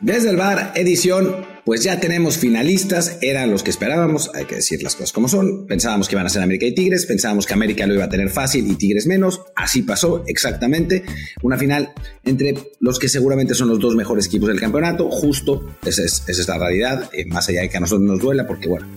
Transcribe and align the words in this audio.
Desde 0.00 0.30
el 0.30 0.36
bar, 0.36 0.72
edición, 0.76 1.44
pues 1.66 1.84
ya 1.84 2.00
tenemos 2.00 2.38
finalistas, 2.38 3.18
eran 3.20 3.50
los 3.50 3.62
que 3.62 3.68
esperábamos, 3.68 4.30
hay 4.34 4.46
que 4.46 4.54
decir 4.54 4.82
las 4.82 4.94
cosas 4.94 5.12
como 5.12 5.28
son, 5.28 5.66
pensábamos 5.66 6.08
que 6.08 6.14
iban 6.14 6.24
a 6.24 6.30
ser 6.30 6.42
América 6.42 6.64
y 6.64 6.74
Tigres, 6.74 7.04
pensábamos 7.04 7.44
que 7.44 7.52
América 7.52 7.86
lo 7.86 7.92
iba 7.92 8.04
a 8.04 8.08
tener 8.08 8.30
fácil 8.30 8.66
y 8.66 8.76
Tigres 8.76 9.06
menos, 9.06 9.42
así 9.54 9.82
pasó 9.82 10.24
exactamente, 10.26 11.04
una 11.42 11.58
final 11.58 11.92
entre 12.24 12.54
los 12.80 12.98
que 12.98 13.10
seguramente 13.10 13.54
son 13.54 13.68
los 13.68 13.78
dos 13.78 13.94
mejores 13.94 14.26
equipos 14.26 14.48
del 14.48 14.58
campeonato, 14.58 15.10
justo, 15.10 15.76
esa 15.84 16.02
es, 16.02 16.48
la 16.48 16.56
realidad, 16.56 17.10
eh, 17.12 17.26
más 17.26 17.50
allá 17.50 17.60
de 17.60 17.68
que 17.68 17.76
a 17.76 17.80
nosotros 17.80 18.08
nos 18.08 18.20
duela, 18.20 18.46
porque 18.46 18.68
bueno, 18.68 18.88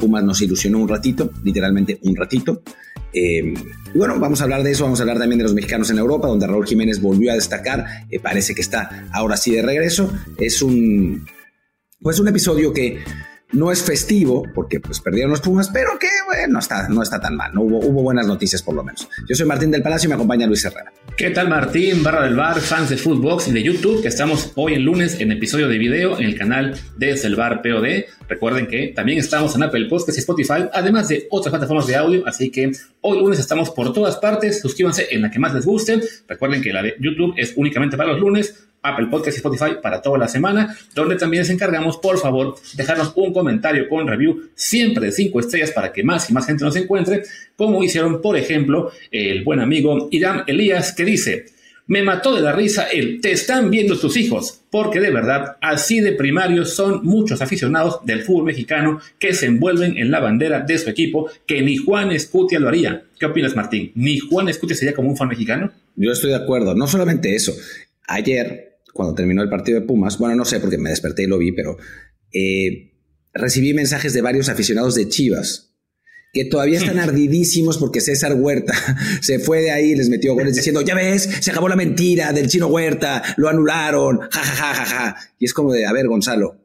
Pumas 0.00 0.24
nos 0.24 0.40
ilusionó 0.40 0.78
un 0.78 0.88
ratito, 0.88 1.30
literalmente 1.44 2.00
un 2.02 2.16
ratito, 2.16 2.62
eh, 3.12 3.54
y 3.92 3.98
bueno, 3.98 4.18
vamos 4.18 4.40
a 4.40 4.44
hablar 4.44 4.62
de 4.62 4.70
eso, 4.70 4.84
vamos 4.84 5.00
a 5.00 5.02
hablar 5.02 5.18
también 5.18 5.38
de 5.38 5.44
los 5.44 5.54
mexicanos 5.54 5.90
en 5.90 5.98
Europa, 5.98 6.28
donde 6.28 6.46
Raúl 6.46 6.66
Jiménez 6.66 7.00
volvió 7.00 7.32
a 7.32 7.34
destacar, 7.34 7.84
eh, 8.08 8.20
parece 8.20 8.54
que 8.54 8.60
está 8.60 9.08
ahora 9.12 9.36
sí 9.36 9.52
de 9.52 9.62
regreso. 9.62 10.12
Es 10.38 10.62
un, 10.62 11.26
pues 12.00 12.20
un 12.20 12.28
episodio 12.28 12.72
que 12.72 12.98
no 13.52 13.72
es 13.72 13.82
festivo, 13.82 14.44
porque 14.54 14.80
pues 14.80 15.00
perdieron 15.00 15.30
los 15.30 15.40
Pumas, 15.40 15.70
pero 15.70 15.98
que 15.98 16.08
bueno, 16.26 16.54
no 16.54 16.58
está, 16.58 16.88
no 16.88 17.02
está 17.02 17.20
tan 17.20 17.36
mal, 17.36 17.52
¿no? 17.52 17.62
hubo, 17.62 17.78
hubo 17.78 18.02
buenas 18.02 18.26
noticias 18.26 18.62
por 18.62 18.74
lo 18.74 18.84
menos. 18.84 19.08
Yo 19.28 19.34
soy 19.34 19.46
Martín 19.46 19.70
del 19.70 19.82
Palacio 19.82 20.06
y 20.06 20.08
me 20.08 20.14
acompaña 20.14 20.46
Luis 20.46 20.64
Herrera. 20.64 20.92
¿Qué 21.16 21.30
tal 21.30 21.48
Martín, 21.48 22.02
barra 22.02 22.24
del 22.24 22.36
bar, 22.36 22.60
fans 22.60 22.90
de 22.90 22.96
Footbox 22.96 23.48
y 23.48 23.52
de 23.52 23.62
YouTube? 23.62 24.02
Que 24.02 24.08
estamos 24.08 24.52
hoy 24.54 24.74
en 24.74 24.84
lunes 24.84 25.20
en 25.20 25.32
episodio 25.32 25.68
de 25.68 25.78
video 25.78 26.18
en 26.18 26.24
el 26.24 26.38
canal 26.38 26.78
Desde 26.96 27.28
el 27.28 27.36
Bar 27.36 27.62
POD. 27.62 28.04
Recuerden 28.28 28.66
que 28.66 28.92
también 28.94 29.18
estamos 29.18 29.54
en 29.56 29.64
Apple 29.64 29.86
Podcasts 29.88 30.16
y 30.16 30.20
Spotify, 30.20 30.68
además 30.72 31.08
de 31.08 31.26
otras 31.30 31.50
plataformas 31.50 31.86
de 31.86 31.96
audio, 31.96 32.26
así 32.26 32.50
que 32.50 32.70
hoy 33.00 33.18
lunes 33.18 33.38
estamos 33.38 33.70
por 33.70 33.92
todas 33.92 34.16
partes. 34.16 34.60
Suscríbanse 34.60 35.08
en 35.10 35.22
la 35.22 35.30
que 35.30 35.38
más 35.38 35.52
les 35.52 35.66
guste. 35.66 36.00
Recuerden 36.28 36.62
que 36.62 36.72
la 36.72 36.82
de 36.82 36.94
YouTube 36.98 37.34
es 37.36 37.52
únicamente 37.56 37.96
para 37.96 38.12
los 38.12 38.20
lunes 38.20 38.69
Apple 38.82 39.06
Podcast 39.10 39.36
y 39.36 39.40
Spotify 39.40 39.72
para 39.82 40.00
toda 40.00 40.18
la 40.18 40.28
semana, 40.28 40.76
donde 40.94 41.16
también 41.16 41.42
les 41.42 41.50
encargamos, 41.50 41.98
por 41.98 42.18
favor, 42.18 42.56
dejarnos 42.74 43.12
un 43.16 43.32
comentario 43.32 43.88
con 43.88 44.06
review 44.06 44.50
siempre 44.54 45.06
de 45.06 45.12
5 45.12 45.40
estrellas 45.40 45.70
para 45.72 45.92
que 45.92 46.02
más 46.02 46.28
y 46.30 46.32
más 46.32 46.46
gente 46.46 46.64
nos 46.64 46.76
encuentre, 46.76 47.22
como 47.56 47.82
hicieron, 47.82 48.22
por 48.22 48.36
ejemplo, 48.36 48.90
el 49.10 49.44
buen 49.44 49.60
amigo 49.60 50.08
Irán 50.10 50.44
Elías, 50.46 50.92
que 50.92 51.04
dice, 51.04 51.46
me 51.90 52.04
mató 52.04 52.32
de 52.34 52.40
la 52.40 52.52
risa 52.52 52.84
el 52.84 53.20
te 53.20 53.32
están 53.32 53.68
viendo 53.68 53.98
tus 53.98 54.16
hijos, 54.16 54.60
porque 54.70 55.00
de 55.00 55.10
verdad, 55.10 55.56
así 55.60 56.00
de 56.00 56.12
primarios 56.12 56.72
son 56.72 57.04
muchos 57.04 57.42
aficionados 57.42 57.98
del 58.04 58.22
fútbol 58.22 58.44
mexicano 58.44 59.00
que 59.18 59.34
se 59.34 59.46
envuelven 59.46 59.98
en 59.98 60.12
la 60.12 60.20
bandera 60.20 60.60
de 60.60 60.78
su 60.78 60.88
equipo, 60.88 61.28
que 61.46 61.62
ni 61.62 61.76
Juan 61.76 62.12
Escutia 62.12 62.60
lo 62.60 62.68
haría. 62.68 63.02
¿Qué 63.18 63.26
opinas, 63.26 63.56
Martín? 63.56 63.90
¿Ni 63.96 64.20
Juan 64.20 64.48
Escutia 64.48 64.76
sería 64.76 64.94
como 64.94 65.10
un 65.10 65.16
fan 65.16 65.26
mexicano? 65.26 65.72
Yo 65.96 66.12
estoy 66.12 66.30
de 66.30 66.36
acuerdo. 66.36 66.76
No 66.76 66.86
solamente 66.86 67.34
eso. 67.34 67.52
Ayer 68.06 68.69
cuando 68.92 69.14
terminó 69.14 69.42
el 69.42 69.48
partido 69.48 69.80
de 69.80 69.86
Pumas, 69.86 70.18
bueno, 70.18 70.36
no 70.36 70.44
sé 70.44 70.60
porque 70.60 70.78
me 70.78 70.90
desperté 70.90 71.24
y 71.24 71.26
lo 71.26 71.38
vi, 71.38 71.52
pero 71.52 71.76
eh, 72.32 72.92
recibí 73.32 73.74
mensajes 73.74 74.12
de 74.12 74.22
varios 74.22 74.48
aficionados 74.48 74.94
de 74.94 75.08
Chivas 75.08 75.70
que 76.32 76.44
todavía 76.44 76.78
están 76.78 76.98
ardidísimos 77.00 77.78
porque 77.78 78.00
César 78.00 78.34
Huerta 78.34 78.74
se 79.20 79.38
fue 79.38 79.60
de 79.62 79.70
ahí 79.70 79.92
y 79.92 79.96
les 79.96 80.08
metió 80.08 80.34
goles 80.34 80.54
diciendo, 80.54 80.80
ya 80.80 80.94
ves, 80.94 81.28
se 81.40 81.50
acabó 81.50 81.68
la 81.68 81.76
mentira 81.76 82.32
del 82.32 82.48
chino 82.48 82.68
Huerta, 82.68 83.22
lo 83.36 83.48
anularon, 83.48 84.20
ja, 84.20 84.40
ja, 84.40 84.54
ja, 84.54 84.74
ja, 84.74 84.86
ja. 84.86 85.16
Y 85.38 85.44
es 85.44 85.54
como 85.54 85.72
de, 85.72 85.86
a 85.86 85.92
ver, 85.92 86.06
Gonzalo, 86.06 86.60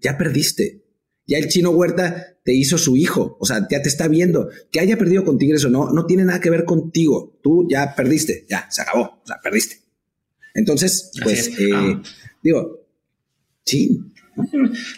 ya 0.00 0.18
perdiste. 0.18 0.82
Ya 1.26 1.38
el 1.38 1.48
chino 1.48 1.70
Huerta 1.70 2.36
te 2.44 2.52
hizo 2.52 2.76
su 2.76 2.98
hijo, 2.98 3.38
o 3.40 3.46
sea, 3.46 3.66
ya 3.70 3.80
te 3.80 3.88
está 3.88 4.08
viendo. 4.08 4.50
Que 4.70 4.80
haya 4.80 4.98
perdido 4.98 5.24
con 5.24 5.38
Tigres 5.38 5.64
o 5.64 5.70
no, 5.70 5.90
no 5.90 6.04
tiene 6.04 6.24
nada 6.24 6.38
que 6.38 6.50
ver 6.50 6.66
contigo. 6.66 7.38
Tú 7.42 7.66
ya 7.70 7.94
perdiste, 7.96 8.44
ya, 8.46 8.66
se 8.70 8.82
acabó, 8.82 9.22
o 9.22 9.26
sea, 9.26 9.40
perdiste. 9.42 9.83
Entonces, 10.54 11.10
pues, 11.22 11.48
eh, 11.58 11.70
ah. 11.74 12.02
digo, 12.42 12.80
sí. 13.64 14.00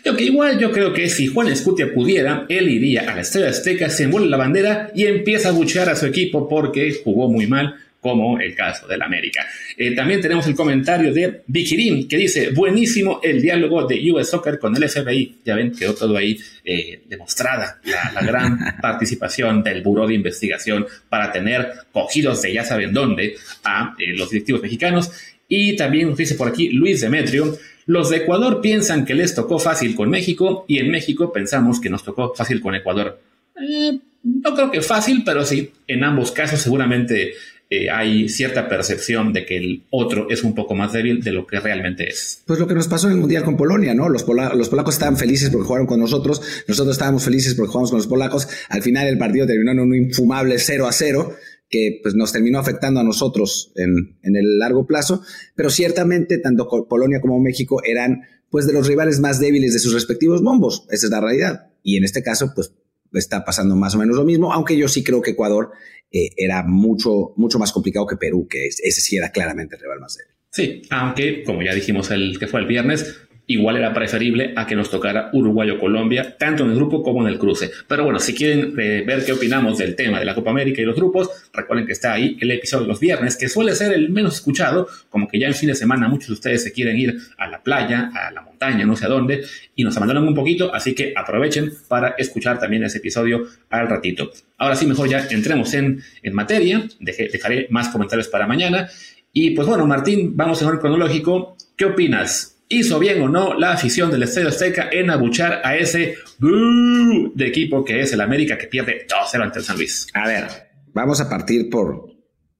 Lo 0.05 0.17
que 0.17 0.25
igual 0.25 0.59
yo 0.59 0.73
creo 0.73 0.93
que 0.95 1.09
si 1.11 1.27
Juan 1.27 1.49
Escutia 1.49 1.93
pudiera, 1.93 2.47
él 2.49 2.69
iría 2.69 3.11
a 3.11 3.15
la 3.15 3.21
Estrella 3.21 3.51
Azteca, 3.51 3.91
se 3.91 4.05
envuelve 4.05 4.29
la 4.29 4.39
bandera 4.39 4.91
y 4.95 5.05
empieza 5.05 5.51
a 5.51 5.53
buchear 5.53 5.91
a 5.91 5.97
su 5.97 6.07
equipo 6.07 6.49
porque 6.49 7.01
jugó 7.05 7.29
muy 7.29 7.47
mal, 7.47 7.77
como 8.07 8.39
el 8.39 8.55
caso 8.55 8.87
del 8.87 9.03
América. 9.03 9.45
Eh, 9.77 9.93
también 9.93 10.21
tenemos 10.21 10.47
el 10.47 10.55
comentario 10.55 11.13
de 11.13 11.43
Vikirin 11.49 12.07
que 12.07 12.17
dice, 12.17 12.51
buenísimo 12.51 13.19
el 13.21 13.43
diálogo 13.43 13.85
de 13.85 14.13
US 14.13 14.31
Soccer 14.31 14.61
con 14.61 14.77
el 14.77 14.89
FBI. 14.89 15.39
Ya 15.45 15.57
ven, 15.57 15.73
quedó 15.73 15.93
todo 15.93 16.17
ahí 16.17 16.39
eh, 16.65 17.01
demostrada 17.09 17.81
la, 18.15 18.23
gran 18.23 18.59
participación 18.81 19.61
del 19.63 19.83
Buró 19.83 20.07
de 20.07 20.15
Investigación 20.15 20.87
para 21.09 21.33
tener 21.33 21.73
cogidos 21.91 22.43
de 22.43 22.53
ya 22.53 22.65
saben 22.65 22.93
dónde 22.93 23.35
a 23.65 23.97
los 23.99 24.31
directivos 24.31 24.63
mexicanos. 24.63 25.11
Y 25.49 25.77
también 25.77 26.09
nos 26.09 26.19
dice 26.19 26.35
por 26.35 26.49
aquí 26.49 26.71
Luis 26.71 27.01
Demetrio, 27.01 27.57
los 27.87 28.11
de 28.11 28.19
Ecuador 28.19 28.61
piensan 28.61 29.05
que 29.05 29.15
les 29.15 29.35
tocó 29.35 29.59
fácil 29.59 29.95
con 29.95 30.11
México 30.11 30.65
y 30.67 30.79
en 30.79 30.91
México 30.91 31.33
pensamos 31.33 31.81
que 31.81 31.91
nos 31.91 32.03
tocó 32.03 32.35
fácil 32.35 32.61
con 32.61 32.75
Ecuador. 32.75 33.21
Eh, 33.61 33.99
no 34.25 34.55
creo 34.55 34.71
que 34.71 34.83
fácil, 34.83 35.23
pero 35.25 35.45
sí, 35.45 35.71
en 35.87 36.03
ambos 36.03 36.33
casos 36.33 36.61
seguramente 36.61 37.35
eh, 37.71 37.91
hay 37.91 38.29
cierta 38.29 38.69
percepción 38.69 39.33
de 39.33 39.45
que 39.45 39.57
el 39.57 39.83
otro 39.91 40.29
es 40.31 40.45
un 40.45 40.55
poco 40.55 40.75
más 40.75 40.93
débil 40.93 41.23
de 41.23 41.33
lo 41.33 41.47
que 41.47 41.59
realmente 41.59 42.09
es. 42.09 42.43
Pues 42.47 42.61
lo 42.61 42.67
que 42.67 42.75
nos 42.75 42.87
pasó 42.87 43.09
en 43.09 43.15
el 43.15 43.21
Mundial 43.21 43.45
con 43.45 43.57
Polonia, 43.57 43.95
¿no? 43.95 44.09
Los, 44.09 44.25
los 44.27 44.69
polacos 44.69 44.95
estaban 44.95 45.17
felices 45.17 45.51
porque 45.51 45.67
jugaron 45.67 45.87
con 45.87 45.99
nosotros, 45.99 46.43
nosotros 46.69 46.95
estábamos 46.95 47.25
felices 47.25 47.55
porque 47.55 47.71
jugamos 47.71 47.91
con 47.91 47.99
los 47.99 48.07
polacos, 48.07 48.49
al 48.69 48.83
final 48.83 49.09
el 49.09 49.19
partido 49.19 49.47
terminó 49.47 49.73
en 49.73 49.81
un 49.81 49.95
infumable 49.97 50.59
0 50.59 50.87
a 50.87 50.93
0 50.93 51.35
que 51.69 52.01
pues, 52.03 52.15
nos 52.15 52.33
terminó 52.33 52.59
afectando 52.59 53.01
a 53.01 53.05
nosotros 53.05 53.73
en, 53.77 54.19
el 54.23 54.59
largo 54.59 54.87
plazo, 54.87 55.23
pero 55.55 55.71
ciertamente 55.71 56.39
tanto 56.39 56.69
Polonia 56.89 57.21
como 57.21 57.41
México 57.41 57.83
eran 57.85 58.23
pues 58.51 58.67
de 58.67 58.73
los 58.73 58.87
rivales 58.87 59.21
más 59.21 59.41
débiles 59.41 59.73
de 59.73 59.81
sus 59.81 59.93
respectivos 59.93 60.43
bombos, 60.43 60.87
esa 60.91 61.07
es 61.07 61.11
la 61.11 61.21
realidad. 61.21 61.71
Y 61.83 61.97
en 61.97 62.05
este 62.05 62.23
caso, 62.23 62.53
pues 62.55 62.73
está 63.13 63.45
pasando 63.45 63.77
más 63.77 63.95
o 63.95 63.99
menos 63.99 64.17
lo 64.17 64.25
mismo, 64.25 64.53
aunque 64.53 64.77
yo 64.77 64.89
sí 64.89 65.03
creo 65.03 65.23
que 65.23 65.33
Ecuador 65.33 65.71
eh, 66.13 66.31
era 66.37 66.63
mucho, 66.63 67.33
mucho 67.37 67.59
más 67.59 67.73
complicado 67.73 68.07
que 68.07 68.17
Perú, 68.17 68.47
que 68.49 68.67
ese 68.67 69.01
sí 69.01 69.17
era 69.17 69.31
claramente 69.31 69.77
el 69.77 69.83
rival 69.83 70.01
más 70.01 70.17
débil. 70.17 70.33
Sí, 70.51 70.83
aunque, 70.91 71.43
como 71.45 71.63
ya 71.63 71.75
dijimos 71.75 72.11
el 72.11 72.39
que 72.39 72.47
fue 72.47 72.61
el 72.61 72.67
viernes, 72.67 73.26
igual 73.47 73.77
era 73.77 73.95
preferible 73.95 74.53
a 74.57 74.67
que 74.67 74.75
nos 74.75 74.91
tocara 74.91 75.31
Uruguay 75.33 75.71
o 75.71 75.79
Colombia, 75.79 76.37
tanto 76.39 76.65
en 76.65 76.71
el 76.71 76.77
grupo 76.77 77.03
como 77.03 77.23
en 77.23 77.33
el 77.33 77.39
cruce. 77.39 77.71
Pero 77.87 78.05
bueno, 78.05 78.19
si 78.19 78.35
quieren 78.35 78.75
eh, 78.79 79.05
ver 79.07 79.25
qué 79.25 79.33
opinamos 79.33 79.79
del 79.79 79.95
tema 79.95 80.19
de 80.19 80.25
la 80.25 80.35
Copa 80.35 80.51
América 80.51 80.83
y 80.83 80.85
los 80.85 80.97
grupos, 80.97 81.31
recuerden 81.53 81.87
que 81.87 81.93
está 81.93 82.13
ahí 82.13 82.37
el 82.41 82.51
episodio 82.51 82.83
de 82.83 82.89
los 82.89 83.01
viernes, 83.01 83.37
que 83.37 83.49
suele 83.49 83.75
ser 83.75 83.93
el 83.93 84.11
menos 84.11 84.37
escuchado, 84.37 84.89
como 85.09 85.29
que 85.29 85.39
ya 85.39 85.47
en 85.47 85.55
fin 85.55 85.69
de 85.69 85.75
semana 85.75 86.09
muchos 86.09 86.29
de 86.29 86.35
ustedes 86.35 86.63
se 86.63 86.73
quieren 86.73 86.97
ir 86.99 87.19
a 87.39 87.47
la 87.47 87.63
playa, 87.63 88.11
a 88.15 88.31
la 88.33 88.43
montaña, 88.43 88.85
no 88.85 88.97
sé 88.97 89.07
a 89.07 89.09
dónde, 89.09 89.45
y 89.75 89.85
nos 89.85 89.97
abandonan 89.97 90.27
un 90.27 90.35
poquito, 90.35 90.75
así 90.75 90.95
que 90.95 91.13
aprovechen 91.15 91.73
para 91.89 92.15
escuchar 92.19 92.59
también 92.59 92.85
ese 92.85 92.99
episodio 92.99 93.47
al 93.71 93.89
ratito. 93.89 94.31
Ahora 94.59 94.75
sí, 94.75 94.87
mejor 94.87 95.09
ya 95.09 95.27
entremos 95.31 95.73
en, 95.75 96.03
en 96.23 96.35
materia, 96.35 96.83
dejaré 96.99 97.67
más 97.71 97.89
comentarios 97.89 98.29
para 98.29 98.47
mañana. 98.47 98.89
Y 99.33 99.51
pues 99.51 99.69
bueno, 99.69 99.87
Martín, 99.87 100.35
vamos 100.35 100.61
en 100.63 100.69
orden 100.69 100.81
cronológico. 100.81 101.57
¿Qué 101.77 101.85
opinas? 101.85 102.56
¿Hizo 102.69 102.99
bien 102.99 103.23
o 103.23 103.29
no 103.29 103.55
la 103.55 103.73
afición 103.73 104.11
del 104.11 104.25
Estadio 104.25 104.49
Azteca 104.49 104.89
en 104.91 105.11
abuchar 105.11 105.61
a 105.63 105.77
ese 105.77 106.17
de 106.41 107.47
equipo 107.47 107.85
que 107.85 108.01
es 108.01 108.13
el 108.13 108.21
América 108.21 108.59
que 108.59 108.67
pierde 108.67 109.07
2-0 109.07 109.43
ante 109.43 109.61
el 109.61 109.65
San 109.65 109.77
Luis? 109.77 110.09
A 110.15 110.27
ver, 110.27 110.45
vamos 110.93 111.21
a 111.21 111.29
partir 111.29 111.71
por 111.71 112.11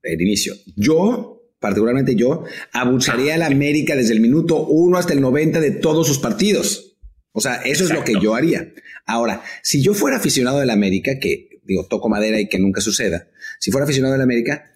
el 0.03 0.21
inicio. 0.21 0.55
Yo, 0.77 1.51
particularmente 1.59 2.15
yo, 2.15 2.45
abucharía 2.73 3.35
al 3.35 3.43
América 3.43 3.97
desde 3.97 4.15
el 4.15 4.21
minuto 4.21 4.65
1 4.67 4.97
hasta 4.97 5.13
el 5.13 5.21
90 5.21 5.61
de 5.61 5.73
todos 5.73 6.07
sus 6.07 6.21
partidos. 6.21 6.97
O 7.33 7.41
sea, 7.41 7.57
eso 7.57 7.83
es 7.83 7.91
lo 7.91 8.05
que 8.05 8.15
yo 8.21 8.37
haría. 8.37 8.73
Ahora, 9.07 9.43
si 9.63 9.83
yo 9.83 9.93
fuera 9.93 10.19
aficionado 10.19 10.61
del 10.61 10.71
América, 10.71 11.19
que 11.21 11.61
digo, 11.65 11.87
toco 11.87 12.09
madera 12.09 12.41
y 12.41 12.49
que 12.49 12.61
nunca 12.61 12.81
suceda, 12.81 13.27
si 13.59 13.73
fuera 13.73 13.85
aficionado 13.85 14.13
del 14.13 14.23
América, 14.23 14.71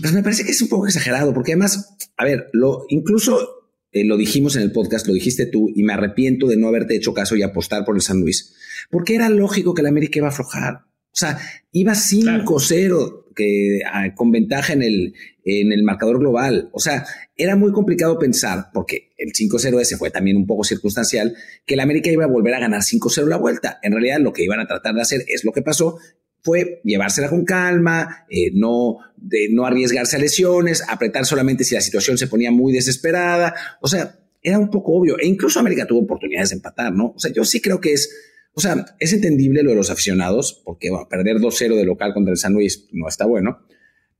pues 0.00 0.12
me 0.12 0.22
parece 0.22 0.44
que 0.44 0.52
es 0.52 0.62
un 0.62 0.68
poco 0.68 0.86
exagerado, 0.86 1.34
porque 1.34 1.52
además, 1.52 1.96
a 2.16 2.24
ver, 2.24 2.48
lo 2.52 2.84
incluso 2.88 3.59
eh, 3.92 4.04
lo 4.04 4.16
dijimos 4.16 4.56
en 4.56 4.62
el 4.62 4.72
podcast, 4.72 5.06
lo 5.06 5.14
dijiste 5.14 5.46
tú, 5.46 5.68
y 5.74 5.82
me 5.82 5.92
arrepiento 5.92 6.46
de 6.46 6.56
no 6.56 6.68
haberte 6.68 6.96
hecho 6.96 7.14
caso 7.14 7.36
y 7.36 7.42
apostar 7.42 7.84
por 7.84 7.96
el 7.96 8.02
San 8.02 8.20
Luis, 8.20 8.54
porque 8.90 9.14
era 9.14 9.28
lógico 9.28 9.74
que 9.74 9.80
el 9.80 9.88
América 9.88 10.18
iba 10.18 10.28
a 10.28 10.30
aflojar. 10.30 10.84
O 11.12 11.16
sea, 11.16 11.38
iba 11.72 11.92
5-0 11.92 13.34
que, 13.34 13.80
ah, 13.90 14.14
con 14.14 14.30
ventaja 14.30 14.72
en 14.72 14.82
el, 14.82 15.14
en 15.44 15.72
el 15.72 15.82
marcador 15.82 16.20
global. 16.20 16.70
O 16.72 16.78
sea, 16.78 17.04
era 17.36 17.56
muy 17.56 17.72
complicado 17.72 18.18
pensar, 18.18 18.66
porque 18.72 19.10
el 19.18 19.32
5-0 19.32 19.80
ese 19.80 19.96
fue 19.96 20.10
también 20.10 20.36
un 20.36 20.46
poco 20.46 20.62
circunstancial, 20.62 21.34
que 21.66 21.74
el 21.74 21.80
América 21.80 22.10
iba 22.10 22.24
a 22.24 22.28
volver 22.28 22.54
a 22.54 22.60
ganar 22.60 22.82
5-0 22.82 23.26
la 23.26 23.38
vuelta. 23.38 23.80
En 23.82 23.92
realidad, 23.92 24.20
lo 24.20 24.32
que 24.32 24.44
iban 24.44 24.60
a 24.60 24.66
tratar 24.66 24.94
de 24.94 25.02
hacer 25.02 25.24
es 25.26 25.44
lo 25.44 25.52
que 25.52 25.62
pasó, 25.62 25.98
fue 26.42 26.80
llevársela 26.84 27.28
con 27.28 27.44
calma, 27.44 28.24
eh, 28.30 28.50
no, 28.52 28.98
de, 29.16 29.48
no 29.50 29.66
arriesgarse 29.66 30.16
a 30.16 30.18
lesiones, 30.18 30.82
apretar 30.88 31.26
solamente 31.26 31.64
si 31.64 31.74
la 31.74 31.80
situación 31.80 32.18
se 32.18 32.26
ponía 32.26 32.50
muy 32.50 32.72
desesperada. 32.72 33.54
O 33.80 33.88
sea, 33.88 34.18
era 34.42 34.58
un 34.58 34.70
poco 34.70 34.92
obvio. 34.92 35.18
E 35.18 35.26
incluso 35.26 35.60
América 35.60 35.86
tuvo 35.86 36.00
oportunidades 36.00 36.50
de 36.50 36.56
empatar, 36.56 36.92
¿no? 36.92 37.12
O 37.16 37.18
sea, 37.18 37.32
yo 37.32 37.44
sí 37.44 37.60
creo 37.60 37.80
que 37.80 37.92
es, 37.92 38.10
o 38.54 38.60
sea, 38.60 38.84
es 38.98 39.12
entendible 39.12 39.62
lo 39.62 39.70
de 39.70 39.76
los 39.76 39.90
aficionados, 39.90 40.62
porque 40.64 40.90
perder 41.08 41.36
2-0 41.36 41.76
de 41.76 41.84
local 41.84 42.14
contra 42.14 42.32
el 42.32 42.38
San 42.38 42.54
Luis 42.54 42.88
no 42.92 43.08
está 43.08 43.26
bueno, 43.26 43.58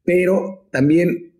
pero 0.05 0.69
también 0.71 1.35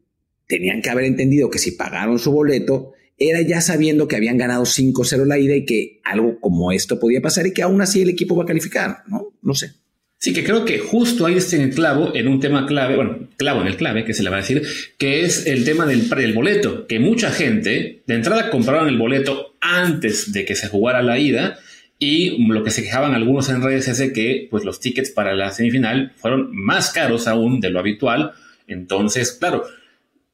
tenían 0.47 0.83
que 0.83 0.91
haber 0.91 1.05
entendido 1.05 1.51
que 1.51 1.59
si 1.59 1.73
pagaron 1.73 2.19
su 2.19 2.33
boleto, 2.33 2.93
era 3.19 3.43
ya 3.43 3.61
sabiendo 3.61 4.09
que 4.09 4.17
habían 4.17 4.39
ganado 4.39 4.65
5-0 4.65 5.27
la 5.27 5.39
ida 5.39 5.55
y 5.55 5.67
que 5.67 6.01
algo 6.05 6.41
como 6.41 6.73
esto 6.73 6.99
podía 6.99 7.21
pasar 7.21 7.47
y 7.47 7.53
que 7.53 7.63
aún 7.63 7.83
así 7.83 8.01
el 8.01 8.09
equipo 8.09 8.35
va 8.35 8.45
a 8.45 8.47
calificar, 8.47 9.05
¿no? 9.07 9.35
No 9.43 9.55
sé. 9.55 9.80
Sí, 10.23 10.35
que 10.35 10.45
creo 10.45 10.67
que 10.67 10.79
justo 10.79 11.25
ahí 11.25 11.37
está 11.37 11.57
en 11.57 11.63
el 11.63 11.75
clavo, 11.75 12.15
en 12.15 12.29
un 12.29 12.41
tema 12.41 12.67
clave, 12.67 12.95
bueno, 12.95 13.31
clavo 13.39 13.63
en 13.63 13.69
el 13.69 13.79
clave, 13.79 14.05
que 14.05 14.13
se 14.13 14.23
le 14.23 14.29
va 14.29 14.37
a 14.37 14.41
decir, 14.41 14.63
que 14.99 15.23
es 15.23 15.47
el 15.47 15.65
tema 15.65 15.87
del, 15.87 16.11
del 16.11 16.35
boleto, 16.35 16.87
que 16.87 17.01
mucha 17.01 17.31
gente 17.31 18.03
de 18.07 18.15
entrada 18.15 18.51
compraron 18.51 18.87
el 18.87 18.99
boleto 18.99 19.55
antes 19.63 20.31
de 20.31 20.45
que 20.45 20.57
se 20.57 20.69
jugara 20.69 21.01
la 21.01 21.19
ida 21.19 21.59
y 21.99 22.47
lo 22.47 22.63
que 22.63 22.71
se 22.71 22.83
quejaban 22.83 23.15
algunos 23.15 23.49
en 23.49 23.63
redes 23.63 23.89
es 23.89 24.13
que 24.13 24.47
pues, 24.51 24.63
los 24.63 24.79
tickets 24.79 25.11
para 25.11 25.35
la 25.35 25.53
semifinal 25.53 26.13
fueron 26.17 26.51
más 26.53 26.93
caros 26.93 27.27
aún 27.27 27.59
de 27.61 27.71
lo 27.71 27.81
habitual. 27.81 28.33
Entonces, 28.67 29.33
claro, 29.33 29.65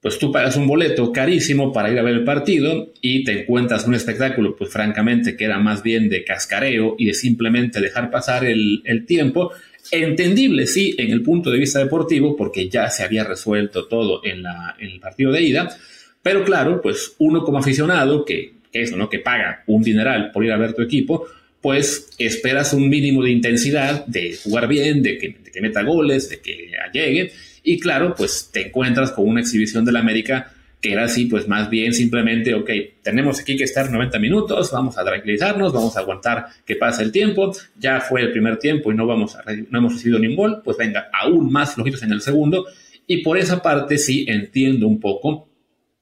pues 0.00 0.18
tú 0.18 0.32
pagas 0.32 0.56
un 0.56 0.66
boleto 0.66 1.12
carísimo 1.12 1.72
para 1.72 1.92
ir 1.92 1.98
a 2.00 2.02
ver 2.02 2.14
el 2.14 2.24
partido 2.24 2.92
y 3.00 3.22
te 3.22 3.42
encuentras 3.42 3.86
un 3.86 3.94
espectáculo, 3.94 4.56
pues 4.56 4.70
francamente, 4.70 5.36
que 5.36 5.44
era 5.44 5.60
más 5.60 5.84
bien 5.84 6.08
de 6.08 6.24
cascareo 6.24 6.96
y 6.98 7.06
de 7.06 7.14
simplemente 7.14 7.80
dejar 7.80 8.10
pasar 8.10 8.44
el, 8.44 8.82
el 8.84 9.06
tiempo 9.06 9.52
Entendible, 9.90 10.66
sí, 10.66 10.94
en 10.98 11.10
el 11.10 11.22
punto 11.22 11.50
de 11.50 11.58
vista 11.58 11.78
deportivo, 11.78 12.36
porque 12.36 12.68
ya 12.68 12.90
se 12.90 13.02
había 13.02 13.24
resuelto 13.24 13.86
todo 13.86 14.20
en, 14.24 14.42
la, 14.42 14.76
en 14.78 14.90
el 14.90 15.00
partido 15.00 15.32
de 15.32 15.42
ida, 15.42 15.76
pero 16.22 16.44
claro, 16.44 16.80
pues 16.82 17.14
uno 17.18 17.44
como 17.44 17.58
aficionado, 17.58 18.24
que, 18.24 18.54
eso, 18.72 18.96
¿no? 18.96 19.08
Que 19.08 19.20
paga 19.20 19.62
un 19.66 19.82
dineral 19.82 20.32
por 20.32 20.44
ir 20.44 20.52
a 20.52 20.56
ver 20.56 20.74
tu 20.74 20.82
equipo, 20.82 21.26
pues 21.60 22.10
esperas 22.18 22.72
un 22.72 22.88
mínimo 22.88 23.22
de 23.22 23.30
intensidad, 23.30 24.06
de 24.06 24.36
jugar 24.36 24.68
bien, 24.68 25.02
de 25.02 25.18
que, 25.18 25.36
de 25.42 25.50
que 25.50 25.60
meta 25.60 25.82
goles, 25.82 26.28
de 26.28 26.40
que 26.40 26.70
llegue, 26.92 27.32
y 27.62 27.78
claro, 27.80 28.14
pues 28.16 28.50
te 28.52 28.68
encuentras 28.68 29.12
con 29.12 29.28
una 29.28 29.40
exhibición 29.40 29.84
del 29.84 29.96
América 29.96 30.52
que 30.80 30.92
era 30.92 31.04
así, 31.04 31.26
pues 31.26 31.48
más 31.48 31.70
bien 31.70 31.92
simplemente, 31.92 32.54
ok, 32.54 32.70
tenemos 33.02 33.40
aquí 33.40 33.56
que 33.56 33.64
estar 33.64 33.90
90 33.90 34.18
minutos, 34.18 34.70
vamos 34.72 34.96
a 34.98 35.04
tranquilizarnos, 35.04 35.72
vamos 35.72 35.96
a 35.96 36.00
aguantar 36.00 36.46
que 36.64 36.76
pase 36.76 37.02
el 37.02 37.12
tiempo, 37.12 37.52
ya 37.78 38.00
fue 38.00 38.22
el 38.22 38.30
primer 38.30 38.58
tiempo 38.58 38.92
y 38.92 38.94
no, 38.94 39.06
vamos 39.06 39.36
a, 39.36 39.42
no 39.70 39.78
hemos 39.78 39.94
recibido 39.94 40.18
ningún 40.18 40.36
gol, 40.36 40.62
pues 40.62 40.76
venga, 40.76 41.08
aún 41.12 41.50
más 41.50 41.74
flojitos 41.74 42.02
en 42.02 42.12
el 42.12 42.20
segundo, 42.20 42.66
y 43.06 43.22
por 43.22 43.38
esa 43.38 43.62
parte 43.62 43.98
sí 43.98 44.26
entiendo 44.28 44.86
un 44.86 45.00
poco 45.00 45.48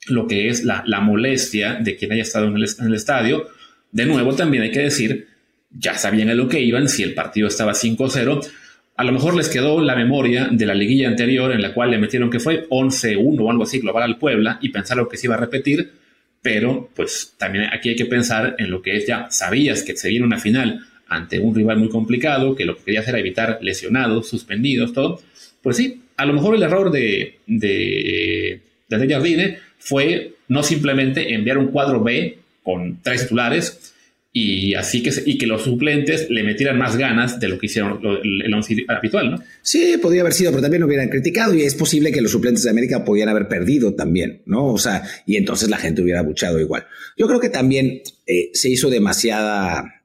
lo 0.06 0.26
que 0.26 0.48
es 0.48 0.64
la, 0.64 0.82
la 0.86 1.00
molestia 1.00 1.74
de 1.74 1.96
quien 1.96 2.12
haya 2.12 2.22
estado 2.22 2.46
en 2.46 2.56
el, 2.56 2.94
estadio. 2.94 3.46
De 3.90 4.06
nuevo, 4.06 4.34
también 4.34 4.62
hay 4.64 4.70
que 4.70 4.80
decir, 4.80 5.28
ya 5.70 5.94
sabían 5.96 6.28
en 6.30 6.36
lo 6.36 6.48
que 6.48 6.60
iban, 6.60 6.88
si 6.88 7.02
el 7.02 7.14
partido 7.14 7.48
estaba 7.48 7.72
5-0, 7.72 8.46
a 8.96 9.04
lo 9.04 9.12
mejor 9.12 9.34
les 9.34 9.48
quedó 9.48 9.80
la 9.80 9.96
memoria 9.96 10.48
de 10.50 10.66
la 10.66 10.74
liguilla 10.74 11.08
anterior 11.08 11.52
en 11.52 11.62
la 11.62 11.74
cual 11.74 11.90
le 11.90 11.98
metieron 11.98 12.30
que 12.30 12.38
fue 12.38 12.68
11-1 12.68 13.40
o 13.40 13.50
algo 13.50 13.64
así 13.64 13.80
global 13.80 14.04
al 14.04 14.18
Puebla 14.18 14.58
y 14.62 14.68
pensaron 14.68 15.08
que 15.08 15.16
se 15.16 15.26
iba 15.26 15.34
a 15.34 15.40
repetir, 15.40 15.92
pero 16.40 16.90
pues 16.94 17.34
también 17.36 17.66
aquí 17.72 17.88
hay 17.88 17.96
que 17.96 18.06
pensar 18.06 18.54
en 18.58 18.70
lo 18.70 18.82
que 18.82 18.96
es 18.96 19.06
ya, 19.06 19.26
sabías 19.30 19.82
que 19.82 19.96
se 19.96 20.08
viene 20.08 20.26
una 20.26 20.38
final 20.38 20.86
ante 21.08 21.40
un 21.40 21.54
rival 21.54 21.78
muy 21.78 21.88
complicado, 21.88 22.54
que 22.54 22.64
lo 22.64 22.76
que 22.76 22.84
quería 22.84 23.00
hacer 23.00 23.14
era 23.14 23.20
evitar 23.20 23.58
lesionados, 23.60 24.28
suspendidos, 24.28 24.92
todo, 24.92 25.20
pues 25.62 25.76
sí, 25.76 26.02
a 26.16 26.24
lo 26.26 26.32
mejor 26.32 26.54
el 26.54 26.62
error 26.62 26.90
de, 26.90 27.38
de, 27.46 28.60
de 28.88 29.08
Jardine 29.08 29.58
fue 29.78 30.34
no 30.48 30.62
simplemente 30.62 31.34
enviar 31.34 31.58
un 31.58 31.68
cuadro 31.68 32.02
B 32.02 32.38
con 32.62 33.00
tres 33.02 33.22
titulares, 33.22 33.93
y 34.36 34.74
así 34.74 35.00
que, 35.00 35.12
y 35.26 35.38
que 35.38 35.46
los 35.46 35.62
suplentes 35.62 36.28
le 36.28 36.42
metieran 36.42 36.76
más 36.76 36.96
ganas 36.96 37.38
de 37.38 37.46
lo 37.46 37.56
que 37.56 37.66
hicieron 37.66 38.00
el, 38.02 38.52
once 38.52 38.84
habitual, 38.88 39.30
¿no? 39.30 39.38
Sí, 39.62 39.96
podría 40.02 40.22
haber 40.22 40.32
sido, 40.32 40.50
pero 40.50 40.60
también 40.60 40.80
lo 40.80 40.88
hubieran 40.88 41.08
criticado 41.08 41.54
y 41.54 41.62
es 41.62 41.76
posible 41.76 42.10
que 42.10 42.20
los 42.20 42.32
suplentes 42.32 42.64
de 42.64 42.70
América 42.70 43.04
pudieran 43.04 43.30
haber 43.30 43.46
perdido 43.46 43.94
también, 43.94 44.42
¿no? 44.46 44.72
O 44.72 44.78
sea, 44.78 45.04
y 45.24 45.36
entonces 45.36 45.70
la 45.70 45.76
gente 45.76 46.02
hubiera 46.02 46.22
buchado 46.22 46.58
igual. 46.58 46.84
Yo 47.16 47.28
creo 47.28 47.38
que 47.38 47.48
también 47.48 48.02
eh, 48.26 48.50
se 48.52 48.70
hizo 48.70 48.90
demasiada 48.90 50.02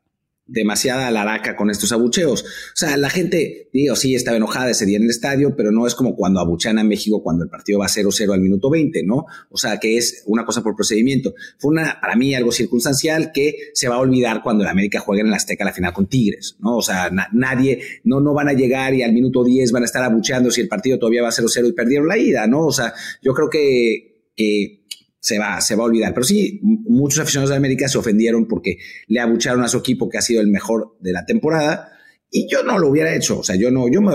demasiada 0.50 1.10
laraca 1.12 1.56
con 1.56 1.70
estos 1.70 1.92
abucheos. 1.92 2.44
O 2.44 2.76
sea, 2.76 2.98
la 2.98 3.10
gente, 3.10 3.70
digo, 3.72 3.96
sí, 3.96 4.16
estaba 4.16 4.38
enojada 4.38 4.72
ese 4.72 4.86
día 4.86 4.98
en 4.98 5.04
el 5.04 5.10
estadio, 5.10 5.56
pero 5.56 5.72
no 5.72 5.86
es 5.88 5.96
como 5.96 6.16
cuando 6.16 6.40
abuchean 6.40 6.80
a 6.80 6.84
México 6.84 7.22
cuando 7.24 7.44
el 7.44 7.50
partido 7.50 7.80
va 7.80 7.88
0-0 7.88 8.34
al 8.34 8.42
minuto 8.42 8.70
20, 8.70 9.04
¿no? 9.04 9.26
O 9.50 9.58
sea, 9.58 9.78
que 9.78 9.98
es 9.98 10.24
una 10.26 10.46
cosa 10.46 10.64
por 10.64 10.76
procedimiento. 10.76 11.34
Fue 11.58 11.72
una, 11.72 12.00
para 12.02 12.16
mí, 12.16 12.34
algo 12.34 12.52
circunstancial 12.52 13.32
que 13.32 13.56
se 13.74 13.88
va 13.88 13.96
a 13.96 14.00
olvidar 14.00 14.42
cuando 14.44 14.64
el 14.64 14.70
América 14.70 15.00
juegue 15.00 15.22
en 15.22 15.30
la 15.30 15.38
Azteca 15.38 15.64
la 15.64 15.74
final 15.74 15.94
con 15.94 16.08
Tigres, 16.08 16.58
¿no? 16.60 16.78
O 16.78 16.82
sea, 16.82 17.12
nadie, 17.32 17.82
no, 18.04 18.20
no 18.20 18.34
van 18.34 18.50
a 18.50 18.54
llegar 18.54 18.94
y 18.94 19.04
al 19.04 19.14
minuto 19.14 19.44
10 19.44 19.72
van 19.72 19.84
a 19.84 19.86
estar 19.86 20.04
abucheando 20.04 20.52
si 20.52 20.62
el 20.62 20.68
partido 20.68 20.98
todavía 20.98 21.24
va 21.24 21.30
0-0 21.30 21.70
y 21.70 21.74
perdieron 21.74 22.08
la 22.08 22.18
ida, 22.18 22.48
¿no? 22.48 22.66
O 22.66 22.72
sea, 22.72 22.94
yo 23.22 23.34
creo 23.34 23.50
que, 23.50 24.32
que 24.36 24.79
se 25.20 25.38
va, 25.38 25.60
se 25.62 25.76
va 25.76 25.84
a 25.84 25.88
olvidar. 25.88 26.14
Pero 26.14 26.24
sí, 26.24 26.60
muchos 26.62 27.20
aficionados 27.20 27.50
de 27.50 27.58
América 27.58 27.88
se 27.88 27.98
ofendieron 27.98 28.48
porque 28.48 28.78
le 29.08 29.20
abucharon 29.20 29.64
a 29.64 29.68
su 29.68 29.78
equipo 29.78 30.10
que 30.10 30.18
ha 30.18 30.22
sido 30.22 30.42
el 30.42 30.48
mejor 30.48 30.98
de 31.00 31.12
la 31.12 31.26
temporada. 31.26 31.92
Y 32.32 32.48
yo 32.50 32.64
no 32.64 32.78
lo 32.78 32.90
hubiera 32.90 33.14
hecho. 33.16 33.40
O 33.40 33.44
sea, 33.44 33.56
yo 33.56 33.72
no, 33.72 33.92
yo 33.92 34.02
me, 34.02 34.14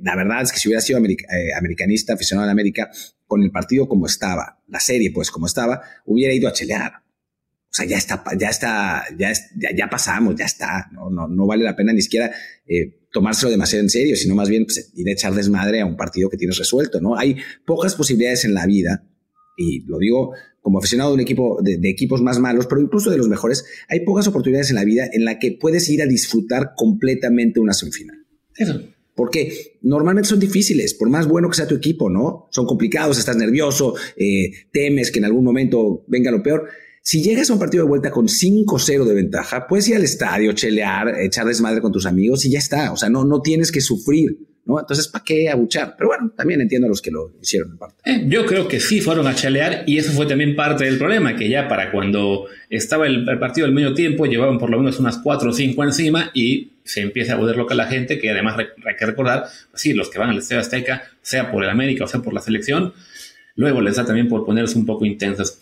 la 0.00 0.16
verdad 0.16 0.42
es 0.42 0.52
que 0.52 0.58
si 0.58 0.68
hubiera 0.68 0.80
sido 0.80 0.98
eh, 0.98 1.16
americanista, 1.56 2.14
aficionado 2.14 2.46
de 2.46 2.52
América, 2.52 2.90
con 3.26 3.42
el 3.42 3.50
partido 3.50 3.88
como 3.88 4.06
estaba, 4.06 4.62
la 4.68 4.80
serie 4.80 5.10
pues 5.12 5.30
como 5.30 5.46
estaba, 5.46 5.82
hubiera 6.04 6.32
ido 6.32 6.48
a 6.48 6.52
chelear. 6.52 6.92
O 7.68 7.74
sea, 7.76 7.84
ya 7.84 7.98
está, 7.98 8.22
ya 8.38 8.48
está, 8.48 9.04
ya, 9.18 9.32
ya, 9.74 9.88
pasamos, 9.90 10.36
ya 10.36 10.46
está. 10.46 10.88
No, 10.92 11.10
no, 11.10 11.28
no 11.28 11.46
vale 11.46 11.64
la 11.64 11.76
pena 11.76 11.92
ni 11.92 12.00
siquiera 12.00 12.30
eh, 12.66 13.08
tomárselo 13.12 13.50
demasiado 13.50 13.82
en 13.82 13.90
serio, 13.90 14.16
sino 14.16 14.34
más 14.34 14.48
bien 14.48 14.64
pues, 14.64 14.92
ir 14.94 15.06
a 15.08 15.12
echar 15.12 15.34
desmadre 15.34 15.80
a 15.80 15.86
un 15.86 15.96
partido 15.96 16.30
que 16.30 16.38
tienes 16.38 16.56
resuelto, 16.56 17.00
¿no? 17.00 17.18
Hay 17.18 17.36
pocas 17.66 17.94
posibilidades 17.94 18.44
en 18.46 18.54
la 18.54 18.64
vida 18.64 19.04
y 19.56 19.80
lo 19.86 19.98
digo 19.98 20.32
como 20.60 20.80
aficionado 20.80 21.10
de 21.10 21.14
un 21.14 21.20
equipo, 21.20 21.58
de, 21.62 21.78
equipos 21.88 22.22
más 22.22 22.40
malos, 22.40 22.66
pero 22.66 22.80
incluso 22.80 23.08
de 23.08 23.16
los 23.16 23.28
mejores, 23.28 23.64
hay 23.88 24.00
pocas 24.00 24.26
oportunidades 24.26 24.70
en 24.70 24.74
la 24.76 24.84
vida 24.84 25.08
en 25.12 25.24
la 25.24 25.38
que 25.38 25.52
puedes 25.52 25.88
ir 25.88 26.02
a 26.02 26.06
disfrutar 26.06 26.72
completamente 26.76 27.60
una 27.60 27.72
semifinal. 27.72 28.26
Eso. 28.56 28.80
Porque 29.14 29.78
normalmente 29.82 30.28
son 30.28 30.40
difíciles, 30.40 30.92
por 30.94 31.08
más 31.08 31.28
bueno 31.28 31.48
que 31.48 31.54
sea 31.54 31.68
tu 31.68 31.76
equipo, 31.76 32.10
¿no? 32.10 32.48
Son 32.50 32.66
complicados, 32.66 33.16
estás 33.16 33.36
nervioso, 33.36 33.94
eh, 34.16 34.50
temes 34.72 35.12
que 35.12 35.20
en 35.20 35.26
algún 35.26 35.44
momento 35.44 36.04
venga 36.08 36.32
lo 36.32 36.42
peor. 36.42 36.66
Si 37.00 37.22
llegas 37.22 37.48
a 37.48 37.52
un 37.52 37.60
partido 37.60 37.84
de 37.84 37.88
vuelta 37.88 38.10
con 38.10 38.26
5-0 38.26 39.04
de 39.04 39.14
ventaja, 39.14 39.68
puedes 39.68 39.88
ir 39.88 39.94
al 39.94 40.02
estadio, 40.02 40.52
chelear, 40.52 41.20
echar 41.20 41.46
desmadre 41.46 41.80
con 41.80 41.92
tus 41.92 42.06
amigos 42.06 42.44
y 42.44 42.50
ya 42.50 42.58
está. 42.58 42.92
O 42.92 42.96
sea, 42.96 43.08
no, 43.08 43.24
no 43.24 43.40
tienes 43.40 43.70
que 43.70 43.80
sufrir. 43.80 44.36
¿No? 44.66 44.78
Entonces, 44.80 45.08
¿para 45.08 45.24
qué 45.24 45.48
abuchar? 45.48 45.94
Pero 45.96 46.08
bueno, 46.08 46.32
también 46.36 46.60
entiendo 46.60 46.86
a 46.86 46.90
los 46.90 47.00
que 47.00 47.10
lo 47.10 47.32
hicieron 47.40 47.70
en 47.72 47.78
parte. 47.78 47.96
Eh, 48.04 48.24
yo 48.26 48.44
creo 48.44 48.68
que 48.68 48.80
sí 48.80 49.00
fueron 49.00 49.26
a 49.26 49.34
chalear 49.34 49.84
y 49.86 49.98
eso 49.98 50.12
fue 50.12 50.26
también 50.26 50.54
parte 50.54 50.84
del 50.84 50.98
problema, 50.98 51.36
que 51.36 51.48
ya 51.48 51.68
para 51.68 51.90
cuando 51.90 52.46
estaba 52.68 53.06
el, 53.06 53.24
partido 53.38 53.66
del 53.66 53.74
medio 53.74 53.94
tiempo 53.94 54.26
llevaban 54.26 54.58
por 54.58 54.70
lo 54.70 54.78
menos 54.78 54.98
unas 54.98 55.18
4 55.18 55.50
o 55.50 55.52
5 55.52 55.84
encima 55.84 56.30
y 56.34 56.72
se 56.84 57.00
empieza 57.00 57.34
a 57.34 57.36
volver 57.36 57.56
loca 57.56 57.74
la 57.74 57.86
gente, 57.86 58.18
que 58.18 58.30
además 58.30 58.56
hay 58.58 58.96
que 58.96 59.06
recordar, 59.06 59.46
pues 59.70 59.82
sí, 59.82 59.94
los 59.94 60.10
que 60.10 60.18
van 60.18 60.30
al 60.30 60.38
Estadio 60.38 60.60
Azteca, 60.60 61.04
sea 61.22 61.50
por 61.50 61.64
el 61.64 61.70
América 61.70 62.04
o 62.04 62.08
sea 62.08 62.20
por 62.20 62.34
la 62.34 62.40
selección, 62.40 62.92
luego 63.54 63.80
les 63.80 63.96
da 63.96 64.04
también 64.04 64.28
por 64.28 64.44
ponerse 64.44 64.78
un 64.78 64.86
poco 64.86 65.04
intensos. 65.04 65.58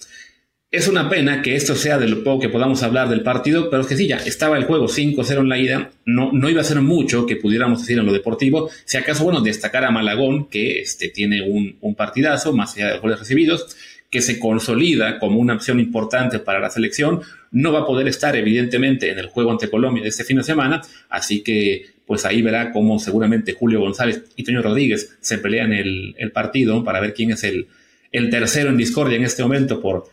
Es 0.75 0.89
una 0.89 1.09
pena 1.09 1.41
que 1.41 1.55
esto 1.55 1.77
sea 1.77 1.99
de 1.99 2.09
lo 2.09 2.25
poco 2.25 2.41
que 2.41 2.49
podamos 2.49 2.83
hablar 2.83 3.09
del 3.09 3.23
partido, 3.23 3.71
pero 3.71 3.83
es 3.83 3.87
que 3.87 3.97
sí, 3.97 4.09
ya 4.09 4.17
estaba 4.17 4.59
el 4.59 4.65
juego 4.65 4.89
5-0 4.89 5.39
en 5.39 5.49
la 5.49 5.57
ida, 5.57 5.93
no, 6.05 6.33
no 6.33 6.51
iba 6.51 6.63
a 6.63 6.65
ser 6.65 6.81
mucho 6.81 7.27
que 7.27 7.37
pudiéramos 7.37 7.79
decir 7.79 7.97
en 7.97 8.05
lo 8.05 8.13
deportivo, 8.13 8.69
si 8.85 8.97
acaso, 8.97 9.23
bueno, 9.23 9.41
destacar 9.41 9.85
a 9.85 9.93
Malagón, 9.93 10.49
que 10.49 10.81
este, 10.81 11.11
tiene 11.11 11.43
un, 11.43 11.77
un 11.81 11.95
partidazo, 11.95 12.53
más 12.53 12.75
allá 12.75 12.87
de 12.87 12.93
los 12.95 13.03
goles 13.03 13.21
recibidos, 13.21 13.77
que 14.11 14.21
se 14.21 14.41
consolida 14.41 15.21
como 15.21 15.39
una 15.39 15.55
opción 15.55 15.79
importante 15.79 16.41
para 16.41 16.59
la 16.59 16.71
selección, 16.71 17.21
no 17.53 17.73
va 17.73 17.83
a 17.83 17.87
poder 17.87 18.09
estar 18.09 18.35
evidentemente 18.35 19.13
en 19.13 19.21
el 19.21 19.29
juego 19.29 19.53
ante 19.53 19.71
Colombia 19.71 20.03
de 20.03 20.09
este 20.09 20.25
fin 20.25 20.39
de 20.39 20.43
semana, 20.43 20.83
así 21.09 21.45
que 21.45 21.87
pues 22.05 22.25
ahí 22.25 22.43
verá 22.43 22.73
cómo 22.73 22.99
seguramente 22.99 23.53
Julio 23.53 23.79
González 23.79 24.25
y 24.35 24.43
Toño 24.43 24.61
Rodríguez 24.61 25.17
se 25.21 25.39
pelean 25.39 25.73
el, 25.73 26.17
el 26.19 26.33
partido 26.33 26.83
para 26.83 26.99
ver 26.99 27.15
quién 27.15 27.31
es 27.31 27.45
el, 27.45 27.69
el 28.11 28.29
tercero 28.29 28.71
en 28.71 28.77
discordia 28.77 29.17
en 29.17 29.25
este 29.25 29.45
momento 29.45 29.81
por 29.81 30.13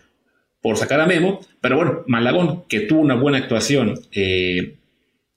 por 0.61 0.77
sacar 0.77 1.01
a 1.01 1.07
Memo, 1.07 1.41
pero 1.59 1.77
bueno, 1.77 2.03
Malagón, 2.07 2.63
que 2.67 2.81
tuvo 2.81 3.01
una 3.01 3.15
buena 3.15 3.39
actuación 3.39 3.99
eh, 4.11 4.75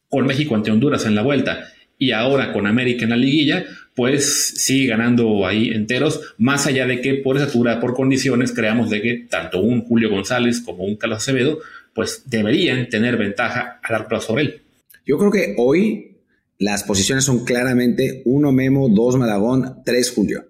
con 0.09 0.26
México 0.26 0.54
ante 0.54 0.71
Honduras 0.71 1.07
en 1.07 1.14
la 1.14 1.23
vuelta 1.23 1.69
y 1.99 2.11
ahora 2.12 2.52
con 2.52 2.66
América 2.66 3.04
en 3.04 3.11
la 3.11 3.16
liguilla, 3.16 3.64
pues 3.95 4.54
sigue 4.57 4.88
ganando 4.88 5.47
ahí 5.47 5.69
enteros, 5.69 6.35
más 6.38 6.66
allá 6.66 6.87
de 6.87 7.00
que 7.00 7.14
por 7.14 7.37
estatura, 7.37 7.81
por 7.81 7.95
condiciones, 7.95 8.52
creamos 8.52 8.90
de 8.90 9.00
que 9.00 9.26
tanto 9.31 9.61
un 9.61 9.85
Julio 9.85 10.11
González 10.11 10.61
como 10.61 10.85
un 10.85 10.97
Carlos 10.97 11.19
Acevedo, 11.19 11.61
pues 11.95 12.25
deberían 12.26 12.88
tener 12.88 13.16
ventaja 13.16 13.81
a 13.83 13.93
largo 13.93 14.09
plazo 14.09 14.26
sobre 14.28 14.43
él. 14.43 14.62
Yo 15.07 15.16
creo 15.19 15.31
que 15.31 15.54
hoy 15.59 16.16
las 16.59 16.83
posiciones 16.83 17.25
son 17.25 17.45
claramente 17.45 18.23
uno 18.25 18.52
Memo, 18.52 18.88
dos 18.88 19.16
Malagón, 19.16 19.83
tres 19.85 20.11
Julio. 20.11 20.45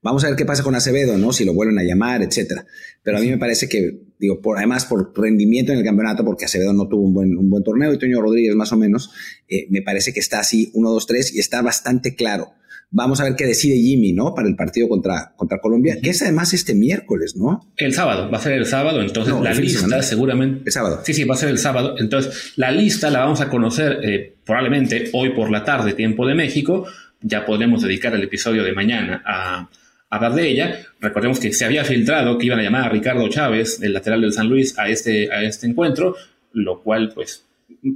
Vamos 0.00 0.22
a 0.24 0.28
ver 0.28 0.36
qué 0.36 0.44
pasa 0.44 0.62
con 0.62 0.76
Acevedo, 0.76 1.18
¿no? 1.18 1.32
Si 1.32 1.44
lo 1.44 1.54
vuelven 1.54 1.78
a 1.78 1.82
llamar, 1.82 2.22
etcétera. 2.22 2.64
Pero 3.02 3.18
a 3.18 3.20
mí 3.20 3.28
me 3.28 3.38
parece 3.38 3.68
que, 3.68 3.98
digo, 4.18 4.40
por, 4.40 4.56
además 4.56 4.84
por 4.84 5.12
rendimiento 5.18 5.72
en 5.72 5.78
el 5.78 5.84
campeonato, 5.84 6.24
porque 6.24 6.44
Acevedo 6.44 6.72
no 6.72 6.86
tuvo 6.86 7.02
un 7.02 7.14
buen, 7.14 7.36
un 7.36 7.50
buen 7.50 7.64
torneo 7.64 7.92
y 7.92 7.98
Toño 7.98 8.20
Rodríguez 8.20 8.54
más 8.54 8.72
o 8.72 8.76
menos, 8.76 9.10
eh, 9.48 9.66
me 9.70 9.82
parece 9.82 10.12
que 10.12 10.20
está 10.20 10.38
así, 10.38 10.70
uno, 10.74 10.90
dos, 10.90 11.06
tres, 11.06 11.34
y 11.34 11.40
está 11.40 11.62
bastante 11.62 12.14
claro. 12.14 12.52
Vamos 12.90 13.20
a 13.20 13.24
ver 13.24 13.34
qué 13.34 13.44
decide 13.44 13.76
Jimmy, 13.76 14.12
¿no? 14.14 14.34
Para 14.34 14.48
el 14.48 14.56
partido 14.56 14.88
contra, 14.88 15.34
contra 15.36 15.60
Colombia, 15.60 15.98
que 16.02 16.10
es 16.10 16.22
además 16.22 16.54
este 16.54 16.74
miércoles, 16.74 17.36
¿no? 17.36 17.70
El 17.76 17.92
sábado, 17.92 18.30
va 18.30 18.38
a 18.38 18.40
ser 18.40 18.52
el 18.52 18.64
sábado, 18.64 19.02
entonces 19.02 19.34
la 19.42 19.52
lista 19.52 20.00
seguramente... 20.02 20.62
El 20.64 20.72
sábado. 20.72 21.00
Sí, 21.04 21.12
sí, 21.12 21.24
va 21.24 21.34
a 21.34 21.38
ser 21.38 21.50
el 21.50 21.58
sábado. 21.58 21.96
Entonces, 21.98 22.52
la 22.56 22.70
lista 22.70 23.10
la 23.10 23.18
vamos 23.18 23.42
a 23.42 23.50
conocer 23.50 23.98
eh, 24.02 24.36
probablemente 24.44 25.10
hoy 25.12 25.30
por 25.30 25.50
la 25.50 25.64
tarde, 25.64 25.92
tiempo 25.92 26.26
de 26.26 26.34
México. 26.34 26.86
Ya 27.20 27.44
podremos 27.44 27.82
dedicar 27.82 28.14
el 28.14 28.22
episodio 28.22 28.62
de 28.62 28.72
mañana 28.72 29.22
a, 29.26 29.68
hablar 30.10 30.34
de 30.34 30.48
ella. 30.48 30.86
Recordemos 31.00 31.40
que 31.40 31.52
se 31.52 31.64
había 31.64 31.84
filtrado 31.84 32.38
que 32.38 32.46
iban 32.46 32.58
a 32.58 32.62
llamar 32.62 32.86
a 32.86 32.88
Ricardo 32.88 33.28
Chávez, 33.28 33.80
el 33.82 33.92
lateral 33.92 34.20
del 34.20 34.32
San 34.32 34.48
Luis, 34.48 34.78
a 34.78 34.88
este, 34.88 35.32
a 35.32 35.42
este 35.42 35.66
encuentro, 35.66 36.16
lo 36.52 36.82
cual, 36.82 37.12
pues, 37.14 37.44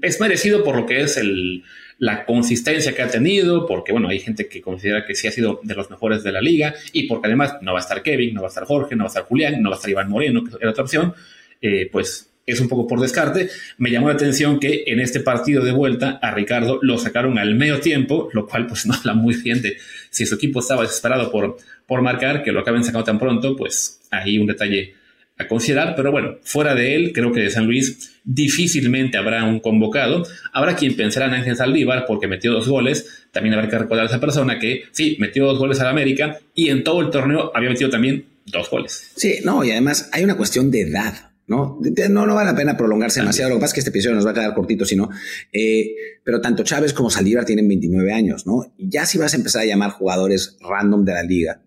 es 0.03 0.21
merecido 0.21 0.63
por 0.63 0.77
lo 0.77 0.87
que 0.87 1.01
es 1.01 1.17
el, 1.17 1.65
la 1.99 2.25
consistencia 2.25 2.95
que 2.95 3.03
ha 3.03 3.09
tenido, 3.09 3.67
porque 3.67 3.93
bueno, 3.93 4.09
hay 4.09 4.19
gente 4.19 4.49
que 4.49 4.61
considera 4.61 5.05
que 5.05 5.15
sí 5.15 5.27
ha 5.29 5.33
sido 5.33 5.61
de 5.63 5.75
los 5.75 5.91
mejores 5.91 6.23
de 6.23 6.33
la 6.33 6.41
liga, 6.41 6.75
y 6.93 7.07
porque 7.07 7.29
además 7.29 7.55
no 7.63 7.73
va 7.73 7.79
a 7.79 7.83
estar 7.83 8.03
Kevin, 8.03 8.35
no 8.35 8.43
va 8.43 8.49
a 8.49 8.51
estar 8.51 8.65
Jorge, 8.65 8.95
no 8.97 9.05
va 9.05 9.09
a 9.09 9.09
estar 9.09 9.25
Julián, 9.25 9.63
no 9.63 9.71
va 9.71 9.77
a 9.77 9.79
estar 9.79 9.91
Iván 9.91 10.11
Moreno, 10.11 10.45
que 10.45 10.57
era 10.61 10.71
otra 10.71 10.85
opción, 10.85 11.15
eh, 11.61 11.89
pues 11.91 12.29
es 12.45 12.61
un 12.61 12.69
poco 12.69 12.87
por 12.87 13.01
descarte. 13.01 13.49
Me 13.79 13.91
llamó 13.91 14.09
la 14.09 14.15
atención 14.15 14.59
que 14.59 14.85
en 14.87 15.01
este 15.01 15.21
partido 15.21 15.65
de 15.65 15.73
vuelta 15.73 16.19
a 16.21 16.33
Ricardo 16.33 16.79
lo 16.83 16.99
sacaron 16.99 17.39
al 17.39 17.55
medio 17.55 17.81
tiempo, 17.81 18.29
lo 18.33 18.47
cual 18.47 18.67
pues 18.67 18.87
no 18.87 18.95
habla 18.95 19.15
muy 19.15 19.37
bien 19.37 19.63
de 19.63 19.77
si 20.13 20.27
su 20.27 20.37
equipo 20.37 20.61
estaba 20.61 20.83
desesperado 20.83 21.33
por, 21.33 21.57
por 21.87 22.03
marcar, 22.03 22.45
que 22.45 22.53
lo 22.53 22.61
acaben 22.61 22.85
sacando 22.85 23.05
tan 23.05 23.19
pronto, 23.19 23.57
pues 23.57 24.01
ahí 24.11 24.39
un 24.39 24.47
detalle 24.47 24.95
a 25.39 25.49
considerar, 25.49 25.95
pero 25.97 26.13
bueno, 26.13 26.37
fuera 26.43 26.75
de 26.75 26.95
él, 26.95 27.13
creo 27.13 27.33
que 27.33 27.41
de 27.41 27.51
San 27.51 27.67
Luis 27.67 28.13
difícilmente 28.23 29.17
habrá 29.17 29.45
un 29.45 29.61
convocado. 29.61 30.25
Habrá 30.53 30.77
quien 30.77 30.95
pensará 30.95 31.27
en 31.27 31.35
Ángel 31.35 31.57
Saldívar 31.57 32.05
porque 32.07 32.29
metió 32.29 32.53
dos 32.53 32.69
goles. 32.69 33.27
También 33.33 33.55
habrá 33.55 33.69
que 33.69 33.79
recordar 33.79 34.05
a 34.05 34.09
esa 34.09 34.21
persona 34.21 34.59
que 34.59 34.85
sí, 34.93 35.17
metió 35.19 35.47
dos 35.47 35.59
goles 35.59 35.81
al 35.81 35.89
América 35.89 36.39
y 36.55 36.69
en 36.69 36.85
todo 36.85 37.01
el 37.01 37.11
torneo 37.11 37.51
había 37.55 37.71
metido 37.71 37.89
también 37.89 38.27
dos 38.47 38.71
goles. 38.71 39.11
Sí, 39.17 39.39
no, 39.45 39.65
y 39.65 39.71
además 39.71 40.11
hay 40.13 40.25
una 40.25 40.37
cuestión 40.37 40.71
de 40.71 40.83
edad. 40.83 41.32
¿No? 41.53 41.79
No, 42.09 42.27
no 42.27 42.35
vale 42.35 42.51
la 42.51 42.57
pena 42.57 42.77
prolongarse 42.77 43.21
demasiado. 43.21 43.51
Lo 43.51 43.57
que 43.57 43.61
pasa 43.61 43.73
es 43.73 43.75
que 43.75 43.81
este 43.81 43.91
episodio 43.91 44.17
nos 44.17 44.27
va 44.27 44.31
a 44.31 44.35
quedar 44.35 44.55
cortito, 44.55 44.87
si 44.87 44.97
no. 44.97 45.11
Eh, 45.53 45.95
pero 46.25 46.41
tanto 46.41 46.63
Chávez 46.65 46.95
como 46.95 47.11
Saldívar 47.11 47.45
tienen 47.45 47.69
29 47.69 48.11
años, 48.13 48.47
¿no? 48.47 48.73
Y 48.79 48.89
ya 48.89 49.05
si 49.05 49.19
vas 49.19 49.35
a 49.35 49.37
empezar 49.37 49.63
a 49.63 49.67
llamar 49.67 49.91
jugadores 49.91 50.57
random 50.61 51.05
de 51.05 51.13
la 51.13 51.23
liga, 51.23 51.63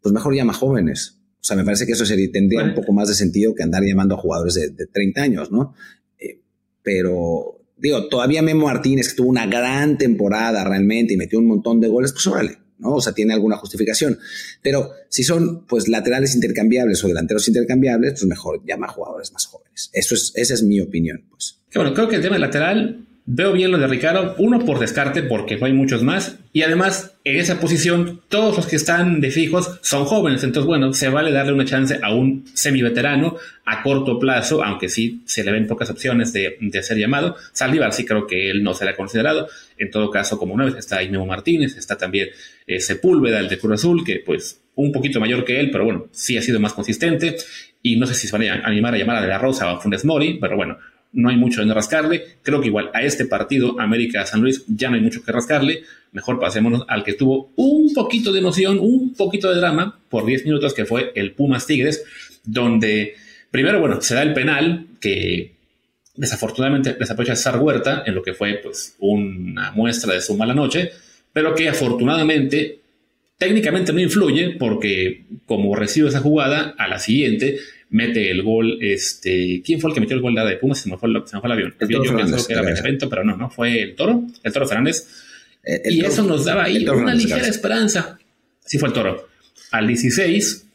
pues 0.00 0.14
mejor 0.14 0.34
llama 0.34 0.54
jóvenes. 0.54 1.18
O 1.38 1.44
sea, 1.44 1.56
me 1.56 1.64
parece 1.64 1.84
que 1.84 1.92
eso 1.92 2.06
sería, 2.06 2.32
tendría 2.32 2.64
un 2.64 2.74
poco 2.74 2.92
más 2.92 3.08
de 3.08 3.14
sentido 3.14 3.54
que 3.54 3.62
andar 3.62 3.82
llamando 3.84 4.14
a 4.14 4.18
jugadores 4.18 4.54
de, 4.54 4.86
30 4.86 5.22
años, 5.22 5.52
¿no? 5.52 5.74
Eh, 6.18 6.40
pero, 6.82 7.60
digo, 7.76 8.08
todavía 8.08 8.40
Memo 8.40 8.66
Martínez, 8.66 9.10
que 9.10 9.16
tuvo 9.16 9.28
una 9.28 9.46
gran 9.46 9.98
temporada 9.98 10.64
realmente 10.64 11.12
y 11.12 11.16
metió 11.18 11.38
un 11.38 11.46
montón 11.46 11.80
de 11.80 11.88
goles, 11.88 12.12
pues 12.12 12.26
órale, 12.26 12.58
¿no? 12.78 12.94
O 12.94 13.00
sea, 13.00 13.12
tiene 13.12 13.34
alguna 13.34 13.56
justificación. 13.56 14.18
Pero 14.62 14.90
si 15.08 15.24
son 15.24 15.66
pues 15.66 15.88
laterales 15.88 16.34
intercambiables 16.34 17.02
o 17.04 17.08
delanteros 17.08 17.48
intercambiables, 17.48 18.12
pues 18.12 18.24
mejor 18.26 18.62
llama 18.66 18.86
a 18.86 18.90
jugadores 18.90 19.32
más 19.32 19.46
jóvenes. 19.46 19.90
Eso 19.92 20.14
es, 20.14 20.32
esa 20.34 20.54
es 20.54 20.62
mi 20.62 20.80
opinión, 20.80 21.24
pues. 21.30 21.60
bueno, 21.74 21.94
creo 21.94 22.08
que 22.08 22.16
el 22.16 22.22
tema 22.22 22.38
lateral 22.38 23.05
Veo 23.28 23.52
bien 23.52 23.72
lo 23.72 23.78
de 23.78 23.88
Ricardo, 23.88 24.36
uno 24.38 24.64
por 24.64 24.78
descarte, 24.78 25.24
porque 25.24 25.56
no 25.56 25.66
hay 25.66 25.72
muchos 25.72 26.00
más, 26.00 26.38
y 26.52 26.62
además 26.62 27.16
en 27.24 27.38
esa 27.38 27.58
posición 27.58 28.20
todos 28.28 28.56
los 28.56 28.68
que 28.68 28.76
están 28.76 29.20
de 29.20 29.32
fijos 29.32 29.80
son 29.82 30.04
jóvenes, 30.04 30.44
entonces 30.44 30.64
bueno, 30.64 30.92
se 30.92 31.08
vale 31.08 31.32
darle 31.32 31.52
una 31.52 31.64
chance 31.64 31.98
a 32.00 32.14
un 32.14 32.44
semi-veterano 32.54 33.36
a 33.64 33.82
corto 33.82 34.20
plazo, 34.20 34.62
aunque 34.62 34.88
sí 34.88 35.22
se 35.26 35.42
le 35.42 35.50
ven 35.50 35.66
pocas 35.66 35.90
opciones 35.90 36.32
de, 36.32 36.56
ser 36.82 36.98
llamado. 36.98 37.34
Saldívar 37.52 37.92
sí 37.92 38.04
creo 38.04 38.28
que 38.28 38.48
él 38.48 38.62
no 38.62 38.74
será 38.74 38.94
considerado, 38.94 39.48
en 39.76 39.90
todo 39.90 40.08
caso 40.12 40.38
como 40.38 40.54
una 40.54 40.66
vez 40.66 40.76
está 40.76 41.02
Inemo 41.02 41.26
Martínez, 41.26 41.76
está 41.76 41.98
también 41.98 42.28
eh, 42.68 42.78
Sepúlveda, 42.78 43.40
el 43.40 43.48
de 43.48 43.58
Cruz 43.58 43.72
Azul, 43.72 44.04
que 44.04 44.22
pues 44.24 44.60
un 44.76 44.92
poquito 44.92 45.18
mayor 45.18 45.44
que 45.44 45.58
él, 45.58 45.72
pero 45.72 45.84
bueno, 45.84 46.06
sí 46.12 46.38
ha 46.38 46.42
sido 46.42 46.60
más 46.60 46.74
consistente, 46.74 47.36
y 47.82 47.96
no 47.96 48.06
sé 48.06 48.14
si 48.14 48.28
se 48.28 48.38
van 48.38 48.48
a 48.48 48.66
animar 48.66 48.94
a 48.94 48.98
llamar 48.98 49.16
a 49.16 49.20
De 49.20 49.26
La 49.26 49.38
Rosa 49.38 49.66
o 49.66 49.76
a 49.76 49.80
Funes 49.80 50.04
Mori, 50.04 50.38
pero 50.40 50.56
bueno, 50.56 50.78
no 51.12 51.28
hay 51.28 51.36
mucho 51.36 51.62
en 51.62 51.74
rascarle. 51.74 52.24
Creo 52.42 52.60
que 52.60 52.68
igual 52.68 52.90
a 52.94 53.02
este 53.02 53.26
partido, 53.26 53.80
América-San 53.80 54.40
Luis, 54.40 54.64
ya 54.66 54.88
no 54.88 54.96
hay 54.96 55.02
mucho 55.02 55.22
que 55.22 55.32
rascarle. 55.32 55.82
Mejor 56.12 56.38
pasémonos 56.38 56.84
al 56.88 57.04
que 57.04 57.14
tuvo 57.14 57.52
un 57.56 57.92
poquito 57.94 58.32
de 58.32 58.40
emoción, 58.40 58.78
un 58.80 59.14
poquito 59.14 59.50
de 59.50 59.56
drama 59.56 59.98
por 60.08 60.26
10 60.26 60.44
minutos, 60.44 60.74
que 60.74 60.84
fue 60.84 61.12
el 61.14 61.32
Pumas 61.32 61.66
Tigres, 61.66 62.04
donde 62.44 63.14
primero, 63.50 63.80
bueno, 63.80 64.00
se 64.00 64.14
da 64.14 64.22
el 64.22 64.34
penal 64.34 64.86
que 65.00 65.56
desafortunadamente 66.14 66.94
desaprovecha 66.94 67.36
César 67.36 67.58
Huerta 67.58 68.02
en 68.06 68.14
lo 68.14 68.22
que 68.22 68.34
fue 68.34 68.60
pues 68.62 68.96
una 68.98 69.72
muestra 69.72 70.14
de 70.14 70.20
su 70.20 70.36
mala 70.36 70.54
noche, 70.54 70.92
pero 71.32 71.54
que 71.54 71.68
afortunadamente 71.68 72.80
técnicamente 73.38 73.92
no 73.92 74.00
influye 74.00 74.56
porque 74.58 75.24
como 75.44 75.74
recibe 75.74 76.08
esa 76.08 76.20
jugada, 76.20 76.74
a 76.78 76.88
la 76.88 76.98
siguiente 76.98 77.58
mete 77.90 78.30
el 78.30 78.42
gol, 78.42 78.78
este, 78.80 79.62
¿quién 79.64 79.80
fue 79.80 79.90
el 79.90 79.94
que 79.94 80.00
metió 80.00 80.16
el 80.16 80.22
gol 80.22 80.34
de 80.34 80.56
Pumas? 80.56 80.78
Se 80.78 80.88
me 80.88 80.96
fue, 80.96 81.10
se 81.26 81.36
me 81.36 81.40
fue 81.40 81.48
el 81.48 81.52
avión. 81.52 81.74
El 81.78 81.88
Yo 81.88 82.16
pensé 82.16 82.46
que 82.46 82.52
era 82.52 82.62
Benevento, 82.62 83.08
pero 83.08 83.24
no, 83.24 83.36
no, 83.36 83.50
fue 83.50 83.82
el 83.82 83.94
Toro, 83.94 84.24
el 84.42 84.52
Toro 84.52 84.66
Fernández. 84.66 85.06
Eh, 85.62 85.82
y 85.90 86.04
eso 86.04 86.22
nos 86.22 86.44
daba 86.44 86.64
ahí 86.64 86.86
una 86.88 87.14
ligera 87.14 87.46
esperanza. 87.46 88.18
Sí 88.64 88.78
fue 88.78 88.88
el 88.88 88.94
Toro. 88.94 89.28
Al 89.72 89.86
16, 89.86 90.66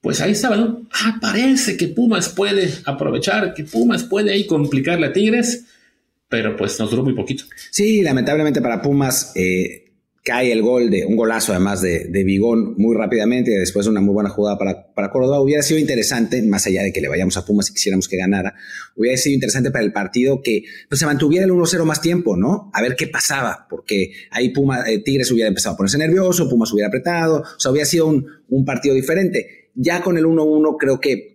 pues 0.00 0.20
ahí 0.20 0.32
estaba, 0.32 0.56
¿no? 0.56 0.86
Ah, 0.92 1.18
parece 1.20 1.76
que 1.76 1.88
Pumas 1.88 2.28
puede 2.28 2.70
aprovechar, 2.84 3.54
que 3.54 3.64
Pumas 3.64 4.04
puede 4.04 4.32
ahí 4.32 4.46
complicarle 4.46 5.06
a 5.06 5.12
Tigres, 5.12 5.64
pero 6.28 6.56
pues 6.56 6.78
nos 6.78 6.90
duró 6.90 7.02
muy 7.02 7.14
poquito. 7.14 7.44
Sí, 7.70 8.02
lamentablemente 8.02 8.60
para 8.60 8.82
Pumas, 8.82 9.32
eh, 9.34 9.83
cae 10.24 10.52
el 10.52 10.62
gol 10.62 10.88
de 10.88 11.04
un 11.04 11.16
golazo 11.16 11.52
además 11.52 11.82
de, 11.82 12.06
de 12.06 12.24
Bigón 12.24 12.76
muy 12.78 12.96
rápidamente 12.96 13.52
y 13.52 13.56
después 13.56 13.86
una 13.86 14.00
muy 14.00 14.14
buena 14.14 14.30
jugada 14.30 14.56
para, 14.56 14.94
para 14.94 15.10
Córdoba. 15.10 15.38
Hubiera 15.42 15.62
sido 15.62 15.78
interesante, 15.78 16.42
más 16.42 16.66
allá 16.66 16.82
de 16.82 16.94
que 16.94 17.02
le 17.02 17.08
vayamos 17.08 17.36
a 17.36 17.44
Pumas 17.44 17.68
y 17.68 17.74
quisiéramos 17.74 18.08
que 18.08 18.16
ganara, 18.16 18.54
hubiera 18.96 19.18
sido 19.18 19.34
interesante 19.34 19.70
para 19.70 19.84
el 19.84 19.92
partido 19.92 20.40
que 20.40 20.64
pues, 20.88 20.98
se 20.98 21.04
mantuviera 21.04 21.44
el 21.44 21.52
1-0 21.52 21.84
más 21.84 22.00
tiempo, 22.00 22.38
¿no? 22.38 22.70
A 22.72 22.80
ver 22.80 22.96
qué 22.96 23.06
pasaba, 23.06 23.66
porque 23.68 24.12
ahí 24.30 24.48
Pumas, 24.48 24.88
eh, 24.88 24.98
Tigres 25.00 25.30
hubiera 25.30 25.48
empezado 25.48 25.74
a 25.74 25.76
ponerse 25.76 25.98
nervioso, 25.98 26.48
Pumas 26.48 26.72
hubiera 26.72 26.88
apretado, 26.88 27.42
o 27.42 27.60
sea, 27.60 27.70
hubiera 27.70 27.86
sido 27.86 28.06
un, 28.06 28.26
un 28.48 28.64
partido 28.64 28.94
diferente. 28.94 29.72
Ya 29.74 30.02
con 30.02 30.16
el 30.16 30.24
1-1 30.24 30.76
creo 30.80 31.00
que 31.00 31.34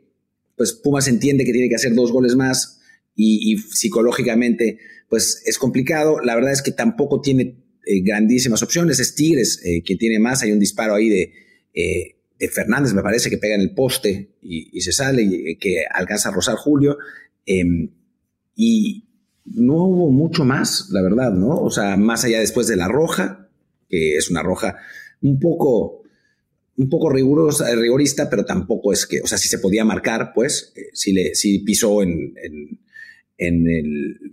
pues 0.57 0.73
Pumas 0.73 1.07
entiende 1.07 1.45
que 1.45 1.51
tiene 1.51 1.69
que 1.69 1.75
hacer 1.75 1.93
dos 1.93 2.11
goles 2.11 2.35
más 2.35 2.81
y, 3.15 3.53
y 3.53 3.57
psicológicamente 3.57 4.79
pues 5.09 5.43
es 5.45 5.57
complicado. 5.59 6.21
La 6.21 6.35
verdad 6.35 6.53
es 6.53 6.61
que 6.61 6.71
tampoco 6.71 7.21
tiene 7.21 7.58
eh, 7.89 8.01
grandísimas 8.01 8.61
opciones. 8.61 8.99
Es 8.99 9.15
Tigres 9.15 9.59
eh, 9.65 9.81
que 9.83 9.95
tiene 9.95 10.19
más. 10.19 10.43
Hay 10.43 10.51
un 10.51 10.59
disparo 10.59 10.93
ahí 10.93 11.09
de, 11.09 11.33
eh, 11.73 12.15
de 12.37 12.49
Fernández, 12.49 12.93
me 12.93 13.01
parece, 13.01 13.31
que 13.31 13.39
pega 13.39 13.55
en 13.55 13.61
el 13.61 13.73
poste 13.73 14.35
y, 14.43 14.79
se 14.81 14.91
sale, 14.91 15.23
y, 15.23 15.55
que 15.55 15.83
alcanza 15.91 16.29
a 16.29 16.31
rozar 16.31 16.55
Julio. 16.55 16.99
Em, 17.47 17.89
y 18.55 19.07
no 19.45 19.85
hubo 19.85 20.11
mucho 20.11 20.45
más, 20.45 20.89
la 20.91 21.01
verdad, 21.01 21.31
¿no? 21.31 21.59
O 21.61 21.71
sea, 21.71 21.97
más 21.97 22.23
allá 22.25 22.39
después 22.39 22.67
de 22.67 22.75
la 22.75 22.87
roja, 22.87 23.49
que 23.89 24.17
es 24.17 24.29
una 24.29 24.43
roja 24.43 24.77
un 25.21 25.39
poco, 25.39 26.03
un 26.77 26.89
poco 26.89 27.09
rigurosa, 27.09 27.73
rigorista, 27.75 28.29
pero 28.29 28.45
tampoco 28.45 28.93
es 28.93 29.07
que, 29.07 29.19
o 29.21 29.25
sea, 29.25 29.39
si 29.39 29.47
se 29.47 29.57
podía 29.57 29.83
marcar, 29.83 30.31
pues, 30.35 30.73
si, 30.93 31.11
le, 31.11 31.33
si 31.33 31.57
pisó 31.59 32.03
en 32.03 32.35
en 32.43 32.79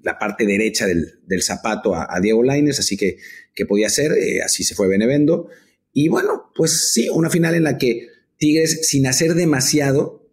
la 0.02 0.18
parte 0.18 0.46
derecha 0.46 0.86
del, 0.86 1.42
zapato 1.42 1.94
a, 1.94 2.18
Diego 2.20 2.42
Laines, 2.42 2.80
así 2.80 2.96
que, 2.96 3.18
que 3.54 3.66
podía 3.66 3.88
ser, 3.88 4.12
eh, 4.12 4.42
así 4.42 4.64
se 4.64 4.74
fue 4.74 4.88
Benevendo. 4.88 5.48
Y 5.92 6.08
bueno, 6.08 6.50
pues 6.54 6.92
sí, 6.92 7.08
una 7.08 7.30
final 7.30 7.54
en 7.54 7.62
la 7.62 7.78
que 7.78 8.08
Tigres, 8.36 8.86
sin 8.88 9.06
hacer 9.06 9.34
demasiado, 9.34 10.28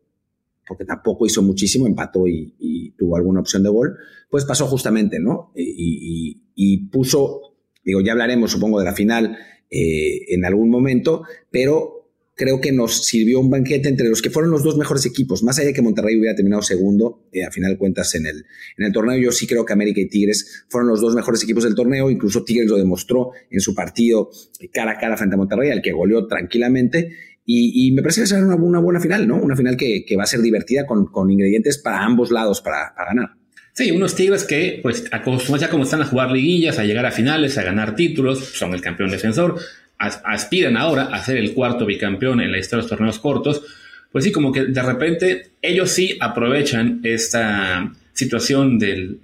porque 0.68 0.86
tampoco 0.86 1.26
hizo 1.26 1.42
muchísimo, 1.42 1.88
empató 1.88 2.28
y, 2.28 2.94
tuvo 2.98 3.18
alguna 3.18 3.42
opción 3.42 3.64
de 3.64 3.70
gol, 3.70 3.98
pues 4.30 4.46
pasó 4.46 4.68
justamente, 4.68 5.20
¿no? 5.20 5.52
Y, 5.56 6.88
puso, 6.92 7.56
digo, 7.84 8.02
ya 8.02 8.14
hablaremos, 8.14 8.52
supongo, 8.52 8.80
de 8.80 8.86
la 8.86 8.94
final 8.94 9.38
eh, 9.70 10.34
en 10.34 10.46
algún 10.46 10.70
momento, 10.70 11.24
pero 11.50 12.03
creo 12.36 12.60
que 12.60 12.72
nos 12.72 13.06
sirvió 13.06 13.40
un 13.40 13.50
banquete 13.50 13.90
entre 13.90 14.10
los 14.10 14.22
que 14.22 14.30
fueron 14.30 14.52
los 14.52 14.64
dos 14.64 14.78
mejores 14.78 15.06
equipos. 15.06 15.44
Más 15.44 15.58
allá 15.58 15.68
de 15.68 15.74
que 15.74 15.82
Monterrey 15.82 16.18
hubiera 16.18 16.36
terminado 16.36 16.62
segundo, 16.62 17.28
eh, 17.32 17.44
a 17.44 17.52
final 17.52 17.72
de 17.72 17.78
cuentas 17.78 18.16
en 18.16 18.26
el, 18.26 18.46
en 18.78 18.86
el 18.86 18.92
torneo, 18.92 19.18
yo 19.18 19.32
sí 19.32 19.46
creo 19.46 19.66
que 19.66 19.74
América 19.74 20.02
y 20.02 20.08
Tigres 20.08 20.66
fueron 20.70 20.90
los 20.90 21.02
dos 21.02 21.16
mejores 21.16 21.44
equipos 21.44 21.64
del 21.64 21.76
torneo. 21.76 22.10
Incluso 22.10 22.44
Tigres 22.44 22.70
lo 22.70 22.78
demostró 22.78 23.32
en 23.50 23.60
su 23.60 23.76
partido 23.76 24.30
cara 24.72 24.92
a 24.92 24.98
cara 24.98 25.18
frente 25.18 25.36
a 25.36 25.38
Monterrey, 25.38 25.72
al 25.72 25.82
que 25.82 25.92
goleó 25.92 26.28
tranquilamente. 26.28 27.12
Y, 27.46 27.92
me 27.92 28.02
parece 28.02 28.22
que 28.22 28.28
será 28.28 28.46
una, 28.46 28.56
una, 28.56 28.80
buena 28.80 29.02
final, 29.02 29.28
¿no? 29.28 29.36
Una 29.36 29.58
final 29.58 29.76
que, 29.76 30.06
va 30.18 30.24
a 30.24 30.28
ser 30.28 30.40
divertida 30.40 30.86
con, 30.86 31.30
ingredientes 31.30 31.78
para 31.78 32.02
ambos 32.02 32.32
lados 32.32 32.62
para, 32.62 32.94
para 32.96 33.10
ganar. 33.10 33.30
Sí, 33.74 33.92
unos 33.92 34.16
Tigres 34.16 34.46
que, 34.46 34.80
pues, 34.82 35.04
acostumbran 35.12 35.60
ya 35.60 35.70
como 35.70 35.84
están 35.84 36.02
a 36.02 36.06
jugar 36.06 36.32
liguillas, 36.32 36.80
a 36.80 36.86
llegar 36.86 37.06
a 37.06 37.12
finales, 37.12 37.58
a 37.58 37.64
ganar 37.64 37.96
títulos, 37.96 38.40
son 38.40 38.74
el 38.74 38.82
campeón 38.82 39.12
defensor 39.12 39.60
aspiran 40.08 40.78
ahora 40.78 41.04
a 41.06 41.24
ser 41.24 41.38
el 41.38 41.54
cuarto 41.54 41.86
bicampeón 41.86 42.42
en 42.42 42.52
la 42.52 42.58
historia 42.58 42.84
de 42.84 42.90
los 42.90 42.90
torneos 42.90 43.20
cortos, 43.20 43.64
pues 44.12 44.26
sí, 44.26 44.32
como 44.32 44.52
que 44.52 44.66
de 44.66 44.82
repente 44.82 45.52
ellos 45.62 45.90
sí 45.90 46.18
aprovechan 46.20 47.00
esta 47.04 47.92
situación 48.14 48.78
del, 48.78 49.20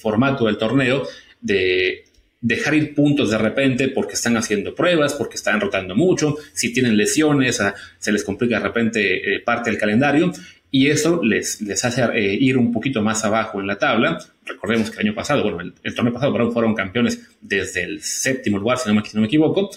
formato 0.00 0.46
del 0.46 0.58
torneo 0.58 1.06
de 1.40 2.04
dejar 2.40 2.74
ir 2.74 2.94
puntos 2.94 3.30
de 3.30 3.38
repente 3.38 3.88
porque 3.88 4.14
están 4.14 4.36
haciendo 4.36 4.74
pruebas, 4.74 5.14
porque 5.14 5.36
están 5.36 5.60
rotando 5.60 5.94
mucho, 5.94 6.36
si 6.52 6.72
tienen 6.72 6.96
lesiones, 6.96 7.60
ah, 7.60 7.74
se 7.98 8.12
les 8.12 8.24
complica 8.24 8.58
de 8.58 8.64
repente 8.64 9.36
eh, 9.36 9.40
parte 9.40 9.70
del 9.70 9.78
calendario 9.78 10.32
y 10.70 10.88
eso 10.88 11.22
les, 11.22 11.60
les 11.60 11.84
hace 11.84 12.02
eh, 12.02 12.34
ir 12.34 12.58
un 12.58 12.72
poquito 12.72 13.00
más 13.00 13.24
abajo 13.24 13.60
en 13.60 13.68
la 13.68 13.78
tabla. 13.78 14.18
Recordemos 14.44 14.90
que 14.90 14.96
el 14.96 15.06
año 15.06 15.14
pasado, 15.14 15.44
bueno, 15.44 15.72
el, 15.80 15.94
torneo 15.94 16.12
pasado 16.12 16.50
fueron 16.50 16.74
campeones 16.74 17.20
desde 17.40 17.84
el 17.84 18.02
séptimo 18.02 18.58
lugar, 18.58 18.78
si 18.78 18.88
no 18.88 18.96
me, 18.96 19.08
si 19.08 19.14
no 19.14 19.20
me 19.20 19.28
equivoco. 19.28 19.70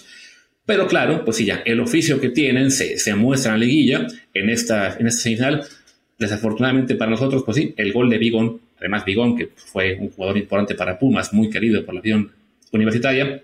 Pero 0.68 0.86
claro, 0.86 1.24
pues 1.24 1.38
sí, 1.38 1.46
ya 1.46 1.62
el 1.64 1.80
oficio 1.80 2.20
que 2.20 2.28
tienen 2.28 2.70
se, 2.70 2.98
se 2.98 3.14
muestra 3.14 3.54
en 3.54 3.58
la 3.60 3.64
liguilla 3.64 4.06
en 4.34 4.50
esta, 4.50 4.98
en 4.98 5.06
esta 5.06 5.22
semifinal. 5.22 5.64
Desafortunadamente 6.18 6.94
para 6.94 7.10
nosotros, 7.10 7.42
pues 7.42 7.56
sí, 7.56 7.72
el 7.78 7.90
gol 7.90 8.10
de 8.10 8.18
Bigón, 8.18 8.60
además 8.78 9.06
Bigón, 9.06 9.34
que 9.34 9.48
fue 9.56 9.96
un 9.98 10.10
jugador 10.10 10.36
importante 10.36 10.74
para 10.74 10.98
Pumas, 10.98 11.32
muy 11.32 11.48
querido 11.48 11.86
por 11.86 11.94
la 11.94 12.00
afición 12.00 12.32
universitaria, 12.70 13.42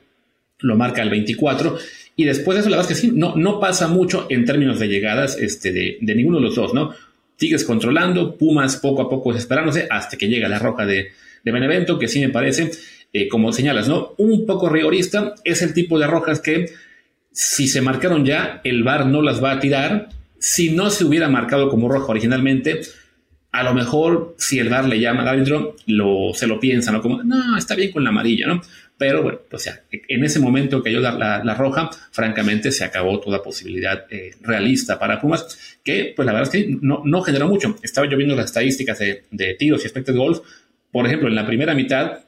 lo 0.59 0.77
marca 0.77 1.01
el 1.01 1.09
24. 1.09 1.79
Y 2.15 2.25
después 2.25 2.57
de 2.57 2.61
eso, 2.61 2.69
la 2.69 2.77
verdad 2.77 2.93
es 2.93 3.01
que 3.01 3.07
sí, 3.07 3.13
no, 3.17 3.35
no 3.37 3.59
pasa 3.59 3.89
mucho 3.89 4.27
en 4.29 4.45
términos 4.45 4.79
de 4.79 4.89
llegadas 4.89 5.39
este, 5.39 5.73
de, 5.73 5.97
de 6.03 6.15
ninguno 6.15 6.37
de 6.37 6.43
los 6.43 6.57
dos, 6.57 6.75
¿no? 6.75 6.95
Tigres 7.39 7.65
controlando, 7.65 8.37
Pumas 8.37 8.77
poco 8.77 9.01
a 9.01 9.09
poco 9.09 9.33
desesperándose 9.33 9.87
hasta 9.91 10.19
que 10.19 10.29
llega 10.29 10.47
la 10.47 10.59
roja 10.59 10.85
de, 10.85 11.13
de 11.43 11.53
Benevento, 11.53 11.99
que 11.99 12.07
sí 12.07 12.21
me 12.21 12.29
parece, 12.29 12.71
eh, 13.15 13.29
como 13.29 13.51
señalas, 13.51 13.89
¿no? 13.89 14.13
Un 14.19 14.45
poco 14.45 14.69
rigorista, 14.69 15.35
es 15.43 15.63
el 15.63 15.73
tipo 15.73 15.99
de 15.99 16.07
rojas 16.07 16.41
que 16.41 16.67
si 17.35 17.67
se 17.67 17.83
marcaron 17.83 18.25
ya, 18.25 18.61
el 18.63 18.85
VAR 18.85 19.07
no 19.07 19.21
las 19.21 19.43
va 19.43 19.51
a 19.51 19.61
tirar. 19.61 20.09
Si 20.39 20.71
no 20.71 20.89
se 20.91 21.05
hubiera 21.05 21.29
marcado 21.29 21.69
como 21.69 21.89
roja 21.89 22.13
originalmente, 22.13 22.83
a 23.51 23.65
lo 23.65 23.75
mejor 23.75 24.37
si 24.39 24.61
el 24.61 24.69
VAR 24.69 24.87
le 24.89 25.01
llama 25.01 25.23
al 25.23 25.29
árbitro, 25.29 25.75
lo, 25.87 26.33
se 26.33 26.47
lo 26.47 26.61
piensa, 26.61 26.93
¿no? 26.93 27.03
Como, 27.03 27.25
no, 27.25 27.59
está 27.59 27.75
bien 27.75 27.91
con 27.91 28.05
la 28.05 28.11
amarilla, 28.11 28.47
¿no? 28.47 28.63
Pero 28.97 29.25
bueno, 29.25 29.41
o 29.51 29.59
sea, 29.59 29.81
en 29.91 30.25
ese 30.25 30.39
momento 30.39 30.81
que 30.81 30.93
yo 30.93 31.01
la, 31.01 31.43
la, 31.43 31.55
roja, 31.55 31.91
francamente 32.13 32.71
se 32.71 32.85
acabó 32.85 33.19
toda 33.19 33.43
posibilidad 33.43 34.05
eh, 34.11 34.37
realista 34.41 35.01
para 35.01 35.21
Pumas, 35.21 35.77
que 35.83 36.13
pues 36.15 36.25
la 36.25 36.33
verdad 36.33 36.55
es 36.55 36.65
que 36.65 36.79
no, 36.81 37.21
generó 37.23 37.49
mucho. 37.49 37.77
Estaba 37.83 38.09
yo 38.09 38.17
viendo 38.17 38.37
las 38.37 38.47
estadísticas 38.47 39.01
de, 39.01 39.25
de 39.33 39.55
tiros 39.55 39.83
y 39.83 39.87
expected 39.87 40.15
goals. 40.15 40.41
Por 40.93 41.05
ejemplo, 41.07 41.27
en 41.27 41.35
la 41.35 41.45
primera 41.45 41.75
mitad 41.75 42.24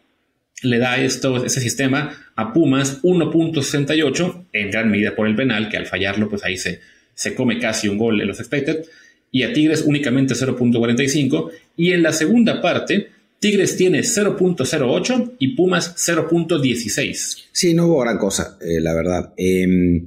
le 0.63 0.79
da 0.79 1.01
esto, 1.01 1.45
ese 1.45 1.61
sistema 1.61 2.17
a 2.35 2.53
Pumas 2.53 3.03
1.68, 3.03 4.47
en 4.53 4.71
gran 4.71 4.91
medida 4.91 5.15
por 5.15 5.27
el 5.27 5.37
penal, 5.37 5.69
que 5.69 5.77
al 5.77 5.87
fallarlo, 5.87 6.29
pues 6.29 6.45
ahí 6.45 6.57
se, 6.57 6.81
se 7.15 7.35
come 7.35 7.59
casi 7.59 7.89
un 7.89 7.99
gol 7.99 8.21
en 8.21 8.29
los 8.29 8.41
expected, 8.41 8.85
y 9.31 9.43
a 9.43 9.53
Tigres 9.53 9.83
únicamente 9.87 10.35
0.45, 10.35 11.51
y 11.77 11.93
en 11.93 12.03
la 12.03 12.13
segunda 12.13 12.63
parte 12.63 13.09
Tigres 13.39 13.77
tiene 13.77 14.01
0.08 14.01 15.35
y 15.39 15.55
Pumas 15.55 15.95
0.16. 15.97 17.45
Sí, 17.53 17.75
no 17.75 17.87
hubo 17.87 18.01
gran 18.01 18.19
cosa, 18.19 18.59
eh, 18.61 18.81
la 18.81 18.95
verdad. 18.95 19.35
Em, 19.37 20.07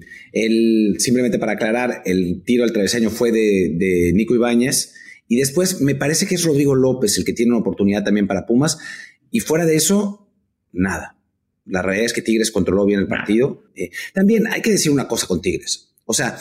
simplemente 0.97 1.37
para 1.37 1.53
aclarar, 1.53 2.01
el 2.05 2.41
tiro 2.43 2.63
al 2.63 2.73
travesaño 2.73 3.09
fue 3.09 3.31
de, 3.31 4.11
Nico 4.13 4.33
Ibáñez 4.33 4.95
y 5.27 5.37
después 5.37 5.79
me 5.81 5.93
parece 5.93 6.25
que 6.25 6.35
es 6.35 6.43
Rodrigo 6.43 6.73
López 6.73 7.17
el 7.17 7.25
que 7.25 7.33
tiene 7.33 7.51
una 7.51 7.61
oportunidad 7.61 8.03
también 8.03 8.25
para 8.25 8.47
Pumas 8.47 8.79
y 9.31 9.41
fuera 9.41 9.65
de 9.65 9.75
eso, 9.75 10.18
nada. 10.71 11.15
La 11.65 11.81
realidad 11.81 12.05
es 12.05 12.13
que 12.13 12.21
Tigres 12.21 12.51
controló 12.51 12.85
bien 12.85 12.99
el 12.99 13.07
partido. 13.07 13.63
Eh, 13.75 13.91
también 14.13 14.47
hay 14.47 14.61
que 14.61 14.71
decir 14.71 14.91
una 14.91 15.07
cosa 15.07 15.27
con 15.27 15.41
Tigres. 15.41 15.89
O 16.05 16.13
sea, 16.13 16.37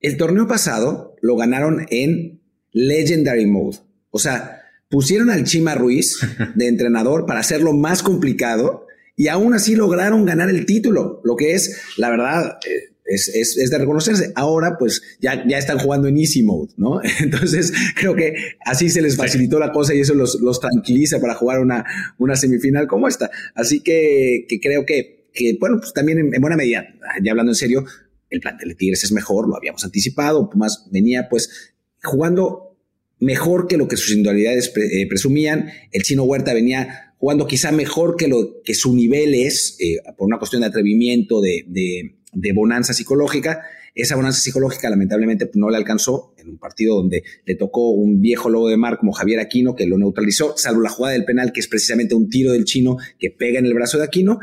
el 0.00 0.16
torneo 0.16 0.46
pasado 0.46 1.16
lo 1.20 1.36
ganaron 1.36 1.86
en 1.90 2.40
Legendary 2.72 3.46
Mode. 3.46 3.78
O 4.10 4.18
sea, 4.18 4.62
pusieron 4.88 5.30
al 5.30 5.44
Chima 5.44 5.74
Ruiz 5.74 6.18
de 6.54 6.66
entrenador 6.68 7.26
para 7.26 7.40
hacerlo 7.40 7.72
más 7.72 8.02
complicado 8.02 8.86
y 9.16 9.28
aún 9.28 9.54
así 9.54 9.74
lograron 9.74 10.24
ganar 10.24 10.48
el 10.48 10.64
título, 10.64 11.20
lo 11.24 11.34
que 11.34 11.54
es, 11.54 11.80
la 11.96 12.08
verdad, 12.08 12.58
eh, 12.64 12.94
es, 13.08 13.70
de 13.70 13.78
reconocerse. 13.78 14.32
Ahora, 14.34 14.76
pues 14.78 15.02
ya, 15.20 15.44
ya 15.46 15.58
están 15.58 15.78
jugando 15.78 16.08
en 16.08 16.18
easy 16.18 16.42
mode, 16.42 16.72
¿no? 16.76 17.00
Entonces, 17.20 17.72
creo 17.96 18.14
que 18.14 18.34
así 18.64 18.90
se 18.90 19.02
les 19.02 19.16
facilitó 19.16 19.58
la 19.58 19.72
cosa 19.72 19.94
y 19.94 20.00
eso 20.00 20.14
los, 20.14 20.40
los 20.40 20.60
tranquiliza 20.60 21.20
para 21.20 21.34
jugar 21.34 21.60
una, 21.60 21.84
una 22.18 22.36
semifinal 22.36 22.86
como 22.86 23.08
esta. 23.08 23.30
Así 23.54 23.80
que, 23.80 24.46
que 24.48 24.60
creo 24.60 24.84
que, 24.86 25.28
que, 25.32 25.56
bueno, 25.58 25.78
pues 25.80 25.92
también 25.92 26.18
en, 26.18 26.40
buena 26.40 26.56
medida, 26.56 26.86
ya 27.22 27.32
hablando 27.32 27.52
en 27.52 27.56
serio, 27.56 27.84
el 28.30 28.40
plantel 28.40 28.68
de 28.68 28.74
Tigres 28.74 29.04
es 29.04 29.12
mejor, 29.12 29.48
lo 29.48 29.56
habíamos 29.56 29.84
anticipado, 29.84 30.50
más 30.54 30.86
venía 30.90 31.28
pues 31.28 31.72
jugando 32.02 32.76
mejor 33.20 33.66
que 33.66 33.76
lo 33.76 33.88
que 33.88 33.96
sus 33.96 34.10
individualidades 34.10 34.72
eh, 34.76 35.06
presumían. 35.08 35.70
El 35.92 36.02
chino 36.02 36.24
Huerta 36.24 36.54
venía 36.54 37.14
jugando 37.18 37.46
quizá 37.46 37.72
mejor 37.72 38.16
que 38.16 38.28
lo 38.28 38.62
que 38.62 38.74
su 38.74 38.94
nivel 38.94 39.34
es, 39.34 39.76
eh, 39.80 39.96
por 40.16 40.26
una 40.26 40.38
cuestión 40.38 40.62
de 40.62 40.68
atrevimiento, 40.68 41.40
de, 41.40 41.64
de, 41.66 42.17
bonanza 42.32 42.92
psicológica. 42.92 43.62
Esa 43.94 44.16
bonanza 44.16 44.40
psicológica 44.40 44.90
lamentablemente 44.90 45.46
pues, 45.46 45.56
no 45.56 45.70
le 45.70 45.76
alcanzó 45.76 46.34
en 46.36 46.50
un 46.50 46.58
partido 46.58 46.96
donde 46.96 47.24
le 47.44 47.54
tocó 47.56 47.90
un 47.90 48.20
viejo 48.20 48.48
lobo 48.48 48.68
de 48.68 48.76
mar 48.76 48.98
como 48.98 49.12
Javier 49.12 49.40
Aquino 49.40 49.74
que 49.74 49.86
lo 49.86 49.98
neutralizó, 49.98 50.56
salvo 50.56 50.82
la 50.82 50.90
jugada 50.90 51.14
del 51.14 51.24
penal 51.24 51.52
que 51.52 51.60
es 51.60 51.68
precisamente 51.68 52.14
un 52.14 52.28
tiro 52.28 52.52
del 52.52 52.64
chino 52.64 52.96
que 53.18 53.30
pega 53.30 53.58
en 53.58 53.66
el 53.66 53.74
brazo 53.74 53.98
de 53.98 54.04
Aquino. 54.04 54.38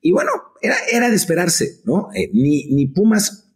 Y 0.00 0.12
bueno, 0.12 0.30
era, 0.62 0.76
era 0.90 1.10
de 1.10 1.16
esperarse, 1.16 1.80
¿no? 1.84 2.08
Eh, 2.14 2.30
ni, 2.32 2.64
ni 2.70 2.86
Pumas, 2.86 3.50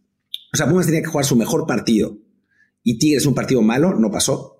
o 0.53 0.57
sea, 0.57 0.69
Pumas 0.69 0.87
tenía 0.87 1.03
que 1.03 1.09
jugar 1.09 1.25
su 1.25 1.37
mejor 1.37 1.67
partido 1.67 2.19
y 2.83 2.99
Tigres 2.99 3.27
un 3.27 3.35
partido 3.35 3.63
malo, 3.63 3.95
no 3.95 4.11
pasó. 4.11 4.55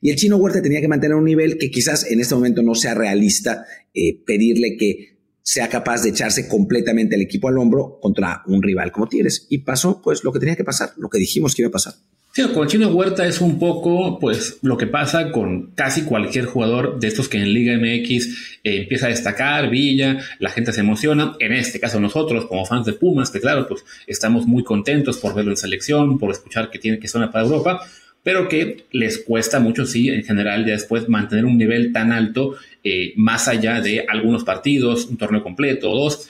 Y 0.00 0.10
el 0.10 0.16
chino 0.16 0.36
Huerta 0.36 0.62
tenía 0.62 0.80
que 0.80 0.88
mantener 0.88 1.14
un 1.14 1.24
nivel 1.24 1.58
que 1.58 1.70
quizás 1.70 2.10
en 2.10 2.20
este 2.20 2.34
momento 2.34 2.62
no 2.62 2.74
sea 2.74 2.94
realista 2.94 3.66
eh, 3.92 4.22
pedirle 4.24 4.76
que 4.78 5.19
sea 5.42 5.68
capaz 5.68 6.02
de 6.02 6.10
echarse 6.10 6.48
completamente 6.48 7.16
el 7.16 7.22
equipo 7.22 7.48
al 7.48 7.58
hombro 7.58 7.98
contra 8.00 8.42
un 8.46 8.62
rival 8.62 8.92
como 8.92 9.08
Tigres. 9.08 9.46
Y 9.48 9.58
pasó 9.58 10.00
pues 10.02 10.24
lo 10.24 10.32
que 10.32 10.38
tenía 10.38 10.56
que 10.56 10.64
pasar, 10.64 10.92
lo 10.96 11.08
que 11.08 11.18
dijimos 11.18 11.54
que 11.54 11.62
iba 11.62 11.68
a 11.68 11.72
pasar. 11.72 11.94
Sí, 12.32 12.44
con 12.54 12.68
Chino 12.68 12.86
Huerta 12.90 13.26
es 13.26 13.40
un 13.40 13.58
poco 13.58 14.20
pues 14.20 14.58
lo 14.62 14.76
que 14.76 14.86
pasa 14.86 15.32
con 15.32 15.72
casi 15.74 16.02
cualquier 16.02 16.44
jugador 16.44 17.00
de 17.00 17.08
estos 17.08 17.28
que 17.28 17.38
en 17.38 17.52
Liga 17.52 17.76
MX 17.76 18.60
eh, 18.62 18.82
empieza 18.82 19.06
a 19.06 19.08
destacar, 19.08 19.68
Villa, 19.68 20.20
la 20.38 20.50
gente 20.50 20.72
se 20.72 20.78
emociona. 20.78 21.34
En 21.40 21.52
este 21.52 21.80
caso 21.80 21.98
nosotros 21.98 22.46
como 22.46 22.64
fans 22.64 22.86
de 22.86 22.92
Pumas, 22.92 23.30
que 23.30 23.40
claro, 23.40 23.66
pues 23.66 23.84
estamos 24.06 24.46
muy 24.46 24.62
contentos 24.62 25.18
por 25.18 25.34
verlo 25.34 25.50
en 25.50 25.56
selección, 25.56 26.18
por 26.18 26.30
escuchar 26.30 26.70
que 26.70 26.78
tiene 26.78 27.00
que 27.00 27.08
sonar 27.08 27.32
para 27.32 27.46
Europa, 27.46 27.80
pero 28.22 28.48
que 28.48 28.84
les 28.92 29.18
cuesta 29.18 29.60
mucho, 29.60 29.86
sí, 29.86 30.08
en 30.08 30.22
general, 30.24 30.66
ya 30.66 30.72
después 30.72 31.08
mantener 31.08 31.44
un 31.46 31.56
nivel 31.56 31.92
tan 31.92 32.12
alto 32.12 32.56
eh, 32.84 33.12
más 33.16 33.48
allá 33.48 33.80
de 33.80 34.04
algunos 34.08 34.44
partidos, 34.44 35.06
un 35.06 35.16
torneo 35.16 35.42
completo 35.42 35.90
o 35.90 35.96
dos. 35.96 36.28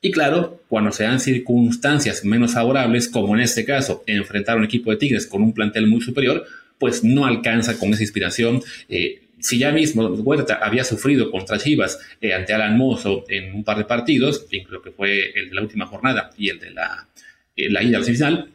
Y 0.00 0.10
claro, 0.10 0.60
cuando 0.68 0.92
se 0.92 1.04
dan 1.04 1.20
circunstancias 1.20 2.24
menos 2.24 2.54
favorables, 2.54 3.08
como 3.08 3.34
en 3.34 3.40
este 3.40 3.64
caso, 3.64 4.02
enfrentar 4.06 4.56
a 4.56 4.58
un 4.58 4.64
equipo 4.64 4.90
de 4.90 4.96
Tigres 4.96 5.26
con 5.26 5.42
un 5.42 5.52
plantel 5.52 5.86
muy 5.86 6.00
superior, 6.00 6.44
pues 6.78 7.04
no 7.04 7.26
alcanza 7.26 7.78
con 7.78 7.92
esa 7.92 8.02
inspiración. 8.02 8.62
Eh, 8.88 9.22
si 9.38 9.58
ya 9.58 9.72
mismo 9.72 10.06
Huerta 10.06 10.60
había 10.62 10.84
sufrido 10.84 11.30
contra 11.30 11.58
Chivas 11.58 11.98
eh, 12.20 12.32
ante 12.32 12.52
Alan 12.52 12.76
Mozo 12.76 13.24
en 13.28 13.54
un 13.54 13.64
par 13.64 13.78
de 13.78 13.84
partidos, 13.84 14.46
lo 14.68 14.82
que 14.82 14.92
fue 14.92 15.32
el 15.34 15.48
de 15.48 15.54
la 15.54 15.62
última 15.62 15.86
jornada 15.86 16.30
y 16.38 16.48
el 16.48 16.60
de 16.60 16.70
la, 16.70 17.08
la 17.56 17.82
ida 17.82 17.98
al 17.98 18.04
semifinal, 18.04 18.48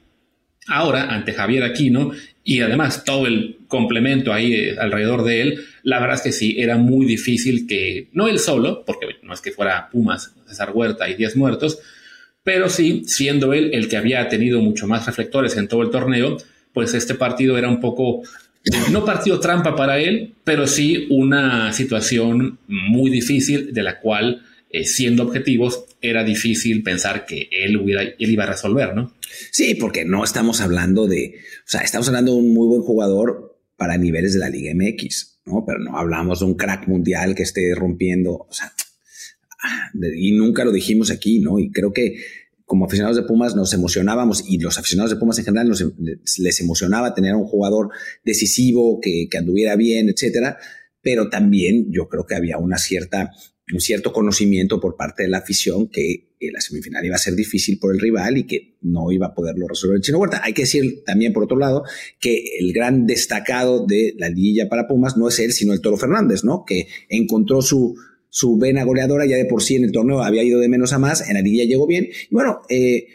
ahora 0.67 1.13
ante 1.13 1.33
Javier 1.33 1.63
Aquino 1.63 2.11
y 2.43 2.61
además 2.61 3.03
todo 3.03 3.27
el 3.27 3.57
complemento 3.67 4.31
ahí 4.31 4.53
eh, 4.53 4.75
alrededor 4.79 5.23
de 5.23 5.41
él, 5.41 5.65
la 5.83 5.99
verdad 5.99 6.15
es 6.15 6.21
que 6.21 6.31
sí, 6.31 6.55
era 6.57 6.77
muy 6.77 7.05
difícil 7.05 7.67
que, 7.67 8.07
no 8.13 8.27
él 8.27 8.39
solo, 8.39 8.83
porque 8.85 9.07
no 9.23 9.33
es 9.33 9.41
que 9.41 9.51
fuera 9.51 9.89
Pumas, 9.89 10.33
César 10.47 10.71
Huerta 10.73 11.09
y 11.09 11.15
10 11.15 11.35
muertos, 11.35 11.79
pero 12.43 12.69
sí, 12.69 13.03
siendo 13.05 13.53
él 13.53 13.71
el 13.73 13.89
que 13.89 13.97
había 13.97 14.29
tenido 14.29 14.61
mucho 14.61 14.87
más 14.87 15.05
reflectores 15.05 15.57
en 15.57 15.67
todo 15.67 15.81
el 15.81 15.89
torneo, 15.89 16.37
pues 16.71 16.93
este 16.93 17.15
partido 17.15 17.57
era 17.57 17.67
un 17.67 17.81
poco, 17.81 18.21
no 18.91 19.03
partido 19.03 19.39
trampa 19.41 19.75
para 19.75 19.99
él, 19.99 20.33
pero 20.45 20.67
sí 20.67 21.07
una 21.09 21.73
situación 21.73 22.59
muy 22.67 23.11
difícil 23.11 23.73
de 23.73 23.83
la 23.83 23.99
cual, 23.99 24.43
eh, 24.69 24.85
siendo 24.85 25.23
objetivos, 25.23 25.85
era 26.01 26.23
difícil 26.23 26.83
pensar 26.83 27.25
que 27.25 27.49
él, 27.51 27.77
hubiera, 27.77 28.01
él 28.01 28.15
iba 28.19 28.43
a 28.43 28.47
resolver, 28.47 28.95
¿no? 28.95 29.13
Sí, 29.51 29.75
porque 29.75 30.05
no 30.05 30.23
estamos 30.23 30.61
hablando 30.61 31.07
de, 31.07 31.35
o 31.65 31.69
sea, 31.69 31.81
estamos 31.81 32.07
hablando 32.07 32.33
de 32.33 32.39
un 32.39 32.53
muy 32.53 32.67
buen 32.67 32.81
jugador 32.81 33.59
para 33.77 33.97
niveles 33.97 34.33
de 34.33 34.39
la 34.39 34.49
Liga 34.49 34.73
MX, 34.73 35.41
¿no? 35.45 35.63
Pero 35.65 35.79
no 35.79 35.97
hablamos 35.97 36.39
de 36.39 36.45
un 36.45 36.55
crack 36.55 36.87
mundial 36.87 37.35
que 37.35 37.43
esté 37.43 37.73
rompiendo, 37.75 38.33
o 38.33 38.51
sea, 38.51 38.73
y 40.15 40.33
nunca 40.33 40.65
lo 40.65 40.71
dijimos 40.71 41.11
aquí, 41.11 41.39
¿no? 41.39 41.59
Y 41.59 41.71
creo 41.71 41.93
que 41.93 42.17
como 42.65 42.85
aficionados 42.85 43.15
de 43.15 43.23
Pumas 43.23 43.55
nos 43.55 43.73
emocionábamos 43.73 44.43
y 44.45 44.59
los 44.59 44.77
aficionados 44.77 45.11
de 45.11 45.17
Pumas 45.17 45.39
en 45.39 45.45
general 45.45 45.69
nos, 45.69 45.83
les 46.37 46.59
emocionaba 46.59 47.13
tener 47.13 47.33
un 47.33 47.45
jugador 47.45 47.89
decisivo 48.25 48.99
que, 49.01 49.27
que 49.31 49.37
anduviera 49.37 49.77
bien, 49.77 50.09
etcétera. 50.09 50.57
Pero 51.01 51.29
también 51.29 51.87
yo 51.89 52.09
creo 52.09 52.25
que 52.25 52.35
había 52.35 52.57
una 52.57 52.77
cierta 52.77 53.31
un 53.73 53.81
cierto 53.81 54.13
conocimiento 54.13 54.79
por 54.79 54.95
parte 54.95 55.23
de 55.23 55.29
la 55.29 55.39
afición 55.39 55.89
que 55.89 56.27
la 56.39 56.61
semifinal 56.61 57.03
iba 57.03 57.15
a 57.15 57.19
ser 57.19 57.35
difícil 57.35 57.79
por 57.79 57.93
el 57.93 57.99
rival 57.99 58.37
y 58.37 58.45
que 58.45 58.77
no 58.81 59.11
iba 59.11 59.27
a 59.27 59.33
poderlo 59.33 59.67
resolver 59.67 59.97
el 59.97 60.01
Chino 60.01 60.19
Huerta. 60.19 60.41
Hay 60.43 60.53
que 60.53 60.61
decir 60.61 61.03
también, 61.05 61.33
por 61.33 61.43
otro 61.43 61.57
lado, 61.57 61.83
que 62.19 62.43
el 62.59 62.73
gran 62.73 63.05
destacado 63.05 63.85
de 63.85 64.13
la 64.17 64.29
liguilla 64.29 64.69
para 64.69 64.87
Pumas 64.87 65.17
no 65.17 65.27
es 65.27 65.39
él, 65.39 65.51
sino 65.51 65.73
el 65.73 65.81
Toro 65.81 65.97
Fernández, 65.97 66.43
¿no? 66.43 66.63
Que 66.65 66.87
encontró 67.09 67.61
su, 67.61 67.95
su 68.29 68.57
vena 68.57 68.83
goleadora, 68.83 69.25
ya 69.25 69.35
de 69.35 69.45
por 69.45 69.63
sí 69.63 69.75
en 69.75 69.83
el 69.83 69.91
torneo 69.91 70.21
había 70.21 70.43
ido 70.43 70.59
de 70.59 70.69
menos 70.69 70.93
a 70.93 70.99
más, 70.99 71.27
en 71.27 71.33
la 71.33 71.41
liguilla 71.41 71.65
llegó 71.65 71.87
bien. 71.87 72.05
Y 72.05 72.33
bueno, 72.33 72.61
eh, 72.69 73.07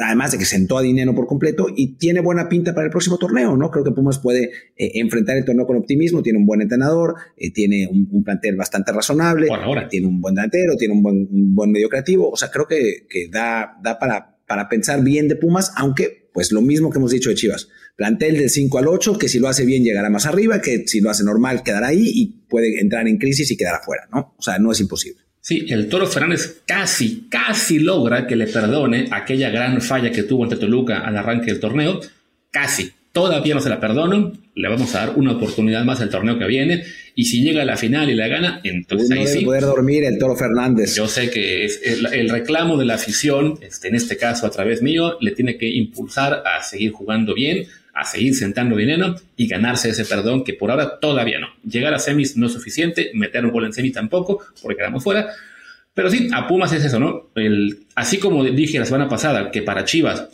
además 0.00 0.32
de 0.32 0.38
que 0.38 0.44
sentó 0.44 0.78
a 0.78 0.82
dinero 0.82 1.14
por 1.14 1.26
completo 1.26 1.66
y 1.74 1.96
tiene 1.96 2.20
buena 2.20 2.48
pinta 2.48 2.74
para 2.74 2.86
el 2.86 2.90
próximo 2.90 3.18
torneo, 3.18 3.56
¿no? 3.56 3.70
Creo 3.70 3.84
que 3.84 3.90
Pumas 3.90 4.18
puede 4.18 4.50
eh, 4.76 4.92
enfrentar 4.94 5.36
el 5.36 5.44
torneo 5.44 5.66
con 5.66 5.76
optimismo, 5.76 6.22
tiene 6.22 6.38
un 6.38 6.46
buen 6.46 6.62
entrenador, 6.62 7.16
eh, 7.36 7.52
tiene 7.52 7.88
un, 7.88 8.24
plantel 8.24 8.56
bastante 8.56 8.92
razonable, 8.92 9.48
tiene 9.88 10.06
un 10.06 10.20
buen 10.20 10.34
delantero, 10.34 10.76
tiene 10.76 10.94
un 10.94 11.02
buen, 11.02 11.28
buen 11.54 11.70
medio 11.70 11.88
creativo, 11.88 12.30
o 12.30 12.36
sea, 12.36 12.50
creo 12.50 12.66
que, 12.66 13.06
que 13.08 13.28
da, 13.28 13.78
da 13.82 13.98
para, 13.98 14.38
para 14.46 14.68
pensar 14.68 15.02
bien 15.02 15.28
de 15.28 15.36
Pumas, 15.36 15.72
aunque 15.76 16.30
pues 16.32 16.52
lo 16.52 16.62
mismo 16.62 16.90
que 16.90 16.98
hemos 16.98 17.10
dicho 17.10 17.28
de 17.28 17.34
Chivas, 17.34 17.68
plantel 17.96 18.38
del 18.38 18.50
5 18.50 18.78
al 18.78 18.88
8, 18.88 19.18
que 19.18 19.28
si 19.28 19.38
lo 19.38 19.48
hace 19.48 19.64
bien 19.64 19.82
llegará 19.82 20.10
más 20.10 20.26
arriba, 20.26 20.60
que 20.60 20.86
si 20.86 21.00
lo 21.00 21.10
hace 21.10 21.24
normal 21.24 21.62
quedará 21.62 21.88
ahí 21.88 22.04
y 22.06 22.44
puede 22.48 22.80
entrar 22.80 23.06
en 23.08 23.18
crisis 23.18 23.50
y 23.50 23.56
quedar 23.56 23.74
afuera, 23.74 24.08
¿no? 24.12 24.34
O 24.38 24.42
sea, 24.42 24.58
no 24.58 24.72
es 24.72 24.80
imposible. 24.80 25.20
Sí, 25.40 25.66
el 25.70 25.88
Toro 25.88 26.06
Fernández 26.06 26.62
casi, 26.66 27.26
casi 27.30 27.78
logra 27.78 28.26
que 28.26 28.36
le 28.36 28.46
perdone 28.46 29.08
aquella 29.10 29.48
gran 29.50 29.80
falla 29.80 30.10
que 30.10 30.24
tuvo 30.24 30.44
ante 30.44 30.56
Toluca 30.56 30.98
al 31.00 31.16
arranque 31.16 31.46
del 31.46 31.60
torneo. 31.60 32.00
Casi. 32.50 32.90
Todavía 33.12 33.54
no 33.54 33.60
se 33.60 33.70
la 33.70 33.80
perdono. 33.80 34.32
Le 34.54 34.68
vamos 34.68 34.94
a 34.94 35.06
dar 35.06 35.16
una 35.16 35.32
oportunidad 35.32 35.84
más 35.84 36.00
al 36.00 36.10
torneo 36.10 36.38
que 36.38 36.46
viene. 36.46 36.84
Y 37.14 37.24
si 37.24 37.42
llega 37.42 37.62
a 37.62 37.64
la 37.64 37.76
final 37.76 38.08
y 38.10 38.14
la 38.14 38.28
gana, 38.28 38.60
entonces 38.62 39.10
ahí 39.10 39.26
sí. 39.26 39.44
poder 39.44 39.62
dormir 39.62 40.04
el 40.04 40.18
Toro 40.18 40.36
Fernández. 40.36 40.94
Yo 40.94 41.08
sé 41.08 41.30
que 41.30 41.64
es 41.64 41.80
el, 41.82 42.28
reclamo 42.28 42.76
de 42.76 42.84
la 42.84 42.94
afición, 42.94 43.58
este, 43.62 43.88
en 43.88 43.96
este 43.96 44.16
caso 44.16 44.46
a 44.46 44.50
través 44.50 44.82
mío, 44.82 45.16
le 45.20 45.32
tiene 45.32 45.56
que 45.56 45.68
impulsar 45.68 46.44
a 46.46 46.62
seguir 46.62 46.92
jugando 46.92 47.34
bien, 47.34 47.66
a 47.94 48.04
seguir 48.04 48.34
sentando 48.34 48.76
dinero 48.76 49.16
y 49.36 49.46
ganarse 49.46 49.90
ese 49.90 50.04
perdón 50.04 50.44
que 50.44 50.54
por 50.54 50.70
ahora 50.70 50.98
todavía 51.00 51.38
no. 51.38 51.48
Llegar 51.64 51.94
a 51.94 51.98
semis 51.98 52.36
no 52.36 52.46
es 52.46 52.52
suficiente, 52.52 53.10
meter 53.14 53.44
un 53.44 53.52
gol 53.52 53.66
en 53.66 53.72
semi 53.72 53.90
tampoco, 53.90 54.42
porque 54.62 54.76
quedamos 54.78 55.02
fuera. 55.02 55.28
Pero 55.94 56.10
sí, 56.10 56.28
a 56.32 56.46
Pumas 56.46 56.72
es 56.72 56.84
eso, 56.84 57.00
¿no? 57.00 57.30
El, 57.34 57.86
así 57.94 58.18
como 58.18 58.44
dije 58.44 58.78
la 58.78 58.86
semana 58.86 59.08
pasada, 59.08 59.50
que 59.50 59.62
para 59.62 59.84
Chivas 59.84 60.28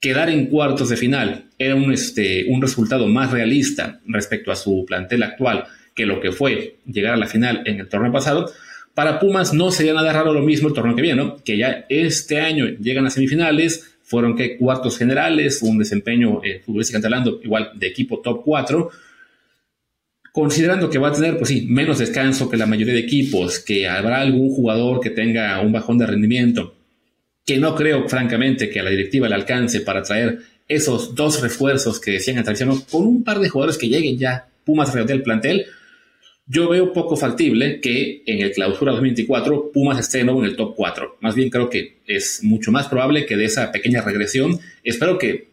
quedar 0.00 0.30
en 0.30 0.46
cuartos 0.46 0.88
de 0.88 0.96
final 0.96 1.44
era 1.58 1.74
un, 1.74 1.92
este, 1.92 2.46
un 2.48 2.62
resultado 2.62 3.06
más 3.08 3.30
realista 3.30 4.00
respecto 4.06 4.52
a 4.52 4.56
su 4.56 4.84
plantel 4.86 5.22
actual 5.22 5.64
que 5.94 6.06
lo 6.06 6.20
que 6.20 6.30
fue 6.30 6.76
llegar 6.86 7.14
a 7.14 7.16
la 7.16 7.26
final 7.26 7.62
en 7.64 7.80
el 7.80 7.88
torneo 7.88 8.12
pasado, 8.12 8.52
para 8.94 9.18
Pumas 9.18 9.52
no 9.52 9.70
sería 9.70 9.94
nada 9.94 10.12
raro 10.12 10.32
lo 10.32 10.42
mismo 10.42 10.68
el 10.68 10.74
torneo 10.74 10.94
que 10.94 11.02
viene, 11.02 11.22
¿no? 11.22 11.36
Que 11.44 11.56
ya 11.56 11.86
este 11.88 12.40
año 12.40 12.66
llegan 12.80 13.06
a 13.06 13.10
semifinales, 13.10 13.97
fueron 14.08 14.34
que 14.34 14.56
cuartos 14.56 14.96
generales, 14.96 15.60
un 15.62 15.78
desempeño 15.78 16.42
eh, 16.42 16.62
futbolístico 16.64 17.04
hablando 17.04 17.40
igual 17.44 17.72
de 17.74 17.88
equipo 17.88 18.20
top 18.20 18.42
4, 18.42 18.90
considerando 20.32 20.88
que 20.88 20.98
va 20.98 21.08
a 21.08 21.12
tener, 21.12 21.36
pues 21.36 21.50
sí, 21.50 21.66
menos 21.68 21.98
descanso 21.98 22.48
que 22.48 22.56
la 22.56 22.64
mayoría 22.64 22.94
de 22.94 23.00
equipos, 23.00 23.58
que 23.58 23.86
habrá 23.86 24.20
algún 24.20 24.48
jugador 24.48 25.00
que 25.00 25.10
tenga 25.10 25.60
un 25.60 25.72
bajón 25.72 25.98
de 25.98 26.06
rendimiento, 26.06 26.74
que 27.44 27.58
no 27.58 27.74
creo, 27.74 28.08
francamente, 28.08 28.70
que 28.70 28.80
a 28.80 28.82
la 28.82 28.90
directiva 28.90 29.28
le 29.28 29.34
alcance 29.34 29.82
para 29.82 30.02
traer 30.02 30.38
esos 30.66 31.14
dos 31.14 31.42
refuerzos 31.42 32.00
que 32.00 32.12
decían 32.12 32.38
en 32.38 32.78
con 32.90 33.06
un 33.06 33.24
par 33.24 33.40
de 33.40 33.48
jugadores 33.50 33.76
que 33.76 33.88
lleguen 33.88 34.18
ya 34.18 34.48
Pumas 34.64 34.94
a 34.94 35.04
del 35.04 35.22
plantel, 35.22 35.66
yo 36.48 36.68
veo 36.68 36.94
poco 36.94 37.14
factible 37.14 37.80
que 37.80 38.22
en 38.24 38.40
el 38.40 38.52
clausura 38.52 38.92
2024 38.92 39.70
Pumas 39.70 39.98
esté 39.98 40.18
de 40.18 40.24
nuevo 40.24 40.42
en 40.42 40.46
el 40.46 40.56
top 40.56 40.74
4. 40.74 41.18
Más 41.20 41.34
bien 41.34 41.50
creo 41.50 41.68
que 41.68 41.98
es 42.06 42.40
mucho 42.42 42.72
más 42.72 42.88
probable 42.88 43.26
que 43.26 43.36
de 43.36 43.44
esa 43.44 43.70
pequeña 43.70 44.00
regresión. 44.00 44.58
Espero 44.82 45.18
que 45.18 45.48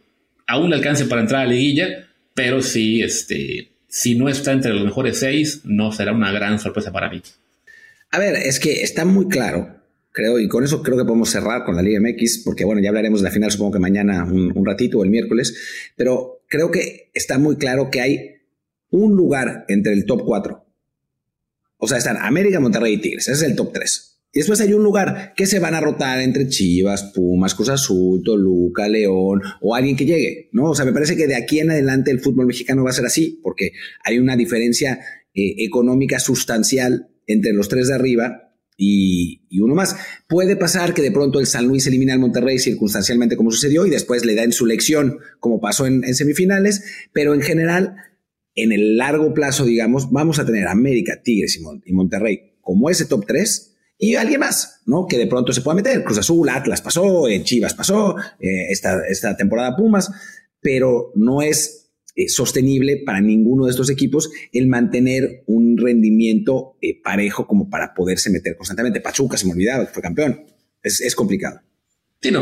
aún 0.46 0.70
le 0.70 0.76
alcance 0.76 1.04
para 1.04 1.20
entrar 1.20 1.42
a 1.42 1.44
la 1.44 1.52
liguilla, 1.52 2.08
pero 2.34 2.62
si, 2.62 3.02
este, 3.02 3.68
si 3.88 4.14
no 4.14 4.30
está 4.30 4.52
entre 4.52 4.72
los 4.72 4.84
mejores 4.84 5.18
seis, 5.18 5.60
no 5.64 5.92
será 5.92 6.12
una 6.12 6.32
gran 6.32 6.58
sorpresa 6.58 6.92
para 6.92 7.10
mí. 7.10 7.20
A 8.10 8.18
ver, 8.18 8.34
es 8.34 8.58
que 8.58 8.82
está 8.82 9.04
muy 9.04 9.28
claro, 9.28 9.82
creo, 10.12 10.40
y 10.40 10.48
con 10.48 10.64
eso 10.64 10.82
creo 10.82 10.96
que 10.96 11.04
podemos 11.04 11.28
cerrar 11.28 11.64
con 11.64 11.76
la 11.76 11.82
Liga 11.82 12.00
MX, 12.00 12.38
porque 12.42 12.64
bueno, 12.64 12.80
ya 12.80 12.88
hablaremos 12.88 13.20
de 13.20 13.28
la 13.28 13.34
final 13.34 13.50
supongo 13.50 13.72
que 13.72 13.80
mañana 13.80 14.24
un, 14.24 14.50
un 14.56 14.64
ratito 14.64 14.98
o 14.98 15.04
el 15.04 15.10
miércoles, 15.10 15.92
pero 15.94 16.40
creo 16.48 16.70
que 16.70 17.10
está 17.12 17.36
muy 17.36 17.56
claro 17.56 17.90
que 17.90 18.00
hay 18.00 18.36
un 18.88 19.14
lugar 19.14 19.66
entre 19.68 19.92
el 19.92 20.06
top 20.06 20.22
4 20.24 20.65
o 21.78 21.88
sea, 21.88 21.98
están 21.98 22.16
América, 22.16 22.60
Monterrey 22.60 22.94
y 22.94 22.98
Tigres. 22.98 23.28
Ese 23.28 23.44
es 23.44 23.50
el 23.50 23.56
top 23.56 23.72
3. 23.72 24.16
Y 24.32 24.40
después 24.40 24.60
hay 24.60 24.74
un 24.74 24.82
lugar 24.82 25.32
que 25.34 25.46
se 25.46 25.60
van 25.60 25.74
a 25.74 25.80
rotar 25.80 26.20
entre 26.20 26.48
Chivas, 26.48 27.04
Pumas, 27.14 27.54
Cruz 27.54 27.70
Azul, 27.70 28.22
Toluca, 28.22 28.86
León 28.86 29.40
o 29.62 29.74
alguien 29.74 29.96
que 29.96 30.04
llegue, 30.04 30.50
¿no? 30.52 30.70
O 30.70 30.74
sea, 30.74 30.84
me 30.84 30.92
parece 30.92 31.16
que 31.16 31.26
de 31.26 31.36
aquí 31.36 31.58
en 31.58 31.70
adelante 31.70 32.10
el 32.10 32.20
fútbol 32.20 32.46
mexicano 32.46 32.84
va 32.84 32.90
a 32.90 32.92
ser 32.92 33.06
así, 33.06 33.40
porque 33.42 33.70
hay 34.04 34.18
una 34.18 34.36
diferencia 34.36 35.00
eh, 35.32 35.64
económica 35.64 36.18
sustancial 36.18 37.08
entre 37.26 37.54
los 37.54 37.68
tres 37.68 37.88
de 37.88 37.94
arriba 37.94 38.52
y, 38.76 39.40
uno 39.58 39.74
más. 39.74 39.96
Puede 40.28 40.54
pasar 40.56 40.92
que 40.92 41.00
de 41.00 41.12
pronto 41.12 41.40
el 41.40 41.46
San 41.46 41.66
Luis 41.66 41.86
elimina 41.86 42.12
al 42.12 42.20
Monterrey 42.20 42.58
circunstancialmente 42.58 43.36
como 43.36 43.50
sucedió 43.50 43.86
y 43.86 43.90
después 43.90 44.26
le 44.26 44.34
da 44.34 44.42
en 44.42 44.52
su 44.52 44.66
lección 44.66 45.18
como 45.40 45.60
pasó 45.60 45.86
en 45.86 46.14
semifinales, 46.14 46.84
pero 47.14 47.32
en 47.32 47.40
general 47.40 47.96
en 48.56 48.72
el 48.72 48.96
largo 48.96 49.32
plazo, 49.34 49.64
digamos, 49.64 50.10
vamos 50.10 50.38
a 50.38 50.46
tener 50.46 50.66
América, 50.66 51.20
Tigres 51.22 51.60
y, 51.84 51.92
Monterrey 51.92 52.54
como 52.62 52.90
ese 52.90 53.04
top 53.04 53.24
3 53.26 53.74
y 53.98 54.16
alguien 54.16 54.40
más, 54.40 54.82
¿no? 54.86 55.06
Que 55.06 55.18
de 55.18 55.26
pronto 55.26 55.52
se 55.52 55.60
pueda 55.60 55.76
meter. 55.76 56.02
Cruz 56.02 56.18
Azul, 56.18 56.48
Atlas 56.48 56.82
pasó, 56.82 57.28
eh, 57.28 57.42
Chivas 57.44 57.74
pasó, 57.74 58.16
eh, 58.40 58.70
esta, 58.70 59.06
esta, 59.08 59.36
temporada 59.36 59.76
Pumas, 59.76 60.10
pero 60.60 61.12
no 61.14 61.42
es 61.42 61.92
eh, 62.16 62.28
sostenible 62.28 63.02
para 63.04 63.20
ninguno 63.20 63.66
de 63.66 63.70
estos 63.70 63.90
equipos 63.90 64.30
el 64.52 64.66
mantener 64.66 65.44
un 65.46 65.76
rendimiento 65.76 66.76
parejo 67.04 67.46
como 67.46 67.68
para 67.68 67.94
poderse 67.94 68.30
meter 68.30 68.56
constantemente. 68.56 69.00
Pachuca, 69.00 69.36
se 69.36 69.46
me 69.46 69.52
olvidaba, 69.52 69.86
fue 69.86 70.02
campeón. 70.02 70.44
Es 70.82 71.14
complicado. 71.14 71.60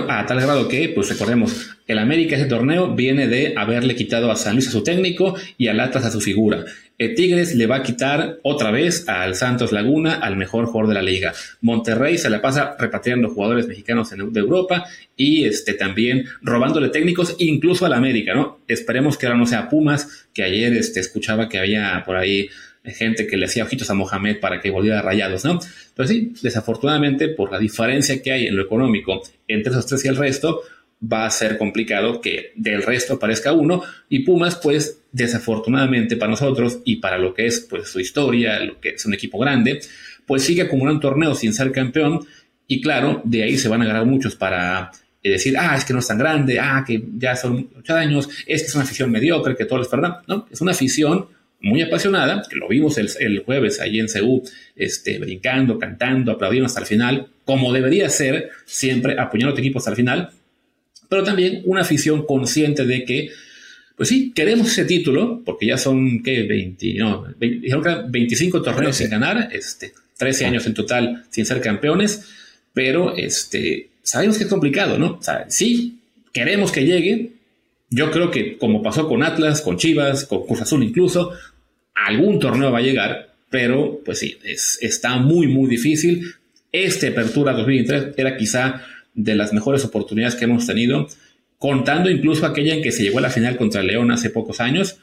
A 0.08 0.24
tal 0.24 0.40
grado 0.40 0.66
que, 0.66 0.88
pues 0.88 1.10
recordemos, 1.10 1.76
el 1.86 1.98
América 1.98 2.36
ese 2.36 2.46
torneo 2.46 2.94
viene 2.94 3.28
de 3.28 3.52
haberle 3.54 3.94
quitado 3.94 4.30
a 4.30 4.36
San 4.36 4.54
Luis 4.54 4.68
a 4.68 4.70
su 4.70 4.82
técnico 4.82 5.36
y 5.58 5.68
al 5.68 5.78
Atlas 5.78 6.06
a 6.06 6.10
su 6.10 6.22
figura. 6.22 6.64
El 6.96 7.14
Tigres 7.14 7.54
le 7.54 7.66
va 7.66 7.76
a 7.76 7.82
quitar 7.82 8.38
otra 8.42 8.70
vez 8.70 9.06
al 9.08 9.34
Santos 9.34 9.72
Laguna, 9.72 10.14
al 10.14 10.36
mejor 10.36 10.66
jugador 10.66 10.88
de 10.88 10.94
la 10.94 11.02
liga. 11.02 11.34
Monterrey 11.60 12.16
se 12.16 12.30
la 12.30 12.40
pasa 12.40 12.76
repatriando 12.78 13.28
jugadores 13.28 13.66
mexicanos 13.66 14.08
de 14.10 14.40
Europa 14.40 14.86
y 15.18 15.44
este, 15.44 15.74
también 15.74 16.24
robándole 16.40 16.88
técnicos 16.88 17.36
incluso 17.38 17.84
al 17.84 17.92
América, 17.92 18.32
¿no? 18.34 18.60
Esperemos 18.66 19.18
que 19.18 19.26
ahora 19.26 19.38
no 19.38 19.46
sea 19.46 19.68
Pumas, 19.68 20.28
que 20.32 20.44
ayer 20.44 20.72
este, 20.72 21.00
escuchaba 21.00 21.50
que 21.50 21.58
había 21.58 22.02
por 22.06 22.16
ahí 22.16 22.48
gente 22.84 23.26
que 23.26 23.36
le 23.36 23.46
hacía 23.46 23.64
ojitos 23.64 23.88
a 23.90 23.94
Mohamed 23.94 24.40
para 24.40 24.60
que 24.60 24.70
volviera 24.70 25.00
rayados, 25.00 25.44
¿no? 25.44 25.58
Pero 25.94 26.08
sí, 26.08 26.32
desafortunadamente, 26.42 27.28
por 27.28 27.50
la 27.50 27.58
diferencia 27.58 28.20
que 28.22 28.32
hay 28.32 28.46
en 28.46 28.56
lo 28.56 28.62
económico 28.62 29.22
entre 29.48 29.72
esos 29.72 29.86
tres 29.86 30.04
y 30.04 30.08
el 30.08 30.16
resto, 30.16 30.62
va 31.02 31.26
a 31.26 31.30
ser 31.30 31.58
complicado 31.58 32.20
que 32.20 32.52
del 32.56 32.82
resto 32.82 33.14
aparezca 33.14 33.52
uno 33.52 33.82
y 34.08 34.20
Pumas, 34.20 34.56
pues 34.56 35.02
desafortunadamente 35.12 36.16
para 36.16 36.30
nosotros 36.30 36.78
y 36.84 36.96
para 36.96 37.18
lo 37.18 37.34
que 37.34 37.46
es 37.46 37.60
pues 37.60 37.88
su 37.88 38.00
historia, 38.00 38.60
lo 38.60 38.80
que 38.80 38.90
es 38.90 39.04
un 39.06 39.14
equipo 39.14 39.38
grande, 39.38 39.80
pues 40.26 40.44
sigue 40.44 40.62
acumulando 40.62 41.00
torneos 41.00 41.40
sin 41.40 41.52
ser 41.52 41.72
campeón 41.72 42.26
y 42.66 42.80
claro, 42.80 43.20
de 43.24 43.42
ahí 43.42 43.58
se 43.58 43.68
van 43.68 43.82
a 43.82 43.84
agarrar 43.84 44.06
muchos 44.06 44.36
para 44.36 44.90
eh, 45.22 45.30
decir, 45.30 45.56
ah, 45.58 45.76
es 45.76 45.84
que 45.84 45.92
no 45.92 45.98
es 45.98 46.06
tan 46.06 46.18
grande, 46.18 46.58
ah, 46.58 46.84
que 46.86 47.02
ya 47.16 47.36
son 47.36 47.70
ocho 47.78 47.94
años, 47.94 48.28
es 48.46 48.62
que 48.62 48.68
es 48.68 48.74
una 48.74 48.84
afición 48.84 49.10
mediocre, 49.10 49.56
que 49.56 49.64
todo 49.64 49.78
les 49.78 49.88
perdona. 49.88 50.22
No, 50.26 50.46
es 50.50 50.60
una 50.60 50.72
afición 50.72 51.26
muy 51.64 51.80
apasionada, 51.80 52.42
que 52.48 52.56
lo 52.56 52.68
vimos 52.68 52.98
el, 52.98 53.42
jueves 53.44 53.80
ahí 53.80 53.98
en 53.98 54.08
Ceú, 54.08 54.42
este, 54.76 55.18
brincando, 55.18 55.78
cantando, 55.78 56.32
aplaudiendo 56.32 56.66
hasta 56.66 56.80
el 56.80 56.86
final, 56.86 57.28
como 57.44 57.72
debería 57.72 58.08
ser, 58.10 58.50
siempre 58.66 59.18
apoyando 59.18 59.52
a 59.52 59.54
tu 59.54 59.60
equipo 59.60 59.78
hasta 59.78 59.90
el 59.90 59.96
final, 59.96 60.30
pero 61.08 61.24
también 61.24 61.62
una 61.64 61.80
afición 61.80 62.26
consciente 62.26 62.84
de 62.84 63.04
que, 63.04 63.30
pues 63.96 64.10
sí, 64.10 64.32
queremos 64.34 64.68
ese 64.68 64.84
título, 64.84 65.42
porque 65.42 65.66
ya 65.66 65.78
son, 65.78 66.22
¿qué? 66.22 66.42
20, 66.42 66.94
no, 66.94 67.26
25 67.38 68.60
torneos 68.60 68.96
sin 68.96 69.08
ganar, 69.08 69.48
este, 69.50 69.94
13 70.18 70.44
años 70.44 70.66
en 70.66 70.74
total 70.74 71.24
sin 71.30 71.46
ser 71.46 71.62
campeones, 71.62 72.28
pero 72.74 73.16
este, 73.16 73.88
sabemos 74.02 74.36
que 74.36 74.44
es 74.44 74.50
complicado, 74.50 74.98
¿no? 74.98 75.16
O 75.18 75.22
sea, 75.22 75.46
sí, 75.48 75.98
queremos 76.32 76.72
que 76.72 76.84
llegue, 76.84 77.32
yo 77.88 78.10
creo 78.10 78.30
que 78.30 78.58
como 78.58 78.82
pasó 78.82 79.08
con 79.08 79.22
Atlas, 79.22 79.62
con 79.62 79.78
Chivas, 79.78 80.24
con 80.24 80.44
Cruz 80.44 80.60
Azul 80.60 80.82
incluso, 80.82 81.32
algún 81.94 82.38
torneo 82.38 82.72
va 82.72 82.78
a 82.78 82.82
llegar, 82.82 83.34
pero 83.50 84.00
pues 84.04 84.18
sí, 84.18 84.38
es, 84.44 84.78
está 84.80 85.16
muy, 85.16 85.46
muy 85.46 85.68
difícil. 85.68 86.34
Esta 86.72 87.08
apertura 87.08 87.52
2023 87.52 88.14
era 88.16 88.36
quizá 88.36 88.82
de 89.14 89.34
las 89.36 89.52
mejores 89.52 89.84
oportunidades 89.84 90.34
que 90.34 90.44
hemos 90.44 90.66
tenido, 90.66 91.08
contando 91.58 92.10
incluso 92.10 92.46
aquella 92.46 92.74
en 92.74 92.82
que 92.82 92.92
se 92.92 93.04
llegó 93.04 93.18
a 93.18 93.22
la 93.22 93.30
final 93.30 93.56
contra 93.56 93.82
León 93.82 94.10
hace 94.10 94.30
pocos 94.30 94.60
años, 94.60 94.98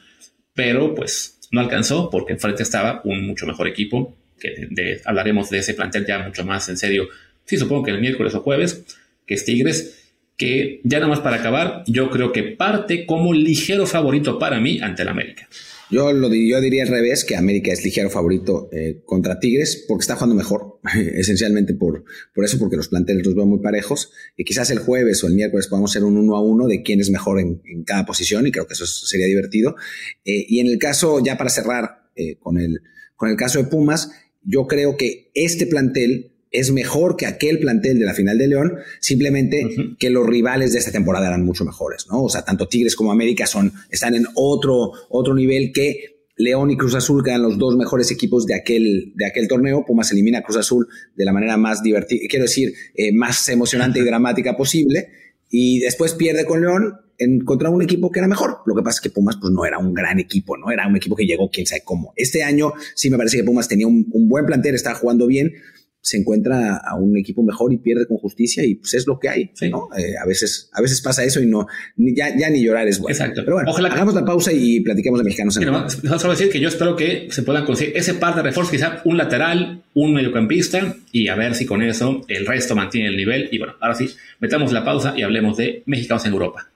pero 0.54 0.93
pues 0.93 1.39
no 1.51 1.62
alcanzó 1.62 2.10
porque 2.10 2.34
enfrente 2.34 2.63
estaba 2.63 3.01
un 3.06 3.25
mucho 3.25 3.45
mejor 3.45 3.67
equipo, 3.67 4.15
que 4.39 5.01
hablaremos 5.06 5.49
de 5.49 5.60
ese 5.60 5.73
plantel 5.73 6.06
ya 6.06 6.19
mucho 6.19 6.43
más 6.43 6.67
en 6.69 6.77
serio, 6.77 7.08
sí 7.45 7.58
supongo 7.58 7.84
que 7.84 7.91
el 7.91 8.01
miércoles 8.01 8.36
o 8.36 8.41
jueves, 8.41 8.84
que 9.25 9.36
es 9.36 9.45
Tigres, 9.45 9.97
que 10.38 10.82
ya 10.84 10.99
nada 10.99 11.10
más 11.10 11.19
para 11.19 11.38
acabar, 11.38 11.84
yo 11.86 12.10
creo 12.10 12.32
que 12.32 12.43
parte 12.43 13.06
como 13.06 13.34
ligero 13.34 13.86
favorito 13.86 14.39
para 14.39 14.60
mí 14.60 14.80
ante 14.82 15.04
el 15.04 15.08
América. 15.08 15.47
Yo, 15.91 16.13
lo, 16.13 16.34
yo 16.34 16.62
diría 16.62 16.84
al 16.84 16.89
revés, 16.89 17.25
que 17.25 17.36
América 17.36 17.71
es 17.73 17.84
ligero 17.84 18.10
favorito 18.10 18.69
eh, 18.71 19.01
contra 19.06 19.39
Tigres 19.39 19.84
porque 19.88 20.04
está 20.04 20.15
jugando 20.15 20.36
mejor, 20.36 20.80
esencialmente 21.15 21.73
por, 21.73 22.06
por 22.34 22.45
eso, 22.45 22.58
porque 22.58 22.77
los 22.77 22.88
planteles 22.88 23.25
los 23.25 23.36
veo 23.36 23.45
muy 23.45 23.60
parejos. 23.60 24.12
Y 24.38 24.45
quizás 24.45 24.71
el 24.71 24.80
jueves 24.80 25.21
o 25.23 25.27
el 25.27 25.34
miércoles 25.34 25.67
podamos 25.67 25.91
hacer 25.91 26.06
un 26.06 26.17
uno 26.17 26.38
a 26.38 26.41
uno 26.41 26.67
de 26.67 26.82
quién 26.82 27.01
es 27.01 27.10
mejor 27.10 27.41
en, 27.41 27.62
cada 27.86 28.06
posición 28.06 28.47
y 28.47 28.51
creo 28.51 28.67
que 28.67 28.73
eso 28.73 28.86
sería 28.86 29.25
divertido. 29.25 29.75
Eh, 30.23 30.45
y 30.47 30.62
en 30.62 30.67
el 30.67 30.77
caso, 30.77 31.21
ya 31.23 31.38
para 31.38 31.49
cerrar 31.49 32.10
eh, 32.15 32.38
con, 32.39 32.58
el, 32.58 32.82
con 33.17 33.30
el 33.30 33.36
caso 33.36 33.62
de 33.62 33.65
Pumas, 33.65 34.12
yo 34.43 34.67
creo 34.67 34.95
que 34.95 35.30
este 35.34 35.67
plantel 35.67 36.31
es 36.51 36.71
mejor 36.71 37.15
que 37.15 37.25
aquel 37.25 37.59
plantel 37.59 37.97
de 37.97 38.05
la 38.05 38.13
final 38.13 38.37
de 38.37 38.47
León, 38.47 38.73
simplemente 38.99 39.95
que 39.97 40.09
los 40.09 40.27
rivales 40.27 40.73
de 40.73 40.79
esta 40.79 40.91
temporada 40.91 41.27
eran 41.27 41.45
mucho 41.45 41.63
mejores, 41.63 42.07
¿no? 42.09 42.23
O 42.23 42.29
sea, 42.29 42.43
tanto 42.43 42.67
Tigres 42.67 42.95
como 42.95 43.11
América 43.11 43.47
son, 43.47 43.71
están 43.89 44.15
en 44.15 44.25
otro, 44.35 44.91
otro 45.09 45.33
nivel 45.33 45.71
que 45.73 46.11
León 46.35 46.71
y 46.71 46.77
Cruz 46.77 46.95
Azul, 46.95 47.23
que 47.23 47.29
eran 47.29 47.43
los 47.43 47.57
dos 47.57 47.77
mejores 47.77 48.11
equipos 48.11 48.45
de 48.45 48.55
aquel, 48.55 49.13
de 49.15 49.25
aquel 49.27 49.47
torneo. 49.47 49.85
Pumas 49.85 50.11
elimina 50.11 50.39
a 50.39 50.43
Cruz 50.43 50.57
Azul 50.57 50.87
de 51.15 51.23
la 51.25 51.31
manera 51.31 51.55
más 51.55 51.83
divertida, 51.83 52.19
quiero 52.29 52.45
decir, 52.45 52.73
eh, 52.95 53.13
más 53.13 53.47
emocionante 53.47 53.99
y 53.99 54.03
dramática 54.03 54.57
posible. 54.57 55.09
Y 55.49 55.79
después 55.79 56.13
pierde 56.13 56.45
con 56.45 56.61
León 56.61 56.95
en, 57.17 57.41
contra 57.41 57.69
un 57.69 57.81
equipo 57.81 58.11
que 58.11 58.19
era 58.19 58.27
mejor. 58.27 58.59
Lo 58.65 58.75
que 58.75 58.81
pasa 58.81 58.97
es 58.97 59.01
que 59.01 59.09
Pumas 59.09 59.37
pues, 59.39 59.53
no 59.53 59.65
era 59.65 59.77
un 59.77 59.93
gran 59.93 60.19
equipo, 60.19 60.57
¿no? 60.57 60.71
Era 60.71 60.87
un 60.87 60.95
equipo 60.95 61.15
que 61.15 61.25
llegó 61.25 61.49
quién 61.49 61.65
sabe 61.65 61.83
cómo. 61.85 62.13
Este 62.15 62.43
año 62.43 62.73
sí 62.95 63.09
me 63.09 63.17
parece 63.17 63.37
que 63.37 63.43
Pumas 63.43 63.67
tenía 63.67 63.87
un, 63.87 64.07
un 64.11 64.27
buen 64.27 64.45
plantel, 64.45 64.75
estaba 64.75 64.95
jugando 64.95 65.27
bien 65.27 65.53
se 66.01 66.17
encuentra 66.17 66.77
a 66.77 66.95
un 66.95 67.15
equipo 67.15 67.43
mejor 67.43 67.71
y 67.71 67.77
pierde 67.77 68.07
con 68.07 68.17
justicia 68.17 68.65
y 68.65 68.75
pues 68.75 68.95
es 68.95 69.05
lo 69.05 69.19
que 69.19 69.29
hay, 69.29 69.51
¿no? 69.69 69.87
Eh, 69.95 70.15
a 70.21 70.25
veces 70.25 70.69
a 70.73 70.81
veces 70.81 70.99
pasa 70.99 71.23
eso 71.23 71.39
y 71.41 71.45
no 71.45 71.67
ya, 71.95 72.35
ya 72.35 72.49
ni 72.49 72.63
llorar 72.63 72.87
es 72.87 72.99
bueno. 72.99 73.13
Exacto. 73.13 73.41
Pero 73.45 73.57
bueno, 73.57 73.69
Ojalá 73.69 73.89
hagamos 73.89 74.15
la 74.15 74.25
pausa 74.25 74.51
y 74.51 74.79
platiquemos 74.81 75.19
de 75.19 75.23
mexicanos. 75.23 75.57
En 75.57 76.19
solo 76.19 76.33
decir 76.33 76.49
que 76.49 76.59
yo 76.59 76.69
espero 76.69 76.95
que 76.95 77.27
se 77.29 77.43
puedan 77.43 77.65
conseguir 77.65 77.95
ese 77.95 78.15
par 78.15 78.35
de 78.35 78.41
refuerzos, 78.41 78.71
quizá 78.71 79.01
un 79.05 79.17
lateral, 79.17 79.83
un 79.93 80.13
mediocampista 80.13 80.95
y 81.11 81.27
a 81.27 81.35
ver 81.35 81.53
si 81.53 81.65
con 81.65 81.83
eso 81.83 82.25
el 82.27 82.47
resto 82.47 82.75
mantiene 82.75 83.09
el 83.09 83.17
nivel. 83.17 83.49
Y 83.51 83.59
bueno, 83.59 83.75
ahora 83.79 83.93
sí, 83.93 84.09
metamos 84.39 84.71
la 84.73 84.83
pausa 84.83 85.13
y 85.15 85.21
hablemos 85.21 85.57
de 85.57 85.83
mexicanos 85.85 86.25
en 86.25 86.33
Europa. 86.33 86.71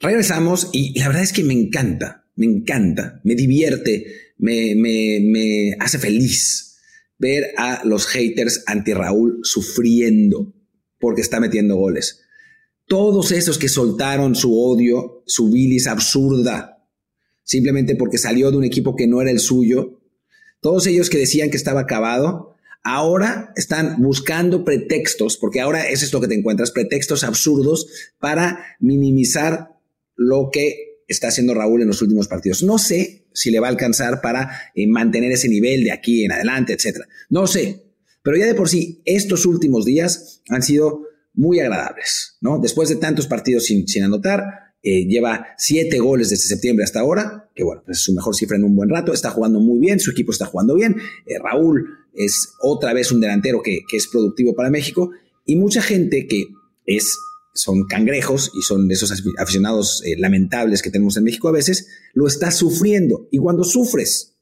Regresamos 0.00 0.68
y 0.72 0.98
la 0.98 1.08
verdad 1.08 1.22
es 1.22 1.32
que 1.32 1.44
me 1.44 1.54
encanta, 1.54 2.24
me 2.36 2.46
encanta, 2.46 3.20
me 3.24 3.34
divierte, 3.34 4.32
me, 4.38 4.74
me, 4.74 5.20
me 5.22 5.76
hace 5.78 5.98
feliz 5.98 6.69
ver 7.20 7.52
a 7.56 7.82
los 7.84 8.06
haters 8.06 8.64
anti 8.66 8.94
Raúl 8.94 9.40
sufriendo 9.42 10.52
porque 10.98 11.20
está 11.20 11.38
metiendo 11.38 11.76
goles. 11.76 12.22
Todos 12.86 13.30
esos 13.30 13.58
que 13.58 13.68
soltaron 13.68 14.34
su 14.34 14.60
odio, 14.60 15.22
su 15.26 15.50
bilis 15.50 15.86
absurda, 15.86 16.82
simplemente 17.44 17.94
porque 17.94 18.18
salió 18.18 18.50
de 18.50 18.56
un 18.56 18.64
equipo 18.64 18.96
que 18.96 19.06
no 19.06 19.20
era 19.20 19.30
el 19.30 19.38
suyo, 19.38 20.00
todos 20.60 20.86
ellos 20.86 21.08
que 21.08 21.18
decían 21.18 21.50
que 21.50 21.56
estaba 21.56 21.80
acabado, 21.80 22.56
ahora 22.82 23.52
están 23.54 24.02
buscando 24.02 24.64
pretextos, 24.64 25.36
porque 25.36 25.60
ahora 25.60 25.88
es 25.88 26.12
lo 26.12 26.20
que 26.20 26.28
te 26.28 26.34
encuentras, 26.34 26.72
pretextos 26.72 27.22
absurdos 27.22 27.86
para 28.18 28.76
minimizar 28.80 29.76
lo 30.16 30.50
que 30.50 30.89
está 31.10 31.28
haciendo 31.28 31.54
Raúl 31.54 31.82
en 31.82 31.88
los 31.88 32.00
últimos 32.02 32.28
partidos. 32.28 32.62
No 32.62 32.78
sé 32.78 33.26
si 33.32 33.50
le 33.50 33.60
va 33.60 33.66
a 33.66 33.70
alcanzar 33.70 34.20
para 34.20 34.50
eh, 34.74 34.86
mantener 34.86 35.32
ese 35.32 35.48
nivel 35.48 35.84
de 35.84 35.92
aquí 35.92 36.24
en 36.24 36.32
adelante, 36.32 36.72
etcétera. 36.72 37.06
No 37.28 37.46
sé, 37.46 37.82
pero 38.22 38.36
ya 38.36 38.46
de 38.46 38.54
por 38.54 38.68
sí 38.68 39.02
estos 39.04 39.44
últimos 39.44 39.84
días 39.84 40.42
han 40.48 40.62
sido 40.62 41.02
muy 41.34 41.58
agradables, 41.60 42.36
¿no? 42.40 42.58
Después 42.58 42.88
de 42.88 42.96
tantos 42.96 43.26
partidos 43.26 43.64
sin, 43.66 43.88
sin 43.88 44.04
anotar, 44.04 44.44
eh, 44.82 45.06
lleva 45.06 45.48
siete 45.58 45.98
goles 45.98 46.30
desde 46.30 46.48
septiembre 46.48 46.84
hasta 46.84 47.00
ahora, 47.00 47.50
que 47.54 47.64
bueno, 47.64 47.82
es 47.88 47.98
su 47.98 48.14
mejor 48.14 48.34
cifra 48.34 48.56
en 48.56 48.64
un 48.64 48.76
buen 48.76 48.88
rato, 48.88 49.12
está 49.12 49.30
jugando 49.30 49.60
muy 49.60 49.78
bien, 49.78 50.00
su 50.00 50.10
equipo 50.10 50.32
está 50.32 50.46
jugando 50.46 50.74
bien, 50.74 50.96
eh, 51.26 51.38
Raúl 51.42 51.98
es 52.14 52.52
otra 52.60 52.92
vez 52.92 53.12
un 53.12 53.20
delantero 53.20 53.62
que, 53.62 53.80
que 53.88 53.96
es 53.96 54.08
productivo 54.08 54.54
para 54.54 54.70
México 54.70 55.10
y 55.44 55.56
mucha 55.56 55.82
gente 55.82 56.26
que 56.26 56.46
es 56.86 57.16
son 57.60 57.84
cangrejos 57.84 58.50
y 58.58 58.62
son 58.62 58.88
de 58.88 58.94
esos 58.94 59.12
aficionados 59.38 60.02
eh, 60.06 60.16
lamentables 60.18 60.80
que 60.80 60.90
tenemos 60.90 61.18
en 61.18 61.24
México 61.24 61.48
a 61.48 61.52
veces, 61.52 61.88
lo 62.14 62.26
estás 62.26 62.56
sufriendo. 62.56 63.28
Y 63.30 63.38
cuando 63.38 63.64
sufres 63.64 64.36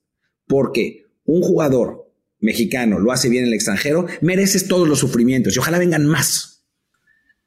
porque 0.47 1.07
un 1.25 1.43
jugador 1.43 2.09
mexicano 2.39 3.01
lo 3.01 3.11
hace 3.11 3.29
bien 3.29 3.43
en 3.43 3.49
el 3.49 3.55
extranjero, 3.55 4.07
mereces 4.21 4.69
todos 4.69 4.87
los 4.87 5.01
sufrimientos 5.01 5.57
y 5.57 5.59
ojalá 5.59 5.79
vengan 5.79 6.07
más. 6.07 6.65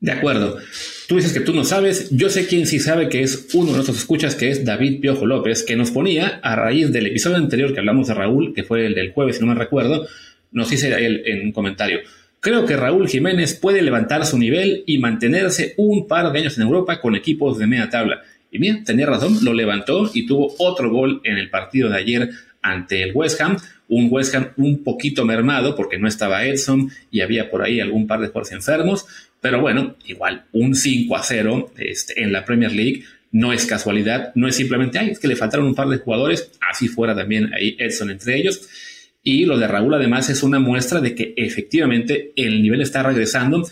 De 0.02 0.12
acuerdo. 0.12 0.58
Tú 1.08 1.16
dices 1.16 1.32
que 1.32 1.40
tú 1.40 1.54
no 1.54 1.64
sabes, 1.64 2.10
yo 2.10 2.30
sé 2.30 2.48
quién 2.48 2.68
sí 2.68 2.80
sabe 2.80 3.08
que 3.08 3.22
es 3.22 3.48
uno 3.54 3.68
de 3.68 3.74
nuestros 3.74 3.98
escuchas, 3.98 4.36
que 4.36 4.50
es 4.50 4.66
David 4.66 5.00
Piojo 5.00 5.26
López, 5.26 5.64
que 5.64 5.76
nos 5.76 5.92
ponía 5.92 6.40
a 6.44 6.56
raíz 6.56 6.92
del 6.92 7.08
episodio 7.08 7.38
anterior 7.38 7.74
que 7.74 7.80
hablamos 7.80 8.08
de 8.08 8.16
Raúl, 8.16 8.54
que 8.54 8.64
fue 8.64 8.86
el 8.88 8.96
del 8.96 9.14
jueves, 9.14 9.38
si 9.38 9.42
no 9.42 9.48
me 9.48 9.56
recuerdo, 9.56 10.08
nos 10.52 10.70
dice 10.70 10.88
él 11.06 11.22
en 11.26 11.46
un 11.46 11.52
comentario. 11.54 12.00
Creo 12.42 12.66
que 12.66 12.76
Raúl 12.76 13.08
Jiménez 13.08 13.54
puede 13.54 13.84
levantar 13.84 14.26
su 14.26 14.36
nivel 14.36 14.84
y 14.88 14.98
mantenerse 14.98 15.76
un 15.78 16.08
par 16.08 16.32
de 16.32 16.40
años 16.40 16.58
en 16.58 16.64
Europa 16.64 17.00
con 17.00 17.16
equipos 17.16 17.60
de 17.60 17.68
media 17.68 17.92
tabla. 17.92 18.24
Y 18.50 18.58
bien, 18.58 18.84
tenía 18.84 19.06
razón, 19.06 19.38
lo 19.44 19.54
levantó 19.54 20.10
y 20.12 20.26
tuvo 20.26 20.56
otro 20.58 20.90
gol 20.90 21.22
en 21.24 21.38
el 21.38 21.52
partido 21.52 21.88
de 21.90 21.98
ayer 21.98 22.32
ante 22.64 23.04
el 23.04 23.12
West 23.14 23.40
Ham. 23.42 23.58
Un 23.90 24.08
West 24.10 24.34
Ham 24.34 24.54
un 24.58 24.84
poquito 24.84 25.24
mermado 25.24 25.76
porque 25.76 26.00
no 26.00 26.08
estaba 26.08 26.44
Edson 26.44 26.90
y 27.12 27.22
había 27.22 27.52
por 27.52 27.62
ahí 27.62 27.80
algún 27.80 28.08
par 28.08 28.22
de 28.22 28.30
jugadores 28.30 28.54
enfermos. 28.54 29.06
Pero 29.40 29.62
bueno, 29.62 29.96
igual, 30.08 30.46
un 30.52 30.74
5 30.74 31.16
a 31.16 31.22
0 31.22 31.74
este, 31.78 32.24
en 32.24 32.34
la 32.34 32.44
Premier 32.44 32.72
League 32.72 33.04
no 33.32 33.54
es 33.54 33.68
casualidad, 33.68 34.32
no 34.34 34.48
es 34.48 34.56
simplemente, 34.56 34.98
ay, 34.98 35.12
es 35.12 35.20
que 35.20 35.28
le 35.28 35.36
faltaron 35.36 35.68
un 35.68 35.76
par 35.76 35.90
de 35.90 35.98
jugadores, 35.98 36.52
así 36.68 36.88
fuera 36.88 37.16
también 37.16 37.54
ahí 37.54 37.76
Edson 37.78 38.10
entre 38.10 38.36
ellos. 38.36 38.68
Y 39.24 39.46
lo 39.46 39.58
de 39.58 39.68
Raúl 39.68 39.94
además 39.94 40.30
es 40.30 40.44
una 40.44 40.60
muestra 40.60 41.00
de 41.00 41.14
que 41.14 41.34
efectivamente 41.38 42.32
el 42.36 42.62
nivel 42.62 42.82
está 42.82 43.04
regresando. 43.04 43.68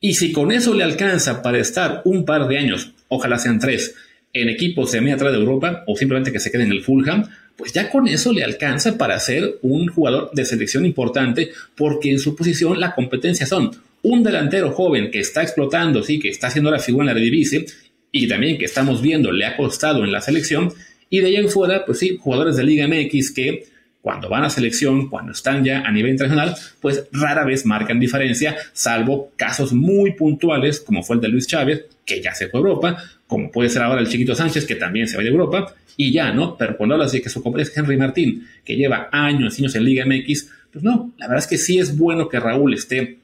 Y 0.00 0.14
si 0.14 0.32
con 0.32 0.52
eso 0.52 0.74
le 0.74 0.84
alcanza 0.84 1.42
para 1.42 1.58
estar 1.58 2.02
un 2.04 2.24
par 2.24 2.48
de 2.48 2.58
años, 2.58 2.92
ojalá 3.08 3.38
sean 3.38 3.58
tres, 3.58 3.94
en 4.32 4.48
equipos 4.48 4.92
de 4.92 5.00
media 5.00 5.14
atrás 5.14 5.32
de 5.32 5.38
Europa 5.38 5.84
o 5.86 5.96
simplemente 5.96 6.32
que 6.32 6.40
se 6.40 6.50
quede 6.50 6.64
en 6.64 6.72
el 6.72 6.82
Fulham, 6.82 7.28
pues 7.56 7.72
ya 7.72 7.90
con 7.90 8.08
eso 8.08 8.32
le 8.32 8.44
alcanza 8.44 8.96
para 8.96 9.18
ser 9.18 9.58
un 9.62 9.88
jugador 9.88 10.30
de 10.32 10.44
selección 10.44 10.86
importante 10.86 11.50
porque 11.76 12.10
en 12.10 12.18
su 12.18 12.36
posición 12.36 12.80
la 12.80 12.94
competencia 12.94 13.46
son 13.46 13.70
un 14.02 14.22
delantero 14.22 14.70
joven 14.70 15.10
que 15.10 15.20
está 15.20 15.42
explotando, 15.42 16.02
sí, 16.02 16.18
que 16.18 16.28
está 16.28 16.46
haciendo 16.46 16.70
la 16.70 16.78
figura 16.78 17.02
en 17.02 17.06
la 17.06 17.12
Eredivisie 17.12 17.66
y 18.12 18.28
también 18.28 18.56
que 18.56 18.64
estamos 18.64 19.02
viendo 19.02 19.30
le 19.30 19.44
ha 19.44 19.56
costado 19.56 20.04
en 20.04 20.12
la 20.12 20.20
selección 20.20 20.72
y 21.10 21.20
de 21.20 21.26
ahí 21.26 21.36
en 21.36 21.50
fuera, 21.50 21.84
pues 21.84 21.98
sí, 21.98 22.16
jugadores 22.18 22.56
de 22.56 22.64
Liga 22.64 22.86
MX 22.86 23.32
que 23.32 23.64
cuando 24.02 24.28
van 24.28 24.44
a 24.44 24.50
selección, 24.50 25.08
cuando 25.08 25.32
están 25.32 25.62
ya 25.64 25.80
a 25.80 25.92
nivel 25.92 26.12
internacional, 26.12 26.56
pues 26.80 27.06
rara 27.12 27.44
vez 27.44 27.66
marcan 27.66 28.00
diferencia, 28.00 28.56
salvo 28.72 29.30
casos 29.36 29.72
muy 29.72 30.12
puntuales, 30.12 30.80
como 30.80 31.02
fue 31.02 31.16
el 31.16 31.22
de 31.22 31.28
Luis 31.28 31.46
Chávez, 31.46 31.84
que 32.06 32.22
ya 32.22 32.34
se 32.34 32.48
fue 32.48 32.60
a 32.60 32.62
Europa, 32.62 32.96
como 33.26 33.50
puede 33.50 33.68
ser 33.68 33.82
ahora 33.82 34.00
el 34.00 34.08
Chiquito 34.08 34.34
Sánchez, 34.34 34.66
que 34.66 34.74
también 34.74 35.06
se 35.06 35.16
va 35.16 35.22
de 35.22 35.28
Europa, 35.28 35.74
y 35.96 36.12
ya, 36.12 36.32
¿no? 36.32 36.56
Pero 36.56 36.76
cuando 36.76 36.94
hablas 36.94 37.12
de 37.12 37.20
que 37.20 37.28
su 37.28 37.42
compañero 37.42 37.70
es 37.70 37.76
Henry 37.76 37.96
Martín, 37.96 38.46
que 38.64 38.76
lleva 38.76 39.08
años 39.12 39.58
y 39.58 39.62
años 39.62 39.74
en 39.74 39.84
Liga 39.84 40.06
MX, 40.06 40.48
pues 40.72 40.82
no, 40.82 41.12
la 41.18 41.26
verdad 41.26 41.44
es 41.44 41.46
que 41.46 41.58
sí 41.58 41.78
es 41.78 41.96
bueno 41.96 42.28
que 42.28 42.40
Raúl 42.40 42.72
esté 42.72 43.18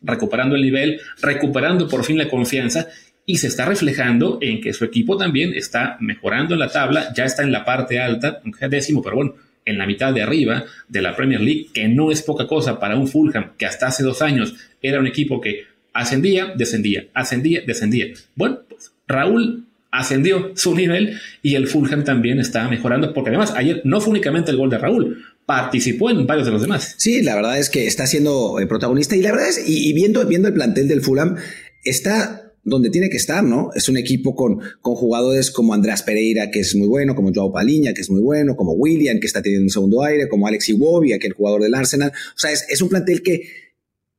recuperando 0.00 0.56
el 0.56 0.62
nivel, 0.62 1.00
recuperando 1.20 1.88
por 1.88 2.04
fin 2.04 2.16
la 2.16 2.28
confianza 2.28 2.88
y 3.26 3.38
se 3.38 3.48
está 3.48 3.64
reflejando 3.64 4.38
en 4.40 4.60
que 4.60 4.72
su 4.72 4.84
equipo 4.84 5.16
también 5.16 5.54
está 5.54 5.96
mejorando 6.00 6.54
en 6.54 6.60
la 6.60 6.68
tabla, 6.68 7.12
ya 7.14 7.24
está 7.24 7.42
en 7.42 7.52
la 7.52 7.64
parte 7.64 8.00
alta, 8.00 8.40
aunque 8.44 8.68
décimo, 8.68 9.02
pero 9.02 9.16
bueno, 9.16 9.34
en 9.64 9.78
la 9.78 9.86
mitad 9.86 10.12
de 10.12 10.22
arriba 10.22 10.64
de 10.88 11.02
la 11.02 11.16
Premier 11.16 11.40
League, 11.40 11.68
que 11.72 11.88
no 11.88 12.10
es 12.10 12.22
poca 12.22 12.46
cosa 12.46 12.78
para 12.78 12.96
un 12.96 13.08
Fulham 13.08 13.52
que 13.56 13.66
hasta 13.66 13.86
hace 13.86 14.02
dos 14.02 14.22
años 14.22 14.54
era 14.82 15.00
un 15.00 15.06
equipo 15.06 15.40
que 15.40 15.64
ascendía, 15.92 16.52
descendía, 16.56 17.06
ascendía, 17.14 17.62
descendía. 17.66 18.06
Bueno, 18.34 18.60
pues 18.68 18.92
Raúl 19.06 19.64
ascendió 19.90 20.52
su 20.56 20.74
nivel 20.74 21.18
y 21.40 21.54
el 21.54 21.68
Fulham 21.68 22.04
también 22.04 22.40
está 22.40 22.68
mejorando, 22.68 23.14
porque 23.14 23.30
además 23.30 23.54
ayer 23.56 23.80
no 23.84 24.00
fue 24.00 24.10
únicamente 24.10 24.50
el 24.50 24.56
gol 24.56 24.70
de 24.70 24.78
Raúl, 24.78 25.24
participó 25.46 26.10
en 26.10 26.26
varios 26.26 26.46
de 26.46 26.52
los 26.52 26.62
demás. 26.62 26.94
Sí, 26.98 27.22
la 27.22 27.36
verdad 27.36 27.58
es 27.58 27.70
que 27.70 27.86
está 27.86 28.06
siendo 28.06 28.58
eh, 28.58 28.66
protagonista 28.66 29.14
y 29.14 29.22
la 29.22 29.30
verdad 29.30 29.48
es, 29.48 29.62
y, 29.66 29.92
viendo, 29.92 30.26
viendo 30.26 30.48
el 30.48 30.54
plantel 30.54 30.88
del 30.88 31.00
Fulham, 31.00 31.36
está 31.84 32.43
donde 32.64 32.90
tiene 32.90 33.10
que 33.10 33.16
estar, 33.16 33.44
¿no? 33.44 33.70
Es 33.74 33.88
un 33.88 33.96
equipo 33.96 34.34
con, 34.34 34.60
con 34.80 34.94
jugadores 34.94 35.50
como 35.50 35.74
Andrés 35.74 36.02
Pereira, 36.02 36.50
que 36.50 36.60
es 36.60 36.74
muy 36.74 36.88
bueno, 36.88 37.14
como 37.14 37.32
Joao 37.32 37.52
Paliña, 37.52 37.92
que 37.92 38.00
es 38.00 38.10
muy 38.10 38.20
bueno, 38.20 38.56
como 38.56 38.72
William, 38.72 39.20
que 39.20 39.26
está 39.26 39.42
teniendo 39.42 39.64
un 39.64 39.70
segundo 39.70 40.02
aire, 40.02 40.28
como 40.28 40.46
Alex 40.46 40.70
Iwobi, 40.70 41.12
aquel 41.12 41.34
jugador 41.34 41.62
del 41.62 41.74
Arsenal. 41.74 42.10
O 42.10 42.38
sea, 42.38 42.52
es, 42.52 42.64
es 42.68 42.80
un 42.80 42.88
plantel 42.88 43.22
que 43.22 43.42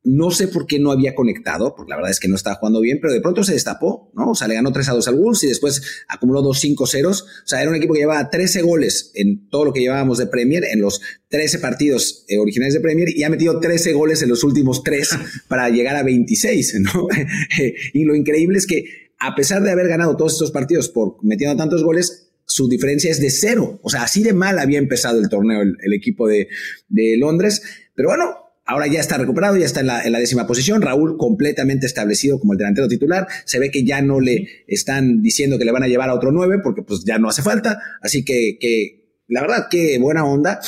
no 0.05 0.29
sé 0.29 0.47
por 0.47 0.67
qué 0.67 0.77
no 0.77 0.91
había 0.91 1.15
conectado, 1.15 1.75
porque 1.75 1.89
la 1.89 1.95
verdad 1.95 2.11
es 2.11 2.19
que 2.19 2.27
no 2.27 2.35
estaba 2.35 2.57
jugando 2.57 2.79
bien, 2.79 2.99
pero 3.01 3.11
de 3.11 3.21
pronto 3.21 3.43
se 3.43 3.53
destapó, 3.53 4.11
¿no? 4.13 4.31
O 4.31 4.35
sea, 4.35 4.47
le 4.47 4.53
ganó 4.53 4.71
3 4.71 4.89
a 4.89 4.93
2 4.93 5.07
al 5.07 5.15
Wolves 5.15 5.43
y 5.43 5.47
después 5.47 5.81
acumuló 6.07 6.43
dos 6.43 6.59
5 6.59 6.85
ceros. 6.85 7.23
O 7.23 7.47
sea, 7.47 7.61
era 7.61 7.71
un 7.71 7.75
equipo 7.75 7.93
que 7.93 8.01
llevaba 8.01 8.29
13 8.29 8.61
goles 8.61 9.11
en 9.15 9.49
todo 9.49 9.65
lo 9.65 9.73
que 9.73 9.79
llevábamos 9.79 10.19
de 10.19 10.27
Premier, 10.27 10.63
en 10.63 10.79
los 10.79 11.01
13 11.29 11.57
partidos 11.57 12.23
eh, 12.27 12.37
originales 12.37 12.75
de 12.75 12.81
Premier, 12.81 13.09
y 13.09 13.23
ha 13.23 13.29
metido 13.29 13.59
13 13.59 13.93
goles 13.93 14.21
en 14.21 14.29
los 14.29 14.43
últimos 14.43 14.83
3 14.83 15.09
para 15.47 15.69
llegar 15.69 15.95
a 15.95 16.03
26, 16.03 16.81
¿no? 16.81 17.07
y 17.93 18.03
lo 18.03 18.15
increíble 18.15 18.59
es 18.59 18.67
que 18.67 18.85
a 19.19 19.33
pesar 19.33 19.63
de 19.63 19.71
haber 19.71 19.87
ganado 19.87 20.15
todos 20.15 20.33
estos 20.33 20.51
partidos 20.51 20.89
por 20.89 21.17
metiendo 21.23 21.57
tantos 21.57 21.83
goles, 21.83 22.29
su 22.45 22.69
diferencia 22.69 23.09
es 23.09 23.19
de 23.19 23.31
cero. 23.31 23.79
O 23.81 23.89
sea, 23.89 24.03
así 24.03 24.21
de 24.21 24.33
mal 24.33 24.59
había 24.59 24.77
empezado 24.77 25.19
el 25.19 25.29
torneo 25.29 25.63
el, 25.63 25.93
equipo 25.93 26.27
de, 26.27 26.47
de 26.89 27.17
Londres. 27.17 27.63
Pero 27.95 28.09
bueno, 28.09 28.44
Ahora 28.65 28.87
ya 28.87 28.99
está 28.99 29.17
recuperado, 29.17 29.57
ya 29.57 29.65
está 29.65 29.81
en 29.81 29.87
la, 29.87 30.19
décima 30.19 30.47
posición. 30.47 30.81
Raúl 30.81 31.17
completamente 31.17 31.85
establecido 31.85 32.39
como 32.39 32.53
el 32.53 32.57
delantero 32.57 32.87
titular. 32.87 33.27
Se 33.45 33.59
ve 33.59 33.69
que 33.69 33.85
ya 33.85 34.01
no 34.01 34.19
le 34.19 34.47
están 34.67 35.21
diciendo 35.21 35.59
que 35.59 35.65
le 35.65 35.71
van 35.71 35.83
a 35.83 35.87
llevar 35.87 36.09
a 36.09 36.15
otro 36.15 36.31
nueve 36.31 36.59
porque 36.63 36.81
pues 36.81 37.03
ya 37.05 37.19
no 37.19 37.29
hace 37.29 37.43
falta. 37.43 37.79
Así 38.01 38.25
que, 38.25 38.57
que 38.59 39.21
la 39.27 39.41
verdad 39.41 39.67
que 39.69 39.99
buena 39.99 40.25
onda. 40.25 40.59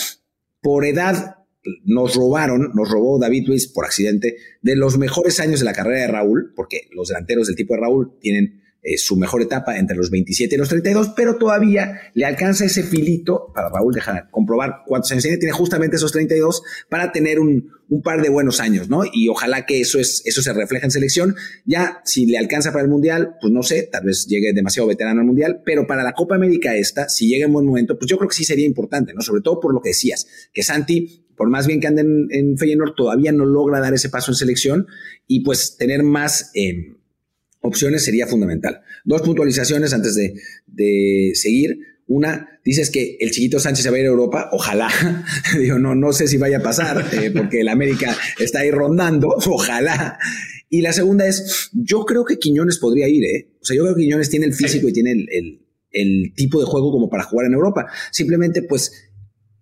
Por 0.62 0.86
edad 0.86 1.38
nos 1.86 2.16
robaron, 2.16 2.72
nos 2.74 2.90
robó 2.90 3.20
David 3.20 3.48
Luis 3.48 3.68
por 3.68 3.86
accidente 3.86 4.38
de 4.62 4.76
los 4.76 4.98
mejores 4.98 5.40
años 5.40 5.60
de 5.60 5.66
la 5.66 5.74
carrera 5.74 6.02
de 6.02 6.08
Raúl, 6.08 6.54
porque 6.56 6.90
los 6.92 7.10
delanteros 7.10 7.48
del 7.48 7.56
tipo 7.56 7.74
de 7.74 7.82
Raúl 7.82 8.18
tienen 8.20 8.62
eh, 8.88 8.98
su 8.98 9.18
mejor 9.18 9.42
etapa 9.42 9.78
entre 9.78 9.98
los 9.98 10.10
27 10.10 10.56
y 10.56 10.58
los 10.58 10.70
32, 10.70 11.12
pero 11.14 11.36
todavía 11.36 12.00
le 12.14 12.24
alcanza 12.26 12.64
ese 12.64 12.84
filito 12.84 13.52
para 13.54 13.68
Raúl 13.68 13.94
dejar 13.94 14.30
comprobar 14.32 14.84
cuántos 14.86 15.12
años 15.12 15.24
tiene, 15.24 15.38
tiene 15.38 15.52
justamente 15.52 15.98
esos 15.98 16.14
32 16.14 16.64
para 16.88 17.12
tener 17.12 17.42
un, 17.42 17.70
un, 17.90 18.02
par 18.02 18.22
de 18.22 18.30
buenos 18.30 18.62
años, 18.62 18.88
¿no? 18.88 19.02
Y 19.12 19.28
ojalá 19.28 19.66
que 19.66 19.82
eso, 19.82 20.00
es, 20.00 20.22
eso 20.24 20.42
se 20.42 20.54
refleje 20.54 20.86
en 20.86 20.92
selección. 20.92 21.36
Ya, 21.66 22.00
si 22.06 22.28
le 22.28 22.38
alcanza 22.38 22.72
para 22.72 22.86
el 22.86 22.90
Mundial, 22.90 23.36
pues 23.42 23.52
no 23.52 23.62
sé, 23.62 23.90
tal 23.92 24.06
vez 24.06 24.26
llegue 24.26 24.54
demasiado 24.54 24.88
veterano 24.88 25.20
al 25.20 25.28
Mundial, 25.28 25.64
pero 25.66 25.86
para 25.86 26.02
la 26.02 26.14
Copa 26.14 26.36
América 26.36 26.74
esta, 26.74 27.10
si 27.10 27.28
llega 27.28 27.46
en 27.46 27.52
buen 27.52 27.66
momento, 27.66 28.00
pues 28.00 28.10
yo 28.10 28.18
creo 28.18 28.30
que 28.30 28.36
sí 28.36 28.46
sería 28.46 28.66
importante, 28.66 29.14
¿no? 29.14 29.20
Sobre 29.20 29.42
todo 29.42 29.60
por 29.60 29.74
lo 29.74 29.82
que 29.82 29.90
decías, 29.90 30.28
que 30.54 30.64
Santi 30.64 31.26
por 31.38 31.50
más 31.50 31.68
bien 31.68 31.80
que 31.80 31.88
ande 31.88 32.02
en, 32.02 32.28
en 32.32 32.58
Feyenoord, 32.58 32.96
todavía 32.96 33.32
no 33.32 33.46
logra 33.46 33.80
dar 33.80 33.94
ese 33.94 34.10
paso 34.10 34.32
en 34.32 34.36
selección 34.36 34.88
y 35.28 35.42
pues 35.42 35.78
tener 35.78 36.02
más, 36.02 36.52
eh, 36.56 36.97
opciones 37.68 38.04
sería 38.04 38.28
fundamental. 38.28 38.82
Dos 39.06 39.22
puntualizaciones 39.22 39.94
antes 39.94 40.16
de, 40.16 41.32
seguir. 41.36 41.80
Una, 42.08 42.62
dices 42.64 42.90
que 42.90 43.18
el 43.20 43.32
chiquito 43.32 43.60
Sánchez 43.60 43.84
se 43.84 43.90
va 43.90 43.98
a 43.98 44.00
ir 44.00 44.06
a 44.06 44.10
Europa, 44.10 44.50
ojalá. 44.52 44.90
Digo, 45.60 45.78
no, 45.78 45.94
no 45.94 46.14
sé 46.14 46.28
si 46.28 46.38
vaya 46.38 46.58
a 46.58 46.64
pasar, 46.64 47.06
eh, 47.14 47.32
porque 47.32 47.62
el 47.62 47.68
América 47.68 48.16
está 48.40 48.60
ahí 48.60 48.72
rondando, 48.72 49.28
ojalá. 49.46 50.18
Y 50.70 50.82
la 50.82 50.94
segunda 50.94 51.28
es, 51.28 51.70
yo 51.74 52.06
creo 52.06 52.24
que 52.24 52.40
Quiñones 52.40 52.78
podría 52.78 53.08
ir, 53.10 53.24
¿eh? 53.26 53.50
O 53.62 53.66
sea, 53.66 53.76
yo 53.76 53.84
creo 53.84 53.96
que 53.96 54.04
Quiñones 54.04 54.30
tiene 54.30 54.46
el 54.46 54.54
físico 54.54 54.88
y 54.88 54.94
tiene 54.94 55.12
el, 55.12 55.62
el 55.92 56.34
tipo 56.36 56.60
de 56.60 56.66
juego 56.66 56.92
como 56.92 57.10
para 57.10 57.24
jugar 57.24 57.48
en 57.48 57.54
Europa. 57.54 57.88
Simplemente, 58.12 58.62
pues, 58.64 59.07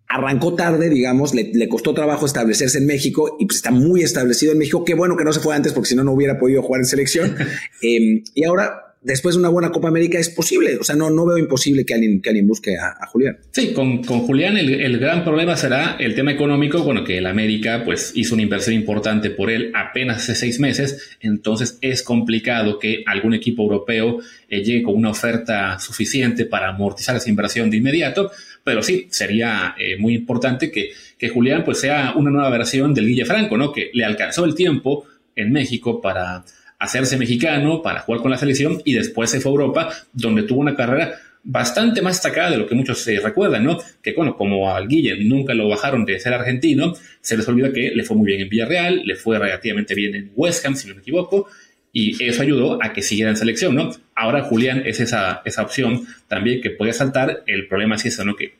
arrancó 0.07 0.55
tarde, 0.55 0.89
digamos, 0.89 1.33
le, 1.33 1.67
costó 1.67 1.93
trabajo 1.93 2.25
establecerse 2.25 2.77
en 2.77 2.85
México 2.85 3.37
y 3.39 3.45
pues 3.45 3.57
está 3.57 3.71
muy 3.71 4.01
establecido 4.01 4.51
en 4.51 4.59
México. 4.59 4.85
Qué 4.85 4.93
bueno 4.93 5.17
que 5.17 5.23
no 5.23 5.33
se 5.33 5.39
fue 5.39 5.55
antes 5.55 5.73
porque 5.73 5.89
si 5.89 5.95
no, 5.95 6.03
no 6.03 6.13
hubiera 6.13 6.37
podido 6.37 6.61
jugar 6.61 6.81
en 6.81 6.85
selección. 6.85 7.35
Em, 7.81 8.23
y 8.33 8.43
ahora, 8.45 8.84
después 9.05 9.35
de 9.35 9.39
una 9.39 9.49
buena 9.49 9.71
Copa 9.71 9.87
América, 9.87 10.17
es 10.17 10.29
posible. 10.29 10.77
O 10.77 10.83
sea, 10.83 10.95
no, 10.95 11.09
no 11.09 11.25
veo 11.25 11.37
imposible 11.37 11.85
que 11.85 11.93
alguien, 11.93 12.21
que 12.21 12.29
alguien 12.29 12.47
busque 12.47 12.75
a, 12.75 13.05
Julián. 13.07 13.37
Sí, 13.51 13.71
con, 13.71 14.03
con 14.03 14.21
Julián 14.21 14.57
el, 14.57 14.97
gran 14.97 15.23
problema 15.23 15.55
será 15.55 15.95
el 15.99 16.15
tema 16.15 16.31
económico. 16.31 16.83
Bueno, 16.83 17.03
que 17.03 17.19
el 17.19 17.27
América 17.27 17.83
pues 17.85 18.11
hizo 18.15 18.33
una 18.33 18.43
inversión 18.43 18.75
importante 18.75 19.29
por 19.29 19.51
él 19.51 19.71
apenas 19.75 20.17
hace 20.17 20.35
seis 20.35 20.59
meses. 20.59 21.15
Entonces 21.21 21.77
es 21.81 22.01
complicado 22.01 22.79
que 22.79 23.03
algún 23.05 23.33
equipo 23.33 23.63
europeo 23.63 24.19
eh, 24.49 24.63
llegue 24.63 24.83
con 24.83 24.95
una 24.95 25.11
oferta 25.11 25.79
suficiente 25.79 26.45
para 26.45 26.69
amortizar 26.69 27.15
esa 27.15 27.29
inversión 27.29 27.69
de 27.69 27.77
inmediato 27.77 28.31
pero 28.63 28.81
sí, 28.81 29.05
sería 29.11 29.75
eh, 29.77 29.95
muy 29.99 30.15
importante 30.15 30.71
que, 30.71 30.89
que, 31.19 31.29
Julián 31.29 31.63
pues 31.63 31.79
sea 31.79 32.13
una 32.15 32.31
nueva 32.31 32.49
versión 32.49 32.95
del 32.95 33.05
Guille 33.05 33.23
Franco, 33.23 33.57
¿no? 33.57 33.71
Que 33.71 33.91
le 33.93 34.03
alcanzó 34.03 34.43
el 34.43 34.55
tiempo 34.55 35.05
en 35.35 35.51
México 35.51 36.01
para 36.01 36.43
hacerse 36.79 37.17
mexicano, 37.17 37.81
para 37.81 38.01
jugar 38.01 38.21
con 38.21 38.31
la 38.31 38.37
selección 38.37 38.81
y 38.85 38.93
después 38.93 39.29
se 39.29 39.39
fue 39.39 39.51
a 39.51 39.55
Europa, 39.55 39.93
donde 40.13 40.43
tuvo 40.43 40.59
una 40.59 40.75
carrera 40.75 41.15
bastante 41.47 42.01
más 42.01 42.15
destacada 42.15 42.49
de 42.49 42.57
lo 42.57 42.67
que 42.67 42.73
muchos 42.73 42.99
se 42.99 43.19
recuerdan, 43.19 43.63
¿no? 43.63 43.77
Que 44.01 44.13
bueno, 44.13 44.35
como 44.35 44.73
al 44.73 44.87
Guille 44.87 45.23
nunca 45.23 45.53
lo 45.53 45.69
bajaron 45.69 46.03
de 46.03 46.19
ser 46.19 46.33
argentino, 46.33 46.93
se 47.21 47.37
les 47.37 47.47
olvida 47.47 47.71
que 47.71 47.91
le 47.91 48.03
fue 48.03 48.17
muy 48.17 48.25
bien 48.25 48.41
en 48.41 48.49
Villarreal, 48.49 49.03
le 49.05 49.15
fue 49.15 49.37
relativamente 49.37 49.93
bien 49.93 50.15
en 50.15 50.31
West 50.35 50.65
Ham, 50.65 50.75
si 50.75 50.87
no 50.87 50.95
me 50.95 51.01
equivoco, 51.01 51.47
y 51.93 52.21
eso 52.21 52.41
ayudó 52.41 52.83
a 52.83 52.91
que 52.91 53.01
siguiera 53.01 53.29
en 53.29 53.37
selección, 53.37 53.75
¿no? 53.75 53.91
Ahora 54.15 54.41
Julián 54.41 54.83
es 54.85 54.99
esa, 54.99 55.41
esa 55.45 55.61
opción 55.61 56.05
también 56.27 56.61
que 56.61 56.71
puede 56.71 56.91
saltar. 56.91 57.43
El 57.45 57.67
problema 57.67 57.95
es 57.95 58.05
eso, 58.05 58.25
¿no? 58.25 58.35
Que 58.35 58.55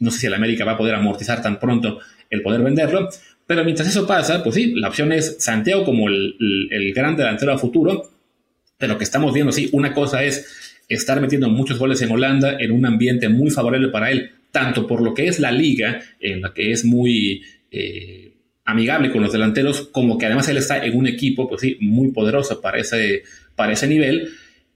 no 0.00 0.10
sé 0.10 0.18
si 0.18 0.26
el 0.26 0.34
América 0.34 0.64
va 0.64 0.72
a 0.72 0.76
poder 0.76 0.96
amortizar 0.96 1.40
tan 1.40 1.60
pronto 1.60 2.00
el 2.30 2.42
poder 2.42 2.62
venderlo. 2.62 3.08
Pero 3.50 3.64
mientras 3.64 3.88
eso 3.88 4.06
pasa, 4.06 4.44
pues 4.44 4.54
sí, 4.54 4.74
la 4.76 4.86
opción 4.86 5.10
es 5.10 5.38
Santiago 5.40 5.84
como 5.84 6.06
el, 6.08 6.68
el, 6.70 6.94
gran 6.94 7.16
delantero 7.16 7.52
a 7.52 7.58
futuro. 7.58 8.08
Pero 8.78 8.96
que 8.96 9.02
estamos 9.02 9.34
viendo, 9.34 9.50
sí, 9.50 9.68
una 9.72 9.92
cosa 9.92 10.22
es 10.22 10.78
estar 10.88 11.20
metiendo 11.20 11.48
muchos 11.48 11.76
goles 11.76 12.00
en 12.00 12.12
Holanda 12.12 12.58
en 12.60 12.70
un 12.70 12.86
ambiente 12.86 13.28
muy 13.28 13.50
favorable 13.50 13.88
para 13.88 14.12
él, 14.12 14.30
tanto 14.52 14.86
por 14.86 15.02
lo 15.02 15.14
que 15.14 15.26
es 15.26 15.40
la 15.40 15.50
liga, 15.50 16.00
en 16.20 16.42
la 16.42 16.54
que 16.54 16.70
es 16.70 16.84
muy 16.84 17.42
eh, 17.72 18.34
amigable 18.66 19.10
con 19.10 19.20
los 19.20 19.32
delanteros, 19.32 19.88
como 19.90 20.16
que 20.16 20.26
además 20.26 20.48
él 20.48 20.58
está 20.58 20.86
en 20.86 20.96
un 20.96 21.08
equipo, 21.08 21.48
pues 21.48 21.62
sí, 21.62 21.76
muy 21.80 22.12
poderoso 22.12 22.60
para 22.60 22.78
ese, 22.78 23.24
para 23.56 23.72
ese 23.72 23.88
nivel. 23.88 24.28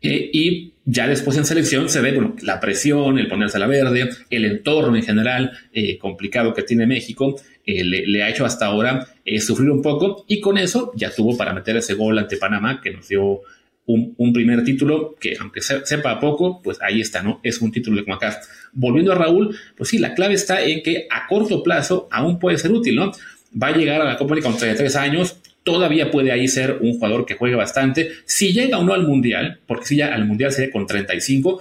Eh, 0.03 0.31
y 0.33 0.73
ya 0.85 1.07
después 1.07 1.37
en 1.37 1.45
selección 1.45 1.89
se 1.89 2.01
ve 2.01 2.13
bueno, 2.13 2.37
la 2.43 2.61
presión, 2.61 3.19
el 3.19 3.29
ponerse 3.29 3.57
a 3.57 3.61
la 3.61 3.67
verde, 3.67 4.11
el 4.31 4.45
entorno 4.45 4.97
en 4.97 5.03
general 5.03 5.53
eh, 5.73 5.99
complicado 5.99 6.53
que 6.55 6.63
tiene 6.63 6.87
México, 6.87 7.41
eh, 7.67 7.85
le, 7.85 8.23
ha 8.23 8.29
hecho 8.29 8.45
hasta 8.45 8.67
ahora 8.67 9.09
sufrir 9.41 9.71
un 9.71 9.81
poco 9.81 10.25
y 10.29 10.41
con 10.41 10.59
eso 10.59 10.93
ya 10.95 11.11
tuvo 11.11 11.37
para 11.37 11.55
meter 11.55 11.77
ese 11.77 11.95
gol 11.95 12.19
ante 12.19 12.37
Panamá 12.37 12.81
que 12.83 12.91
nos 12.91 13.09
dio 13.09 13.41
un, 13.87 14.15
un 14.17 14.33
primer 14.33 14.65
título 14.65 15.15
que 15.19 15.37
aunque 15.41 15.61
sepa 15.61 16.21
poco, 16.21 16.61
pues 16.63 16.79
ahí 16.83 17.01
está, 17.01 17.23
¿no? 17.23 17.41
Es 17.43 17.61
un 17.61 17.71
título 17.71 17.97
de 17.97 18.05
CONCACAF. 18.05 18.47
Volviendo 18.73 19.13
a 19.13 19.15
Raúl, 19.15 19.57
pues 19.77 19.91
sí, 19.91 19.99
la 19.99 20.15
clave 20.15 20.35
está 20.35 20.63
en 20.63 20.83
que 20.83 21.07
a 21.11 21.27
corto 21.27 21.63
plazo 21.63 22.09
aún 22.11 22.39
puede 22.39 22.59
ser 22.59 22.73
útil, 22.73 22.97
¿no? 22.97 23.13
va 23.61 23.69
a 23.69 23.77
llegar 23.77 24.01
a 24.01 24.05
la 24.05 24.17
Copa 24.17 24.33
América 24.33 24.49
con 24.49 24.59
33 24.59 24.97
años, 24.97 25.37
todavía 25.65 26.11
puede 26.11 26.31
ahí 26.31 26.47
ser 26.47 26.79
un 26.81 26.93
jugador 26.95 27.27
que 27.27 27.35
juegue 27.35 27.57
bastante. 27.57 28.11
Si 28.25 28.53
llega 28.53 28.79
o 28.79 28.85
no 28.85 28.95
al 28.95 29.07
Mundial, 29.07 29.61
porque 29.67 29.87
si 29.87 29.97
ya 29.97 30.15
al 30.15 30.27
Mundial 30.27 30.53
sería 30.53 30.71
con 30.71 30.87
35, 30.87 31.61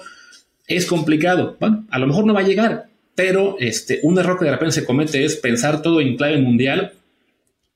es 0.67 0.85
complicado. 0.85 1.57
Bueno, 1.59 1.85
a 1.89 1.97
lo 1.99 2.07
mejor 2.07 2.25
no 2.25 2.33
va 2.33 2.41
a 2.41 2.47
llegar, 2.47 2.87
pero 3.15 3.57
este, 3.59 3.99
un 4.03 4.19
error 4.19 4.37
que 4.37 4.45
de 4.45 4.51
repente 4.51 4.75
se 4.75 4.85
comete 4.85 5.23
es 5.23 5.35
pensar 5.37 5.81
todo 5.81 6.01
en 6.01 6.15
clave 6.15 6.37
mundial 6.37 6.93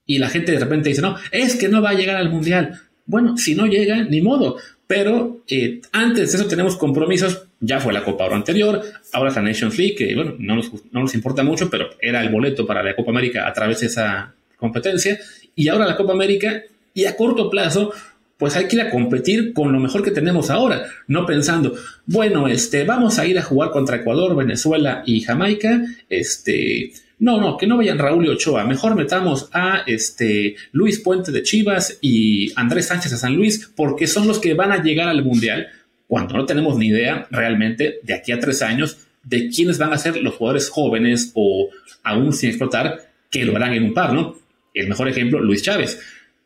y 0.06 0.18
la 0.18 0.30
gente 0.30 0.52
de 0.52 0.58
repente 0.58 0.88
dice, 0.88 1.02
no, 1.02 1.16
es 1.30 1.54
que 1.56 1.68
no 1.68 1.82
va 1.82 1.90
a 1.90 1.94
llegar 1.94 2.16
al 2.16 2.30
Mundial. 2.30 2.80
Bueno, 3.04 3.36
si 3.36 3.54
no 3.54 3.66
llega, 3.66 4.04
ni 4.04 4.22
modo. 4.22 4.56
Pero 4.86 5.42
eh, 5.46 5.82
antes 5.92 6.32
de 6.32 6.38
eso 6.38 6.48
tenemos 6.48 6.76
compromisos. 6.76 7.44
Ya 7.60 7.78
fue 7.78 7.92
la 7.92 8.04
Copa 8.04 8.24
Oro 8.24 8.36
anterior, 8.36 8.82
ahora 9.12 9.30
es 9.30 9.36
la 9.36 9.42
Nations 9.42 9.76
League, 9.76 9.96
que 9.96 10.14
no 10.14 10.54
nos, 10.54 10.72
no 10.92 11.00
nos 11.00 11.14
importa 11.14 11.42
mucho, 11.42 11.68
pero 11.68 11.90
era 12.00 12.22
el 12.22 12.30
boleto 12.30 12.66
para 12.66 12.82
la 12.82 12.94
Copa 12.96 13.10
América 13.10 13.46
a 13.46 13.52
través 13.52 13.80
de 13.80 13.86
esa 13.88 14.32
competencia. 14.56 15.18
Y 15.58 15.66
ahora 15.66 15.86
la 15.86 15.96
Copa 15.96 16.12
América, 16.12 16.62
y 16.94 17.04
a 17.06 17.16
corto 17.16 17.50
plazo, 17.50 17.92
pues 18.36 18.54
hay 18.54 18.68
que 18.68 18.76
ir 18.76 18.82
a 18.82 18.90
competir 18.90 19.52
con 19.52 19.72
lo 19.72 19.80
mejor 19.80 20.04
que 20.04 20.12
tenemos 20.12 20.50
ahora, 20.50 20.84
no 21.08 21.26
pensando, 21.26 21.74
bueno, 22.06 22.46
este, 22.46 22.84
vamos 22.84 23.18
a 23.18 23.26
ir 23.26 23.36
a 23.40 23.42
jugar 23.42 23.72
contra 23.72 23.96
Ecuador, 23.96 24.36
Venezuela 24.36 25.02
y 25.04 25.20
Jamaica, 25.20 25.82
este, 26.08 26.92
no, 27.18 27.40
no, 27.40 27.56
que 27.56 27.66
no 27.66 27.76
vayan 27.76 27.98
Raúl 27.98 28.26
y 28.26 28.28
Ochoa. 28.28 28.64
Mejor 28.66 28.94
metamos 28.94 29.48
a 29.52 29.82
este 29.84 30.54
Luis 30.70 31.00
Puente 31.00 31.32
de 31.32 31.42
Chivas 31.42 31.98
y 32.00 32.52
Andrés 32.54 32.86
Sánchez 32.86 33.14
a 33.14 33.16
San 33.16 33.34
Luis, 33.34 33.68
porque 33.74 34.06
son 34.06 34.28
los 34.28 34.38
que 34.38 34.54
van 34.54 34.70
a 34.70 34.80
llegar 34.80 35.08
al 35.08 35.24
Mundial 35.24 35.66
cuando 36.06 36.34
no 36.36 36.46
tenemos 36.46 36.78
ni 36.78 36.86
idea 36.86 37.26
realmente 37.32 37.98
de 38.04 38.14
aquí 38.14 38.30
a 38.30 38.38
tres 38.38 38.62
años 38.62 38.98
de 39.24 39.48
quiénes 39.48 39.76
van 39.76 39.92
a 39.92 39.98
ser 39.98 40.22
los 40.22 40.36
jugadores 40.36 40.68
jóvenes 40.68 41.32
o 41.34 41.68
aún 42.04 42.32
sin 42.32 42.50
explotar 42.50 43.10
que 43.28 43.44
lo 43.44 43.56
harán 43.56 43.74
en 43.74 43.82
un 43.82 43.94
par, 43.94 44.12
¿no? 44.12 44.36
El 44.74 44.88
mejor 44.88 45.08
ejemplo, 45.08 45.40
Luis 45.40 45.62
Chávez. 45.62 46.00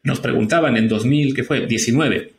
Nos 0.04 0.20
preguntaban 0.20 0.76
en 0.76 0.88
2000, 0.88 1.35
¿qué 1.35 1.44
fue? 1.44 1.66
19. 1.66 2.32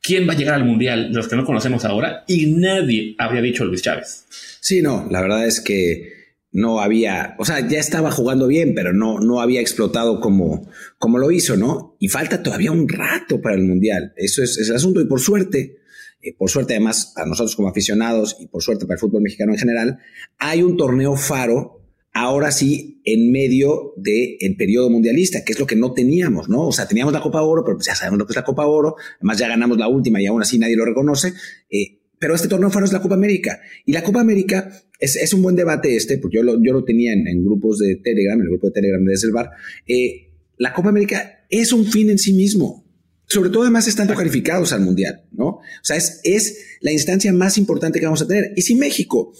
¿Quién 0.00 0.28
va 0.28 0.32
a 0.32 0.36
llegar 0.36 0.54
al 0.54 0.64
Mundial? 0.64 1.12
Los 1.12 1.28
que 1.28 1.36
no 1.36 1.44
conocemos 1.44 1.84
ahora. 1.84 2.24
Y 2.26 2.46
nadie 2.46 3.14
habría 3.18 3.40
dicho 3.40 3.64
Luis 3.64 3.82
Chávez. 3.82 4.26
Sí, 4.60 4.82
no, 4.82 5.08
la 5.10 5.20
verdad 5.20 5.46
es 5.46 5.60
que 5.60 6.22
no 6.52 6.80
había, 6.80 7.34
o 7.38 7.44
sea, 7.44 7.66
ya 7.66 7.78
estaba 7.78 8.10
jugando 8.10 8.46
bien, 8.46 8.74
pero 8.74 8.92
no, 8.92 9.20
no 9.20 9.40
había 9.40 9.60
explotado 9.60 10.20
como, 10.20 10.68
como 10.98 11.18
lo 11.18 11.30
hizo, 11.30 11.56
¿no? 11.56 11.96
Y 11.98 12.08
falta 12.08 12.42
todavía 12.42 12.70
un 12.72 12.88
rato 12.88 13.40
para 13.40 13.54
el 13.54 13.62
Mundial. 13.62 14.12
Eso 14.16 14.42
es, 14.42 14.58
el 14.58 14.76
asunto. 14.76 15.00
Y 15.00 15.06
por 15.06 15.20
suerte, 15.20 15.78
eh, 16.20 16.34
por 16.36 16.50
suerte 16.50 16.74
además 16.74 17.12
para 17.14 17.26
nosotros 17.26 17.56
como 17.56 17.68
aficionados 17.68 18.36
y 18.38 18.46
por 18.48 18.62
suerte 18.62 18.84
para 18.84 18.94
el 18.94 19.00
fútbol 19.00 19.22
mexicano 19.22 19.52
en 19.52 19.58
general, 19.58 19.98
hay 20.38 20.62
un 20.62 20.76
torneo 20.76 21.16
faro 21.16 21.81
ahora 22.12 22.52
sí 22.52 23.00
en 23.04 23.32
medio 23.32 23.94
del 23.96 24.36
el 24.40 24.56
periodo 24.56 24.90
mundialista, 24.90 25.44
que 25.44 25.52
es 25.52 25.60
lo 25.60 25.66
que 25.66 25.76
no 25.76 25.92
teníamos, 25.92 26.48
¿no? 26.48 26.66
O 26.66 26.72
sea, 26.72 26.86
teníamos 26.86 27.12
la 27.12 27.20
Copa 27.20 27.42
Oro, 27.42 27.64
pero 27.64 27.76
pues 27.76 27.86
ya 27.86 27.94
sabemos 27.94 28.18
lo 28.18 28.26
que 28.26 28.32
es 28.32 28.36
la 28.36 28.44
Copa 28.44 28.66
Oro, 28.66 28.96
además 29.16 29.38
ya 29.38 29.48
ganamos 29.48 29.78
la 29.78 29.88
última 29.88 30.20
y 30.20 30.26
aún 30.26 30.42
así 30.42 30.58
nadie 30.58 30.76
lo 30.76 30.84
reconoce, 30.84 31.32
eh, 31.70 31.98
pero 32.18 32.34
este 32.36 32.46
torneo 32.46 32.70
fue 32.70 32.82
la 32.82 33.02
Copa 33.02 33.16
América. 33.16 33.60
Y 33.84 33.92
la 33.92 34.04
Copa 34.04 34.20
América 34.20 34.70
es, 35.00 35.16
es 35.16 35.34
un 35.34 35.42
buen 35.42 35.56
debate 35.56 35.96
este, 35.96 36.18
porque 36.18 36.36
yo 36.36 36.44
lo, 36.44 36.62
yo 36.62 36.72
lo 36.72 36.84
tenía 36.84 37.12
en, 37.12 37.44
grupos 37.44 37.78
de 37.78 37.96
Telegram, 37.96 38.38
en 38.38 38.42
el 38.42 38.48
grupo 38.48 38.68
de 38.68 38.74
Telegram 38.74 39.04
de 39.04 39.10
Desde 39.10 39.26
el 39.26 39.32
Bar. 39.32 39.50
Eh, 39.88 40.30
la 40.58 40.72
Copa 40.72 40.90
América 40.90 41.44
es 41.50 41.72
un 41.72 41.84
fin 41.84 42.10
en 42.10 42.18
sí 42.18 42.32
mismo. 42.32 42.86
Sobre 43.26 43.50
todo 43.50 43.62
además 43.62 43.88
estando 43.88 44.14
calificados 44.14 44.72
al 44.72 44.82
Mundial, 44.82 45.24
¿no? 45.32 45.46
O 45.46 45.62
sea, 45.82 45.96
es, 45.96 46.20
es 46.22 46.78
la 46.80 46.92
instancia 46.92 47.32
más 47.32 47.58
importante 47.58 47.98
que 47.98 48.04
vamos 48.04 48.22
a 48.22 48.28
tener. 48.28 48.52
Y 48.54 48.62
si 48.62 48.76
México 48.76 49.32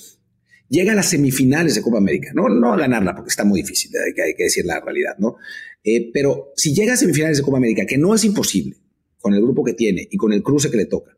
llega 0.73 0.93
a 0.93 0.97
las 0.97 1.11
semifinales 1.11 1.75
de 1.75 1.83
Copa 1.83 1.99
América, 1.99 2.33
no, 2.35 2.49
no 2.49 2.75
ganarla 2.77 3.15
porque 3.15 3.29
está 3.29 3.45
muy 3.45 3.61
difícil, 3.61 3.91
hay 3.95 4.35
que, 4.35 4.43
decir 4.43 4.65
la 4.65 4.81
realidad, 4.81 5.17
¿no? 5.19 5.37
Eh, 5.85 6.11
pero 6.15 6.53
si 6.57 6.75
llega 6.75 6.95
a 6.95 6.97
semifinales 6.97 7.37
de 7.37 7.43
Copa 7.43 7.59
América, 7.59 7.85
que 7.85 7.99
no 7.99 8.15
es 8.15 8.25
imposible 8.25 8.79
con 9.21 9.35
el 9.35 9.43
grupo 9.43 9.63
que 9.63 9.75
tiene 9.75 10.09
y 10.11 10.17
con 10.17 10.33
el 10.33 10.43
cruce 10.43 10.71
que 10.71 10.79
le 10.79 10.87
toca, 10.87 11.15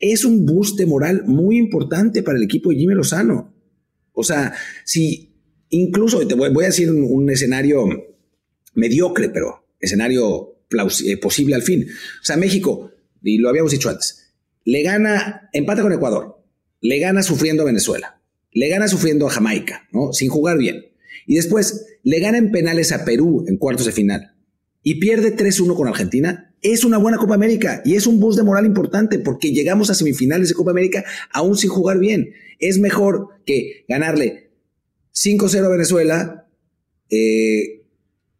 es 0.00 0.24
un 0.24 0.46
boost 0.46 0.80
moral 0.86 1.24
muy 1.26 1.58
importante 1.58 2.22
para 2.22 2.38
el 2.38 2.44
equipo 2.44 2.70
de 2.70 2.76
Jimmy 2.76 2.94
Lozano. 2.94 3.52
O 4.12 4.24
sea, 4.24 4.54
si 4.84 5.34
incluso 5.68 6.26
te 6.26 6.34
voy, 6.34 6.48
a 6.64 6.68
decir 6.68 6.90
un, 6.90 7.28
escenario 7.28 7.84
mediocre, 8.74 9.28
pero 9.28 9.66
escenario 9.78 10.62
eh, 11.04 11.16
posible 11.18 11.54
al 11.56 11.62
fin. 11.62 11.86
O 12.22 12.24
sea, 12.24 12.38
México, 12.38 12.90
y 13.22 13.36
lo 13.36 13.50
habíamos 13.50 13.72
dicho 13.72 13.90
antes, 13.90 14.32
le 14.64 14.82
gana, 14.82 15.50
empata 15.52 15.82
con 15.82 15.92
Ecuador, 15.92 16.42
le 16.80 16.98
gana 17.00 17.22
sufriendo 17.22 17.64
a 17.64 17.66
Venezuela 17.66 18.17
le 18.58 18.68
gana 18.68 18.88
sufriendo 18.88 19.26
a 19.26 19.30
Jamaica, 19.30 19.88
¿no? 19.92 20.12
Sin 20.12 20.30
jugar 20.30 20.58
bien. 20.58 20.86
Y 21.26 21.36
después 21.36 21.86
le 22.02 22.18
gana 22.18 22.38
en 22.38 22.50
penales 22.50 22.90
a 22.90 23.04
Perú 23.04 23.44
en 23.46 23.56
cuartos 23.56 23.86
de 23.86 23.92
final 23.92 24.34
y 24.82 24.96
pierde 24.96 25.36
3-1 25.36 25.76
con 25.76 25.86
Argentina, 25.86 26.54
es 26.60 26.84
una 26.84 26.98
buena 26.98 27.18
Copa 27.18 27.34
América 27.34 27.82
y 27.84 27.94
es 27.94 28.08
un 28.08 28.18
boost 28.18 28.36
de 28.36 28.44
moral 28.44 28.66
importante 28.66 29.20
porque 29.20 29.52
llegamos 29.52 29.90
a 29.90 29.94
semifinales 29.94 30.48
de 30.48 30.54
Copa 30.54 30.72
América 30.72 31.04
aún 31.32 31.56
sin 31.56 31.70
jugar 31.70 31.98
bien. 31.98 32.32
Es 32.58 32.80
mejor 32.80 33.28
que 33.46 33.84
ganarle 33.88 34.50
5-0 35.14 35.64
a 35.64 35.68
Venezuela, 35.68 36.48
eh, 37.10 37.77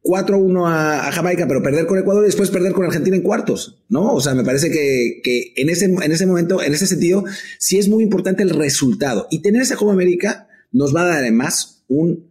4-1 0.09 0.67
a, 0.67 1.13
Jamaica, 1.13 1.47
pero 1.47 1.63
perder 1.63 1.87
con 1.87 1.99
Ecuador 1.99 2.25
y 2.25 2.27
después 2.27 2.51
perder 2.51 2.73
con 2.73 2.87
Argentina 2.87 3.15
en 3.15 3.23
cuartos, 3.23 3.83
¿no? 3.91 4.15
O 4.15 4.21
sea, 4.23 4.35
me 4.35 4.43
parece 4.43 4.71
que, 4.71 5.21
que 5.23 5.53
en, 5.57 5.69
ese, 5.69 5.85
en 5.85 6.13
ese 6.13 6.25
momento, 6.25 6.63
en 6.63 6.73
ese 6.73 6.87
sentido, 6.87 7.25
sí 7.59 7.79
es 7.79 7.89
muy 7.89 8.03
importante 8.03 8.43
el 8.43 8.51
resultado. 8.51 9.27
Y 9.31 9.43
tener 9.43 9.61
esa 9.61 9.77
Copa 9.77 9.93
América 9.93 10.49
nos 10.73 10.97
va 10.97 11.03
a 11.03 11.07
dar 11.09 11.19
además 11.19 11.85
un, 11.89 12.31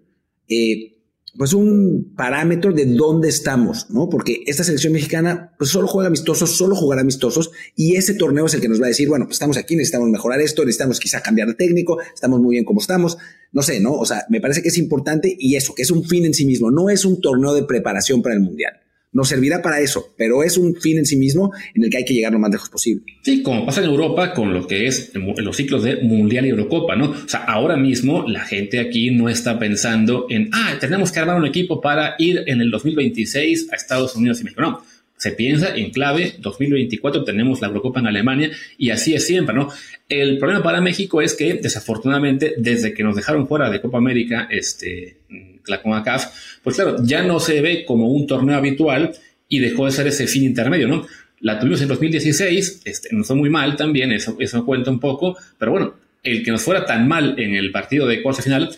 eh, 0.49 0.97
pues 1.37 1.53
un 1.53 2.13
parámetro 2.17 2.73
de 2.73 2.85
dónde 2.85 3.29
estamos, 3.29 3.91
¿no? 3.91 4.09
Porque 4.09 4.41
esta 4.47 4.63
selección 4.63 4.93
mexicana 4.93 5.53
pues 5.59 5.69
solo 5.69 5.87
juega 5.87 6.07
amistosos, 6.07 6.57
solo 6.57 6.75
jugará 6.75 7.01
amistosos 7.01 7.51
y 7.75 7.95
ese 7.95 8.15
torneo 8.15 8.47
es 8.47 8.55
el 8.55 8.61
que 8.61 8.69
nos 8.69 8.81
va 8.81 8.85
a 8.85 8.89
decir, 8.89 9.07
bueno, 9.07 9.25
pues 9.25 9.35
estamos 9.35 9.57
aquí, 9.57 9.75
necesitamos 9.75 10.09
mejorar 10.09 10.41
esto, 10.41 10.65
necesitamos 10.65 10.99
quizá 10.99 11.21
cambiar 11.21 11.47
de 11.49 11.53
técnico, 11.53 11.99
estamos 12.13 12.39
muy 12.39 12.55
bien 12.55 12.65
como 12.65 12.81
estamos, 12.81 13.19
no 13.51 13.61
sé, 13.61 13.79
¿no? 13.79 13.93
O 13.93 14.05
sea, 14.05 14.25
me 14.29 14.41
parece 14.41 14.61
que 14.61 14.69
es 14.69 14.77
importante 14.77 15.35
y 15.37 15.55
eso, 15.55 15.73
que 15.75 15.81
es 15.81 15.91
un 15.91 16.03
fin 16.03 16.25
en 16.25 16.33
sí 16.33 16.45
mismo, 16.45 16.71
no 16.71 16.89
es 16.89 17.05
un 17.05 17.21
torneo 17.21 17.53
de 17.53 17.63
preparación 17.63 18.21
para 18.21 18.35
el 18.35 18.41
Mundial 18.41 18.73
nos 19.17 19.29
servirá 19.29 19.61
para 19.61 19.79
eso, 19.79 20.13
pero 20.17 20.43
es 20.43 20.57
un 20.57 20.75
fin 20.75 20.99
en 20.99 21.05
sí 21.05 21.15
mismo 21.15 21.51
en 21.73 21.83
el 21.83 21.89
que 21.89 21.97
hay 21.97 22.05
que 22.05 22.13
llegar 22.13 22.33
lo 22.33 22.39
más 22.39 22.51
lejos 22.51 22.69
posible. 22.69 23.03
Sí, 23.23 23.41
como 23.41 23.65
pasa 23.65 23.81
en 23.81 23.89
Europa 23.89 24.33
con 24.33 24.53
lo 24.53 24.67
que 24.67 24.85
es 24.85 25.11
los 25.15 25.57
ciclos 25.57 25.83
de 25.83 25.97
Mundial 26.03 26.45
y 26.45 26.49
Eurocopa, 26.49 26.95
¿no? 26.95 27.09
O 27.09 27.27
sea, 27.27 27.39
ahora 27.45 27.77
mismo 27.77 28.27
la 28.27 28.41
gente 28.41 28.79
aquí 28.79 29.11
no 29.11 29.29
está 29.29 29.57
pensando 29.57 30.27
en, 30.29 30.49
ah, 30.53 30.75
tenemos 30.79 31.11
que 31.11 31.19
armar 31.19 31.37
un 31.37 31.45
equipo 31.45 31.81
para 31.81 32.15
ir 32.19 32.43
en 32.47 32.61
el 32.61 32.69
2026 32.69 33.71
a 33.71 33.75
Estados 33.75 34.15
Unidos 34.15 34.41
y 34.41 34.43
México. 34.43 34.61
No, 34.61 34.83
se 35.17 35.31
piensa 35.31 35.75
en 35.75 35.89
clave 35.89 36.35
2024 36.39 37.23
tenemos 37.23 37.59
la 37.59 37.67
Eurocopa 37.67 37.99
en 37.99 38.07
Alemania 38.07 38.51
y 38.77 38.91
así 38.91 39.15
es 39.15 39.25
siempre, 39.25 39.55
¿no? 39.55 39.69
El 40.07 40.37
problema 40.37 40.63
para 40.63 40.79
México 40.79 41.21
es 41.21 41.33
que 41.33 41.55
desafortunadamente 41.55 42.53
desde 42.57 42.93
que 42.93 43.03
nos 43.03 43.15
dejaron 43.15 43.47
fuera 43.47 43.69
de 43.69 43.81
Copa 43.81 43.97
América, 43.97 44.47
este, 44.49 45.17
la 45.65 45.81
CONCACAF, 45.81 46.59
pues 46.63 46.75
claro, 46.75 46.97
ya 47.03 47.23
no 47.23 47.39
se 47.39 47.61
ve 47.61 47.83
como 47.83 48.09
un 48.09 48.27
torneo 48.27 48.57
habitual 48.57 49.11
y 49.49 49.59
dejó 49.59 49.85
de 49.85 49.91
ser 49.91 50.07
ese 50.07 50.27
fin 50.27 50.43
intermedio, 50.43 50.87
¿no? 50.87 51.07
La 51.39 51.59
tuvimos 51.59 51.81
en 51.81 51.87
2016, 51.87 52.81
este, 52.85 53.09
nos 53.11 53.27
fue 53.27 53.35
muy 53.35 53.49
mal 53.49 53.75
también, 53.75 54.11
eso, 54.11 54.37
eso 54.39 54.65
cuenta 54.65 54.91
un 54.91 54.99
poco, 54.99 55.37
pero 55.57 55.71
bueno, 55.71 55.95
el 56.23 56.43
que 56.43 56.51
nos 56.51 56.61
fuera 56.61 56.85
tan 56.85 57.07
mal 57.07 57.39
en 57.39 57.55
el 57.55 57.71
partido 57.71 58.07
de 58.07 58.21
cuartos 58.21 58.43
final, 58.43 58.69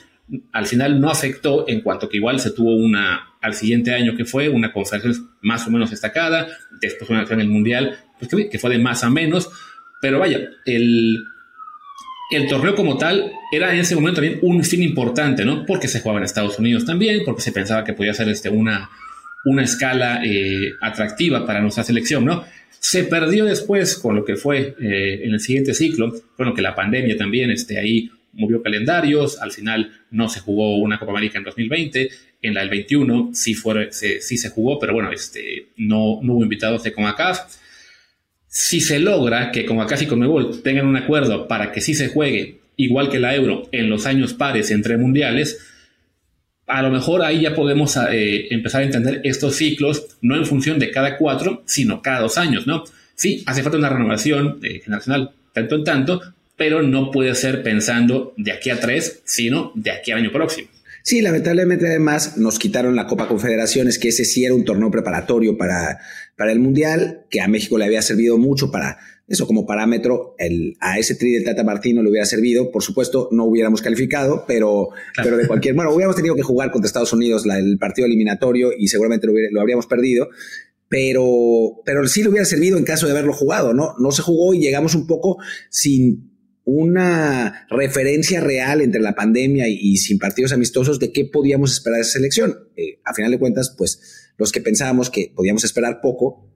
al 0.52 0.66
final 0.66 1.00
no 1.00 1.10
afectó 1.10 1.68
en 1.68 1.82
cuanto 1.82 2.08
que 2.08 2.18
igual 2.18 2.40
se 2.40 2.52
tuvo 2.52 2.76
una, 2.76 3.29
al 3.42 3.54
siguiente 3.54 3.94
año 3.94 4.16
que 4.16 4.26
fue, 4.26 4.50
una 4.50 4.74
conferencia 4.74 5.24
más 5.42 5.66
o 5.68 5.72
menos 5.72 5.92
destacada, 5.92 6.48
después 6.82 7.10
una 7.10 7.24
en 7.24 7.42
el 7.42 7.48
Mundial, 7.48 7.98
pues 8.20 8.30
que, 8.30 8.50
que 8.50 8.60
fue 8.60 8.70
de 8.70 8.80
más 8.80 9.04
a 9.04 9.10
menos, 9.10 9.50
pero 10.02 10.20
vaya, 10.20 10.40
el, 10.66 11.18
el 12.32 12.48
torneo 12.48 12.76
como 12.76 12.98
tal 12.98 13.32
era 13.52 13.74
en 13.74 13.80
ese 13.80 13.96
momento 13.96 14.22
también 14.22 14.40
un 14.42 14.64
fin 14.64 14.84
importante, 14.84 15.46
¿no? 15.46 15.66
Porque 15.66 15.88
se 15.88 16.00
jugaba 16.02 16.20
en 16.20 16.26
Estados 16.26 16.60
Unidos 16.60 16.86
también, 16.86 17.24
porque 17.26 17.42
se 17.42 17.52
pensaba 17.52 17.84
que 17.84 17.94
podía 17.94 18.14
ser 18.14 18.30
este, 18.30 18.50
una, 18.50 18.90
una 19.46 19.64
escala 19.64 20.22
eh, 20.24 20.74
atractiva 20.82 21.46
para 21.46 21.62
nuestra 21.62 21.84
selección, 21.84 22.26
¿no? 22.26 22.46
Se 22.80 23.04
perdió 23.04 23.46
después 23.46 23.98
con 23.98 24.16
lo 24.16 24.24
que 24.24 24.36
fue 24.36 24.76
eh, 24.80 25.22
en 25.24 25.34
el 25.34 25.40
siguiente 25.40 25.74
ciclo, 25.74 26.14
bueno, 26.38 26.54
que 26.54 26.62
la 26.62 26.76
pandemia 26.76 27.18
también 27.18 27.52
este, 27.52 27.78
ahí 27.78 28.10
movió 28.34 28.62
calendarios, 28.62 29.42
al 29.42 29.52
final 29.52 29.92
no 30.12 30.30
se 30.30 30.40
jugó 30.40 30.78
una 30.78 31.00
Copa 31.00 31.12
América 31.12 31.40
en 31.40 31.44
2020, 31.44 32.10
en 32.42 32.54
la 32.54 32.62
del 32.62 32.70
21 32.70 33.32
sí, 33.34 33.54
fue, 33.54 33.92
se, 33.92 34.22
sí 34.22 34.38
se 34.38 34.50
jugó, 34.50 34.80
pero 34.80 34.94
bueno, 34.94 35.12
este, 35.12 35.70
no, 35.78 36.20
no 36.22 36.34
hubo 36.34 36.44
invitados 36.44 36.84
de 36.84 36.94
CONCACAF 36.94 37.40
si 38.50 38.82
se 38.82 39.00
logra 39.00 39.52
que 39.52 39.68
acá 39.80 39.96
y 40.02 40.08
Conmebol 40.08 40.64
tengan 40.64 40.88
un 40.88 40.98
acuerdo 40.98 41.48
para 41.48 41.72
que 41.72 41.82
sí 41.82 41.94
se 41.94 42.10
juegue 42.10 42.60
igual 42.76 43.10
que 43.10 43.20
la 43.20 43.36
Euro 43.36 43.70
en 43.72 43.90
los 43.90 44.08
años 44.08 44.34
pares 44.34 44.72
entre 44.72 44.98
mundiales, 44.98 45.60
a 46.66 46.82
lo 46.82 46.90
mejor 46.90 47.22
ahí 47.22 47.42
ya 47.42 47.54
podemos 47.54 47.96
eh, 48.12 48.48
empezar 48.50 48.82
a 48.82 48.86
entender 48.86 49.22
estos 49.24 49.56
ciclos 49.56 50.18
no 50.22 50.36
en 50.36 50.46
función 50.46 50.80
de 50.80 50.90
cada 50.90 51.18
cuatro, 51.18 51.62
sino 51.68 52.02
cada 52.02 52.22
dos 52.22 52.38
años, 52.38 52.66
¿no? 52.66 52.86
Sí, 53.16 53.44
hace 53.46 53.62
falta 53.62 53.78
una 53.78 53.90
renovación 53.90 54.60
eh, 54.64 54.82
generacional 54.84 55.32
tanto 55.54 55.76
en 55.76 55.84
tanto, 55.84 56.22
pero 56.56 56.82
no 56.82 57.12
puede 57.12 57.36
ser 57.36 57.62
pensando 57.62 58.34
de 58.36 58.52
aquí 58.52 58.72
a 58.72 58.80
tres, 58.80 59.22
sino 59.26 59.72
de 59.76 59.92
aquí 59.92 60.12
al 60.12 60.20
año 60.20 60.32
próximo. 60.32 60.70
Sí, 61.10 61.24
lamentablemente 61.24 61.88
además 61.88 62.38
nos 62.38 62.60
quitaron 62.60 62.96
la 62.96 63.08
Copa 63.08 63.28
Confederaciones, 63.28 63.98
que 63.98 64.10
ese 64.10 64.26
sí 64.26 64.46
era 64.46 64.54
un 64.54 64.64
torneo 64.64 64.92
preparatorio 64.92 65.58
para, 65.58 65.98
para 66.38 66.52
el 66.52 66.60
Mundial, 66.60 67.26
que 67.32 67.42
a 67.42 67.48
México 67.48 67.80
le 67.80 67.86
había 67.86 68.04
servido 68.04 68.38
mucho 68.38 68.70
para 68.70 69.00
eso 69.28 69.48
como 69.48 69.66
parámetro, 69.66 70.36
el, 70.38 70.78
a 70.80 71.00
ese 71.00 71.16
tri 71.16 71.32
del 71.32 71.44
Tata 71.44 71.64
Martino 71.64 72.04
le 72.04 72.12
hubiera 72.12 72.28
servido. 72.28 72.70
Por 72.70 72.84
supuesto, 72.84 73.28
no 73.32 73.46
hubiéramos 73.46 73.82
calificado, 73.82 74.46
pero, 74.48 74.90
pero 75.16 75.36
de 75.36 75.48
cualquier, 75.48 75.74
bueno, 75.74 75.92
hubiéramos 75.92 76.16
tenido 76.16 76.36
que 76.36 76.44
jugar 76.44 76.70
contra 76.70 76.86
Estados 76.86 77.12
Unidos 77.12 77.44
el 77.44 77.80
partido 77.80 78.06
eliminatorio 78.06 78.70
y 78.78 78.88
seguramente 78.88 79.26
lo, 79.26 79.34
lo 79.50 79.62
habríamos 79.62 79.88
perdido 79.88 80.30
pero, 80.90 81.82
pero 81.86 82.08
sí 82.08 82.24
le 82.24 82.30
hubiera 82.30 82.46
servido 82.46 82.78
en 82.78 82.84
caso 82.84 83.06
de 83.06 83.12
haberlo 83.12 83.32
jugado, 83.32 83.76
¿no? 83.76 83.94
No 84.00 84.12
se 84.12 84.24
jugó 84.24 84.56
y 84.56 84.60
llegamos 84.60 84.96
un 84.96 85.06
poco 85.06 85.38
sin, 85.70 86.29
una 86.70 87.66
referencia 87.70 88.42
real 88.42 88.82
entre 88.82 89.02
la 89.02 89.16
pandemia 89.16 89.68
y, 89.68 89.98
sin 89.98 90.20
partidos 90.20 90.54
amistosos 90.54 91.00
de 91.00 91.12
qué 91.12 91.26
podíamos 91.26 91.74
esperar 91.74 91.98
de 91.98 92.02
esa 92.02 92.14
selección. 92.14 92.56
Eh, 92.76 93.00
a 93.04 93.14
final 93.14 93.32
de 93.32 93.40
cuentas, 93.40 93.74
pues 93.78 94.32
los 94.38 94.52
que 94.52 94.62
pensábamos 94.62 95.10
que 95.10 95.32
podíamos 95.36 95.64
esperar 95.64 96.00
poco, 96.02 96.50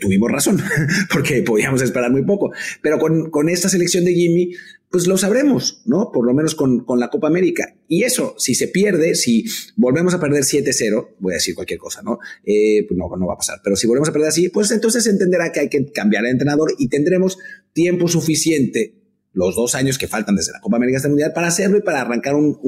tuvimos 0.00 0.30
razón, 0.30 0.60
porque 1.12 1.42
podíamos 1.42 1.82
esperar 1.82 2.10
muy 2.10 2.24
poco. 2.24 2.50
Pero 2.82 2.98
con, 2.98 3.30
con, 3.30 3.48
esta 3.48 3.68
selección 3.68 4.04
de 4.04 4.14
Jimmy, 4.14 4.52
pues 4.90 5.06
lo 5.06 5.18
sabremos, 5.18 5.82
¿no? 5.86 6.10
Por 6.12 6.26
lo 6.26 6.34
menos 6.34 6.54
con, 6.54 6.84
con 6.84 6.98
la 6.98 7.10
Copa 7.10 7.28
América. 7.28 7.76
Y 7.86 8.02
eso, 8.02 8.34
si 8.38 8.54
se 8.54 8.68
pierde, 8.68 9.14
si 9.14 9.44
volvemos 9.76 10.14
a 10.14 10.20
perder 10.20 10.42
7-0, 10.42 11.16
voy 11.20 11.32
a 11.32 11.36
decir 11.36 11.54
cualquier 11.54 11.78
cosa, 11.78 12.02
¿no? 12.02 12.18
Eh, 12.44 12.86
pues 12.88 12.98
no, 12.98 13.08
no 13.16 13.26
va 13.26 13.34
a 13.34 13.38
pasar. 13.38 13.60
Pero 13.62 13.76
si 13.76 13.86
volvemos 13.86 14.08
a 14.08 14.12
perder 14.12 14.28
así, 14.28 14.48
pues 14.48 14.70
entonces 14.70 15.06
entenderá 15.06 15.52
que 15.52 15.60
hay 15.60 15.68
que 15.68 15.92
cambiar 15.92 16.24
de 16.24 16.30
entrenador 16.30 16.74
y 16.78 16.88
tendremos 16.88 17.38
tiempo 17.72 18.08
suficiente 18.08 18.97
los 19.32 19.54
dos 19.54 19.74
años 19.74 19.98
que 19.98 20.08
faltan 20.08 20.36
desde 20.36 20.52
la 20.52 20.60
Copa 20.60 20.76
América 20.76 20.96
hasta 20.96 21.08
el 21.08 21.12
Mundial 21.12 21.32
para 21.34 21.48
hacerlo 21.48 21.78
y 21.78 21.82
para 21.82 22.00
arrancar 22.00 22.34
un, 22.34 22.58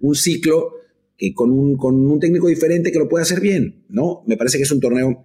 un, 0.00 0.14
ciclo 0.14 0.72
que 1.16 1.32
con, 1.34 1.50
un, 1.50 1.76
con 1.76 1.94
un 1.94 2.20
técnico 2.20 2.48
diferente 2.48 2.92
que 2.92 2.98
lo 2.98 3.08
pueda 3.08 3.22
hacer 3.22 3.40
bien, 3.40 3.84
¿no? 3.88 4.22
Me 4.26 4.36
parece 4.36 4.58
que 4.58 4.64
es 4.64 4.70
un 4.70 4.80
torneo 4.80 5.24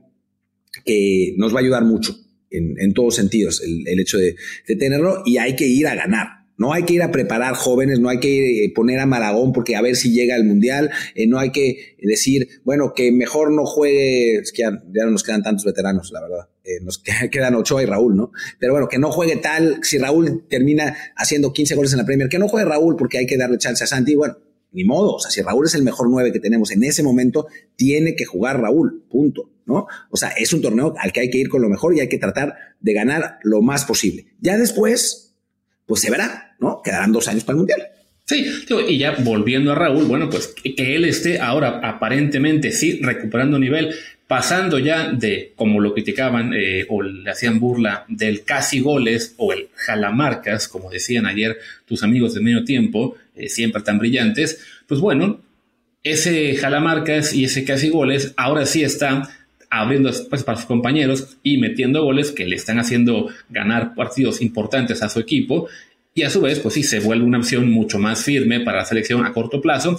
que 0.86 1.36
nos 1.38 1.54
va 1.54 1.58
a 1.60 1.62
ayudar 1.62 1.86
mucho 1.86 2.16
en, 2.50 2.76
en 2.80 2.94
todos 2.94 3.16
sentidos 3.16 3.62
el, 3.62 3.88
el 3.88 4.00
hecho 4.00 4.18
de, 4.18 4.36
de, 4.68 4.76
tenerlo 4.76 5.24
y 5.26 5.38
hay 5.38 5.56
que 5.56 5.68
ir 5.68 5.88
a 5.88 5.96
ganar. 5.96 6.43
No 6.64 6.72
hay 6.72 6.84
que 6.84 6.94
ir 6.94 7.04
a 7.04 7.12
preparar 7.12 7.56
jóvenes, 7.56 8.00
no 8.00 8.08
hay 8.08 8.22
que 8.22 8.64
eh, 8.64 8.72
poner 8.74 8.98
a 9.02 9.06
Maragón 9.06 9.52
porque 9.52 9.76
a 9.76 9.82
ver 9.82 9.98
si 9.98 10.14
llega 10.14 10.36
al 10.36 10.46
Mundial, 10.46 10.92
eh, 11.14 11.28
no 11.28 11.38
hay 11.38 11.52
que 11.52 11.98
decir, 12.02 12.62
bueno, 12.64 12.94
que 12.96 13.12
mejor 13.12 13.52
no 13.52 13.66
juegue, 13.66 14.38
es 14.38 14.54
que 14.54 14.62
ya, 14.62 14.72
no 14.72 15.12
nos 15.12 15.24
quedan 15.24 15.44
tantos 15.44 15.66
veteranos, 15.66 16.14
la 16.14 16.22
verdad, 16.22 16.48
eh, 16.64 16.80
nos 16.82 17.04
quedan 17.32 17.56
Ochoa 17.56 17.84
y 17.84 17.86
Raúl, 17.86 18.16
¿no? 18.16 18.32
Pero 18.62 18.72
bueno, 18.72 18.88
que 18.88 18.98
no 18.98 19.12
juegue 19.12 19.36
tal, 19.36 19.80
si 19.82 19.98
Raúl 19.98 20.46
termina 20.50 20.96
haciendo 21.18 21.52
15 21.52 21.76
goles 21.76 21.92
en 21.92 21.98
la 21.98 22.06
Premier, 22.06 22.30
que 22.30 22.40
no 22.40 22.48
juegue 22.48 22.66
Raúl 22.66 22.96
porque 22.96 23.18
hay 23.18 23.26
que 23.26 23.36
darle 23.36 23.58
chance 23.58 23.84
a 23.84 23.88
Santi, 23.88 24.16
bueno, 24.16 24.38
ni 24.72 24.86
modo. 24.86 25.16
O 25.16 25.20
sea, 25.20 25.32
si 25.32 25.42
Raúl 25.42 25.66
es 25.66 25.76
el 25.76 25.84
mejor 25.84 26.10
9 26.10 26.32
que 26.32 26.40
tenemos 26.40 26.72
en 26.72 26.86
ese 26.86 27.04
momento, 27.04 27.46
tiene 27.76 28.16
que 28.16 28.24
jugar 28.24 28.62
Raúl, 28.62 29.04
punto. 29.10 29.50
¿No? 29.66 29.88
O 30.10 30.18
sea, 30.18 30.30
es 30.30 30.52
un 30.54 30.62
torneo 30.62 30.94
al 30.98 31.12
que 31.12 31.22
hay 31.22 31.30
que 31.30 31.38
ir 31.38 31.50
con 31.50 31.62
lo 31.62 31.70
mejor 31.70 31.96
y 31.96 32.00
hay 32.02 32.10
que 32.10 32.18
tratar 32.18 32.56
de 32.82 32.94
ganar 32.94 33.40
lo 33.44 33.62
más 33.62 33.86
posible. 33.86 34.28
Ya 34.42 34.58
después, 34.58 35.33
pues 35.86 36.02
se 36.02 36.12
verá, 36.12 36.56
¿no? 36.60 36.82
Quedarán 36.84 37.12
dos 37.12 37.28
años 37.28 37.44
para 37.44 37.54
el 37.54 37.58
Mundial. 37.60 37.82
Sí, 38.26 38.46
y 38.88 38.98
ya 38.98 39.16
volviendo 39.20 39.74
a 39.74 39.76
Raúl, 39.76 40.06
bueno, 40.06 40.30
pues 40.30 40.56
que 40.64 40.96
él 40.96 41.04
esté 41.04 41.40
ahora 41.40 41.82
aparentemente 41.84 42.72
sí 42.72 43.00
recuperando 43.02 43.60
nivel, 43.60 43.94
pasando 44.28 44.80
ya 44.80 45.12
de, 45.12 45.52
como 45.58 45.82
lo 45.82 45.94
criticaban 45.94 46.54
eh, 46.54 46.86
o 46.88 47.02
le 47.02 47.30
hacían 47.30 47.60
burla, 47.60 48.06
del 48.08 48.44
casi 48.46 48.80
goles 48.80 49.36
o 49.38 49.52
el 49.52 49.68
jalamarcas, 49.76 50.70
como 50.70 50.90
decían 50.90 51.26
ayer 51.26 51.58
tus 51.86 52.02
amigos 52.02 52.34
de 52.34 52.40
medio 52.40 52.64
tiempo, 52.64 53.16
eh, 53.36 53.50
siempre 53.50 53.82
tan 53.82 54.00
brillantes, 54.00 54.64
pues 54.88 55.02
bueno, 55.02 55.42
ese 56.02 56.56
jalamarcas 56.56 57.34
y 57.34 57.44
ese 57.44 57.66
casi 57.66 57.90
goles 57.90 58.34
ahora 58.38 58.66
sí 58.66 58.84
está 58.84 59.30
abriendo 59.74 60.10
espacios 60.10 60.44
para 60.44 60.58
sus 60.58 60.68
compañeros 60.68 61.38
y 61.42 61.58
metiendo 61.58 62.04
goles 62.04 62.32
que 62.32 62.46
le 62.46 62.56
están 62.56 62.78
haciendo 62.78 63.30
ganar 63.50 63.96
partidos 63.96 64.40
importantes 64.42 65.02
a 65.02 65.10
su 65.10 65.20
equipo. 65.20 65.68
Y 66.14 66.22
a 66.22 66.30
su 66.30 66.42
vez, 66.42 66.60
pues 66.60 66.76
sí, 66.76 66.84
se 66.84 67.00
vuelve 67.00 67.26
una 67.26 67.40
opción 67.40 67.72
mucho 67.72 67.98
más 67.98 68.24
firme 68.24 68.60
para 68.60 68.80
la 68.80 68.86
selección 68.86 69.26
a 69.26 69.34
corto 69.34 69.62
plazo. 69.62 69.98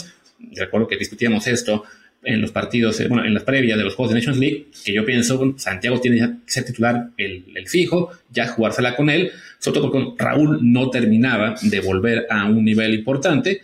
Recuerdo 0.54 0.86
que 0.86 0.96
discutíamos 0.96 1.48
esto 1.48 1.82
en 2.22 2.40
los 2.40 2.52
partidos, 2.52 3.00
eh, 3.00 3.08
bueno, 3.08 3.24
en 3.24 3.34
las 3.34 3.42
previas 3.42 3.76
de 3.76 3.82
los 3.82 3.96
Juegos 3.96 4.14
de 4.14 4.20
Nations 4.20 4.38
League, 4.38 4.68
que 4.84 4.94
yo 4.94 5.04
pienso, 5.04 5.54
Santiago 5.58 6.00
tiene 6.00 6.18
que 6.46 6.52
ser 6.52 6.64
titular 6.64 7.10
el, 7.16 7.46
el, 7.54 7.68
fijo, 7.68 8.12
ya 8.30 8.46
jugársela 8.46 8.94
con 8.94 9.10
él, 9.10 9.32
sobre 9.58 9.80
todo 9.80 9.90
porque 9.90 10.22
Raúl 10.22 10.60
no 10.62 10.88
terminaba 10.88 11.56
de 11.60 11.80
volver 11.80 12.26
a 12.30 12.44
un 12.44 12.64
nivel 12.64 12.94
importante. 12.94 13.62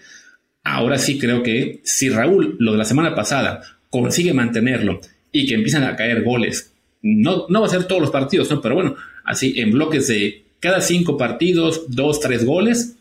Ahora 0.64 0.98
sí 0.98 1.20
creo 1.20 1.44
que 1.44 1.80
si 1.84 2.08
Raúl, 2.10 2.56
lo 2.58 2.72
de 2.72 2.78
la 2.78 2.84
semana 2.84 3.14
pasada, 3.14 3.62
consigue 3.88 4.34
mantenerlo 4.34 5.00
y 5.32 5.46
que 5.46 5.54
empiezan 5.54 5.84
a 5.84 5.96
caer 5.96 6.22
goles. 6.22 6.72
No, 7.02 7.46
no 7.48 7.60
va 7.60 7.66
a 7.66 7.70
ser 7.70 7.84
todos 7.84 8.00
los 8.00 8.10
partidos, 8.10 8.50
¿no? 8.50 8.60
Pero 8.60 8.74
bueno, 8.74 8.96
así 9.24 9.54
en 9.56 9.72
bloques 9.72 10.08
de 10.08 10.44
cada 10.60 10.80
cinco 10.80 11.16
partidos, 11.16 11.84
dos, 11.88 12.20
tres 12.20 12.44
goles, 12.44 12.96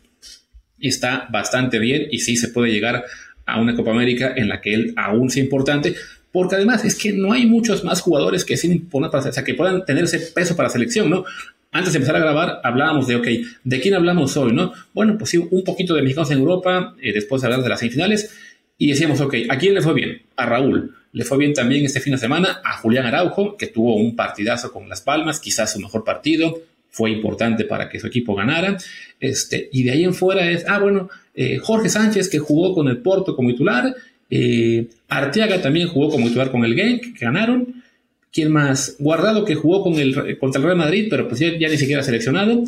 está 0.80 1.28
bastante 1.30 1.78
bien 1.78 2.08
y 2.10 2.20
sí 2.20 2.36
se 2.36 2.48
puede 2.48 2.72
llegar 2.72 3.04
a 3.46 3.60
una 3.60 3.74
Copa 3.74 3.90
América 3.90 4.32
en 4.34 4.48
la 4.48 4.60
que 4.60 4.74
él 4.74 4.94
aún 4.96 5.30
sea 5.30 5.42
importante, 5.42 5.94
porque 6.32 6.56
además 6.56 6.84
es 6.84 6.96
que 6.96 7.12
no 7.12 7.32
hay 7.32 7.46
muchos 7.46 7.84
más 7.84 8.00
jugadores 8.00 8.44
que, 8.44 8.56
sin 8.56 8.88
o 8.90 9.32
sea, 9.32 9.44
que 9.44 9.54
puedan 9.54 9.84
tener 9.84 10.04
ese 10.04 10.18
peso 10.18 10.56
para 10.56 10.68
selección, 10.68 11.10
¿no? 11.10 11.24
Antes 11.72 11.92
de 11.92 11.98
empezar 11.98 12.16
a 12.16 12.20
grabar, 12.20 12.60
hablábamos 12.64 13.06
de, 13.06 13.16
ok, 13.16 13.28
¿de 13.62 13.80
quién 13.80 13.94
hablamos 13.94 14.36
hoy, 14.36 14.52
no? 14.52 14.72
Bueno, 14.92 15.16
pues 15.18 15.30
sí, 15.30 15.38
un 15.38 15.62
poquito 15.62 15.94
de 15.94 16.02
mexicanos 16.02 16.30
en 16.30 16.38
Europa, 16.38 16.96
eh, 17.00 17.12
después 17.12 17.42
de 17.42 17.46
hablar 17.46 17.62
de 17.62 17.68
las 17.68 17.78
semifinales, 17.78 18.34
y 18.76 18.88
decíamos, 18.88 19.20
ok, 19.20 19.34
¿a 19.48 19.58
quién 19.58 19.74
le 19.74 19.82
fue 19.82 19.94
bien? 19.94 20.22
A 20.36 20.46
Raúl. 20.46 20.96
Le 21.12 21.24
fue 21.24 21.38
bien 21.38 21.52
también 21.52 21.84
este 21.84 22.00
fin 22.00 22.12
de 22.12 22.18
semana 22.18 22.60
a 22.64 22.78
Julián 22.78 23.06
Araujo, 23.06 23.56
que 23.56 23.66
tuvo 23.66 23.96
un 23.96 24.14
partidazo 24.14 24.72
con 24.72 24.88
Las 24.88 25.00
Palmas, 25.00 25.40
quizás 25.40 25.72
su 25.72 25.80
mejor 25.80 26.04
partido, 26.04 26.60
fue 26.90 27.10
importante 27.10 27.64
para 27.64 27.88
que 27.88 27.98
su 27.98 28.06
equipo 28.06 28.34
ganara. 28.34 28.76
Este, 29.18 29.68
y 29.72 29.82
de 29.82 29.92
ahí 29.92 30.04
en 30.04 30.14
fuera 30.14 30.50
es, 30.50 30.64
ah, 30.68 30.78
bueno, 30.78 31.08
eh, 31.34 31.58
Jorge 31.58 31.88
Sánchez, 31.88 32.28
que 32.28 32.38
jugó 32.38 32.74
con 32.74 32.88
el 32.88 32.98
Porto 32.98 33.34
como 33.34 33.50
titular, 33.50 33.94
eh, 34.30 34.88
Arteaga 35.08 35.60
también 35.60 35.88
jugó 35.88 36.10
como 36.10 36.26
titular 36.26 36.50
con 36.50 36.64
el 36.64 36.74
Genk, 36.74 37.18
que 37.18 37.24
ganaron. 37.24 37.82
¿Quién 38.32 38.52
más? 38.52 38.96
Guardado, 39.00 39.44
que 39.44 39.56
jugó 39.56 39.82
con 39.82 39.94
el, 39.94 40.38
contra 40.38 40.60
el 40.60 40.64
Real 40.66 40.78
Madrid, 40.78 41.08
pero 41.10 41.26
pues 41.26 41.40
ya, 41.40 41.50
ni 41.50 41.76
siquiera 41.76 42.02
seleccionado. 42.02 42.62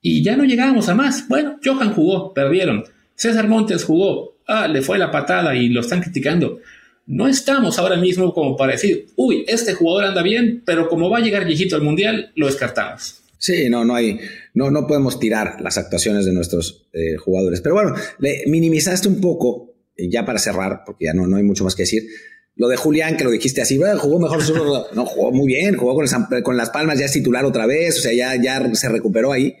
Y 0.00 0.22
ya 0.22 0.36
no 0.36 0.44
llegábamos 0.44 0.88
a 0.88 0.94
más. 0.94 1.28
Bueno, 1.28 1.58
Johan 1.64 1.92
jugó, 1.92 2.34
perdieron. 2.34 2.84
César 3.14 3.46
Montes 3.46 3.84
jugó, 3.84 4.36
ah, 4.46 4.66
le 4.66 4.82
fue 4.82 4.98
la 4.98 5.12
patada 5.12 5.54
y 5.54 5.68
lo 5.68 5.80
están 5.80 6.02
criticando. 6.02 6.58
No 7.06 7.28
estamos 7.28 7.78
ahora 7.78 7.96
mismo 7.96 8.32
como 8.32 8.56
para 8.56 8.72
decir, 8.72 9.08
uy, 9.16 9.44
este 9.46 9.74
jugador 9.74 10.04
anda 10.04 10.22
bien, 10.22 10.62
pero 10.64 10.88
como 10.88 11.10
va 11.10 11.18
a 11.18 11.20
llegar 11.20 11.44
viejito 11.44 11.76
al 11.76 11.82
mundial, 11.82 12.32
lo 12.34 12.46
descartamos. 12.46 13.20
Sí, 13.36 13.68
no, 13.68 13.84
no 13.84 13.94
hay, 13.94 14.20
no, 14.54 14.70
no 14.70 14.86
podemos 14.86 15.20
tirar 15.20 15.60
las 15.60 15.76
actuaciones 15.76 16.24
de 16.24 16.32
nuestros 16.32 16.86
eh, 16.94 17.16
jugadores. 17.16 17.60
Pero 17.60 17.74
bueno, 17.74 17.94
le 18.18 18.44
minimizaste 18.46 19.06
un 19.06 19.20
poco, 19.20 19.74
ya 19.98 20.24
para 20.24 20.38
cerrar, 20.38 20.80
porque 20.86 21.04
ya 21.04 21.12
no, 21.12 21.26
no 21.26 21.36
hay 21.36 21.42
mucho 21.42 21.62
más 21.62 21.74
que 21.74 21.82
decir. 21.82 22.04
Lo 22.56 22.68
de 22.68 22.76
Julián, 22.76 23.18
que 23.18 23.24
lo 23.24 23.30
dijiste 23.30 23.60
así, 23.60 23.78
jugó 23.98 24.18
mejor, 24.18 24.40
no, 24.94 25.04
jugó 25.04 25.30
muy 25.30 25.48
bien, 25.48 25.76
jugó 25.76 25.94
con, 25.94 26.42
con 26.42 26.56
las 26.56 26.70
palmas, 26.70 26.98
ya 26.98 27.04
es 27.04 27.12
titular 27.12 27.44
otra 27.44 27.66
vez, 27.66 27.98
o 27.98 28.00
sea, 28.00 28.14
ya, 28.14 28.40
ya 28.42 28.74
se 28.74 28.88
recuperó 28.88 29.32
ahí. 29.32 29.56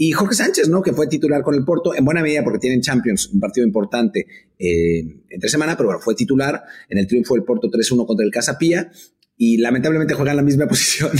Y 0.00 0.12
Jorge 0.12 0.36
Sánchez, 0.36 0.68
¿no? 0.68 0.80
Que 0.80 0.92
fue 0.92 1.08
titular 1.08 1.42
con 1.42 1.56
el 1.56 1.64
Porto, 1.64 1.92
en 1.92 2.04
buena 2.04 2.22
medida 2.22 2.44
porque 2.44 2.60
tienen 2.60 2.80
Champions, 2.80 3.30
un 3.32 3.40
partido 3.40 3.66
importante 3.66 4.26
eh, 4.56 5.24
entre 5.28 5.50
semana, 5.50 5.76
pero 5.76 5.88
bueno, 5.88 6.00
fue 6.00 6.14
titular 6.14 6.62
en 6.88 6.98
el 6.98 7.08
triunfo 7.08 7.34
del 7.34 7.42
Porto 7.42 7.68
3-1 7.68 8.06
contra 8.06 8.24
el 8.24 8.30
Casapía 8.30 8.92
y 9.36 9.56
lamentablemente 9.56 10.14
juegan 10.14 10.36
la 10.36 10.44
misma 10.44 10.66
posición. 10.68 11.10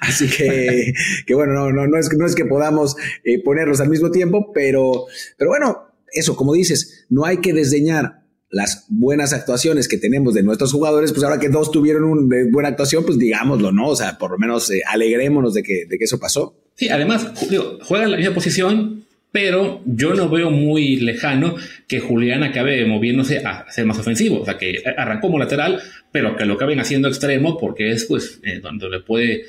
Así 0.00 0.28
que, 0.28 0.92
bueno, 1.34 1.70
no, 1.70 1.98
es, 1.98 2.34
que 2.34 2.44
podamos 2.44 2.96
eh, 3.22 3.40
ponerlos 3.44 3.80
al 3.80 3.90
mismo 3.90 4.10
tiempo, 4.10 4.50
pero 4.52 5.06
bueno, 5.46 5.94
eso, 6.12 6.34
como 6.34 6.52
dices, 6.52 7.06
no 7.08 7.26
hay 7.26 7.36
que 7.36 7.52
desdeñar 7.52 8.25
las 8.50 8.86
buenas 8.88 9.32
actuaciones 9.32 9.88
que 9.88 9.98
tenemos 9.98 10.34
de 10.34 10.42
nuestros 10.42 10.72
jugadores, 10.72 11.12
pues 11.12 11.24
ahora 11.24 11.40
que 11.40 11.48
dos 11.48 11.70
tuvieron 11.70 12.04
una 12.04 12.36
buena 12.50 12.68
actuación, 12.68 13.04
pues 13.04 13.18
digámoslo, 13.18 13.72
¿no? 13.72 13.88
O 13.88 13.96
sea, 13.96 14.18
por 14.18 14.30
lo 14.30 14.38
menos 14.38 14.70
eh, 14.70 14.82
alegrémonos 14.86 15.54
de 15.54 15.62
que, 15.62 15.86
de 15.88 15.98
que 15.98 16.04
eso 16.04 16.18
pasó. 16.18 16.56
Sí, 16.74 16.88
además, 16.88 17.32
digo, 17.48 17.78
juega 17.82 18.04
en 18.04 18.10
la 18.12 18.16
misma 18.18 18.34
posición, 18.34 19.04
pero 19.32 19.82
yo 19.84 20.14
no 20.14 20.28
veo 20.28 20.50
muy 20.50 20.96
lejano 20.96 21.56
que 21.88 22.00
Julián 22.00 22.42
acabe 22.42 22.86
moviéndose 22.86 23.38
a 23.38 23.70
ser 23.70 23.84
más 23.84 23.98
ofensivo. 23.98 24.40
O 24.40 24.44
sea, 24.44 24.56
que 24.56 24.82
arrancó 24.96 25.26
como 25.26 25.38
lateral, 25.38 25.82
pero 26.12 26.36
que 26.36 26.44
lo 26.44 26.54
acaben 26.54 26.80
haciendo 26.80 27.08
extremo 27.08 27.58
porque 27.58 27.90
es 27.90 28.06
pues 28.06 28.40
eh, 28.44 28.60
donde 28.60 29.00
puede 29.00 29.44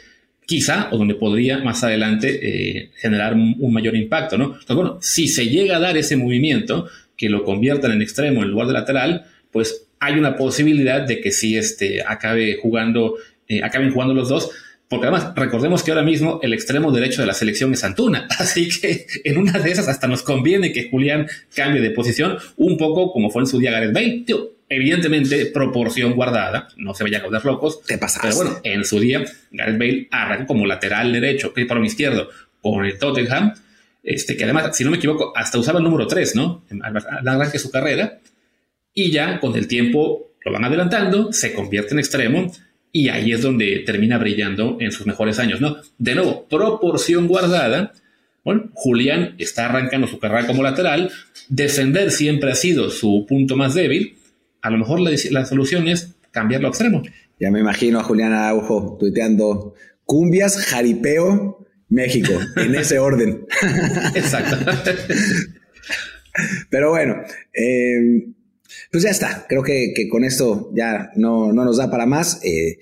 quizá 0.46 0.90
o 0.92 0.98
donde 0.98 1.16
podría 1.16 1.60
más 1.60 1.84
adelante 1.84 2.40
eh, 2.42 2.92
generar 2.96 3.34
un, 3.34 3.72
mayor 3.72 3.96
impacto, 3.96 4.38
¿no? 4.38 4.46
Entonces, 4.46 4.76
bueno, 4.76 4.98
si 5.02 5.28
se 5.28 5.48
llega 5.48 5.76
a 5.76 5.80
dar 5.80 5.98
ese 5.98 6.16
movimiento 6.16 6.88
que 7.18 7.30
lo 7.30 7.44
conviertan 7.44 7.92
en 7.92 8.02
extremo 8.02 8.44
en 8.44 8.52
lugar 8.52 8.68
de 8.68 8.74
lateral, 8.74 9.26
pues 9.52 9.88
hay 10.00 10.14
una 10.14 10.36
posibilidad 10.38 11.02
de 11.02 11.20
que 11.20 11.32
sí 11.32 11.58
este, 11.58 12.04
acabe 12.04 12.58
jugando, 12.62 13.16
eh, 13.48 13.64
acaben 13.64 13.92
jugando 13.92 14.14
los 14.14 14.30
dos 14.30 14.52
porque 14.90 15.08
además 15.08 15.34
recordemos 15.36 15.84
que 15.84 15.92
ahora 15.92 16.04
mismo 16.04 16.40
el 16.42 16.54
extremo 16.54 16.92
derecho 16.92 17.22
de 17.22 17.28
la 17.28 17.34
selección 17.34 17.74
es 17.74 17.84
Antuna, 17.84 18.28
así 18.40 18.70
que 18.70 19.06
en 19.24 19.38
una 19.38 19.60
de 19.60 19.72
esas 19.72 19.88
hasta 19.88 20.08
nos 20.08 20.24
conviene 20.24 20.72
que 20.72 20.90
Julián 20.90 21.28
cambie 21.54 21.82
de 21.82 21.92
posición 21.92 22.38
un 22.56 22.78
poco 22.78 23.12
como 23.12 23.30
fue 23.30 23.42
en 23.42 23.48
su 23.48 23.60
día 23.60 23.72
Gareth 23.72 23.94
Bale. 23.94 24.26
evidentemente 24.70 25.48
proporción 25.48 26.14
guardada, 26.14 26.70
no 26.78 26.94
se 26.94 27.04
vayan 27.04 27.22
a 27.22 27.24
causar 27.24 27.46
locos. 27.46 27.84
Te 27.84 27.98
pasaste. 27.98 28.30
Pero 28.30 28.36
bueno, 28.38 28.60
en 28.64 28.86
su 28.86 29.00
día 29.00 29.26
Gareth 29.52 29.78
Bale 29.78 30.08
arrancó 30.12 30.48
como 30.48 30.66
lateral 30.66 31.12
derecho, 31.12 31.54
que 31.54 31.66
para 31.66 31.80
un 31.80 31.86
izquierdo, 31.86 32.30
con 32.62 32.86
el 32.86 32.98
Tottenham, 32.98 33.54
este, 34.08 34.38
que 34.38 34.46
además, 34.46 34.76
si 34.76 34.86
no 34.86 34.92
me 34.92 34.98
equivoco, 34.98 35.34
hasta 35.36 35.60
usaba 35.60 35.80
el 35.80 35.84
número 35.84 36.08
3, 36.08 36.36
¿no? 36.38 36.64
Al 36.82 37.52
de 37.52 37.60
su 37.60 37.70
carrera. 37.70 38.20
Y 38.94 39.12
ya 39.12 39.42
con 39.42 39.54
el 39.58 39.68
tiempo 39.68 40.32
lo 40.46 40.54
van 40.54 40.64
adelantando, 40.64 41.34
se 41.34 41.54
convierte 41.54 41.94
en 41.94 42.00
extremo 42.00 42.50
y 42.94 43.10
ahí 43.10 43.34
es 43.34 43.42
donde 43.42 43.84
termina 43.86 44.18
brillando 44.18 44.78
en 44.80 44.94
sus 44.94 45.06
mejores 45.06 45.40
años, 45.40 45.60
¿no? 45.60 45.76
De 45.98 46.16
nuevo, 46.16 46.48
proporción 46.48 47.28
guardada. 47.28 47.92
Bueno, 48.46 48.70
Julián 48.76 49.36
está 49.40 49.66
arrancando 49.66 50.08
su 50.08 50.20
carrera 50.20 50.48
como 50.48 50.64
lateral, 50.64 51.12
defender 51.50 52.12
siempre 52.12 52.50
ha 52.50 52.56
sido 52.56 52.90
su 52.90 53.26
punto 53.28 53.58
más 53.58 53.74
débil. 53.74 54.16
A 54.62 54.70
lo 54.70 54.78
mejor 54.78 55.02
la, 55.02 55.46
solución 55.46 55.90
es 55.90 56.16
cambiarlo 56.32 56.68
a 56.68 56.72
extremo. 56.72 57.04
Ya 57.42 57.52
me 57.52 57.60
imagino 57.60 58.00
a 58.00 58.04
Julián 58.04 58.32
Araujo 58.32 58.96
tuiteando 58.98 59.76
cumbias, 60.06 60.58
jaripeo, 60.66 61.67
México, 61.90 62.34
en 62.56 62.76
ese 62.76 63.00
orden. 63.00 63.46
Exacto. 64.16 64.58
Pero 66.70 66.92
bueno, 66.92 67.16
eh, 67.54 68.28
pues 68.92 69.04
ya 69.04 69.10
está. 69.10 69.46
Creo 69.48 69.64
que, 69.64 69.94
con 70.10 70.24
esto 70.24 70.72
ya 70.76 71.12
no, 71.16 71.54
no, 71.54 71.66
nos 71.66 71.78
da 71.78 71.90
para 71.90 72.06
más. 72.06 72.44
Eh, 72.44 72.80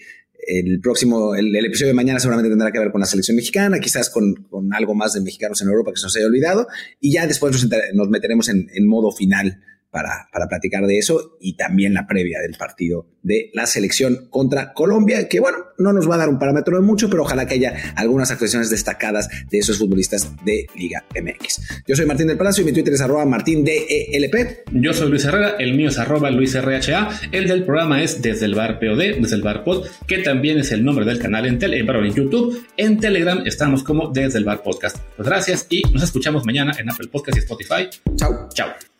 el 0.48 0.80
próximo, 0.80 1.36
el, 1.36 1.56
episodio 1.56 1.88
de 1.88 1.96
mañana 1.96 2.20
seguramente 2.20 2.50
tendrá 2.50 2.72
que 2.72 2.80
ver 2.80 2.92
con 2.92 3.02
la 3.02 3.08
selección 3.08 3.36
mexicana, 3.36 3.80
quizás 3.80 4.10
con, 4.10 4.36
con 4.50 4.74
algo 4.74 4.94
más 4.94 5.14
de 5.14 5.22
mexicanos 5.22 5.62
en 5.62 5.70
Europa 5.70 5.92
que 5.92 5.98
se 5.98 6.06
nos 6.06 6.16
haya 6.16 6.28
olvidado. 6.28 6.68
Y 7.00 7.14
ya 7.14 7.26
después 7.26 7.52
nos, 7.52 7.68
nos 7.94 8.10
meteremos 8.10 8.50
en, 8.50 8.68
en 8.74 8.88
modo 8.88 9.12
final 9.12 9.60
para, 9.96 10.28
para, 10.30 10.50
platicar 10.50 10.86
de 10.86 10.98
eso 10.98 11.38
y 11.40 11.56
también 11.56 11.94
la 11.94 12.06
previa 12.06 12.42
del 12.42 12.56
partido 12.58 13.08
de 13.24 13.50
la 13.54 13.66
selección 13.66 14.28
contra 14.30 14.74
Colombia, 14.74 15.30
que 15.30 15.40
bueno, 15.40 15.58
no 15.78 15.94
nos 15.94 16.10
va 16.10 16.16
a 16.16 16.18
dar 16.18 16.28
un 16.28 16.38
parámetro 16.38 16.76
de 16.76 16.84
mucho, 16.86 17.10
pero 17.10 17.24
ojalá 17.24 17.48
que 17.48 17.54
haya 17.54 17.94
algunas 17.96 18.30
actuaciones 18.30 18.70
destacadas 18.70 19.30
de 19.50 19.58
esos 19.58 19.78
futbolistas 19.78 20.30
de 20.44 20.68
Liga 20.76 21.06
MX. 21.16 21.84
Yo 21.88 21.96
soy 21.96 22.06
Martín 22.06 22.28
del 22.28 22.38
Palacio 22.38 22.62
y 22.62 22.66
mi 22.66 22.74
Twitter 22.74 22.94
es 22.94 23.00
arroba 23.00 23.26
martindelp. 23.26 23.88
Yo 24.74 24.94
soy 24.94 25.10
Luis 25.10 25.24
Herrera, 25.24 25.56
el 25.60 25.76
mío 25.76 25.88
es 25.88 25.98
arroba 25.98 26.30
luisrha, 26.30 27.10
el 27.32 27.48
del 27.48 27.64
programa 27.64 28.04
es 28.04 28.22
desde 28.22 28.48
el 28.48 28.54
bar 28.54 28.80
POD, 28.80 29.22
desde 29.22 29.36
el 29.36 29.44
bar 29.44 29.64
pod, 29.64 29.88
que 30.08 30.18
también 30.18 30.58
es 30.58 30.74
el 30.74 30.84
nombre 30.84 31.06
del 31.06 31.20
canal 31.20 31.46
en, 31.46 31.58
tele, 31.58 31.80
en 31.80 32.14
YouTube. 32.14 32.66
En 32.76 33.00
Telegram 33.00 33.44
estamos 33.46 33.82
como 33.82 34.10
desde 34.10 34.40
el 34.40 34.44
bar 34.44 34.62
podcast. 34.62 34.98
Pues 35.16 35.26
gracias 35.26 35.68
y 35.70 35.84
nos 35.94 36.04
escuchamos 36.04 36.46
mañana 36.46 36.74
en 36.78 36.90
Apple 36.90 37.08
Podcast 37.08 37.38
y 37.38 37.40
Spotify. 37.40 37.90
Chao. 38.18 38.50
Chao. 38.54 38.95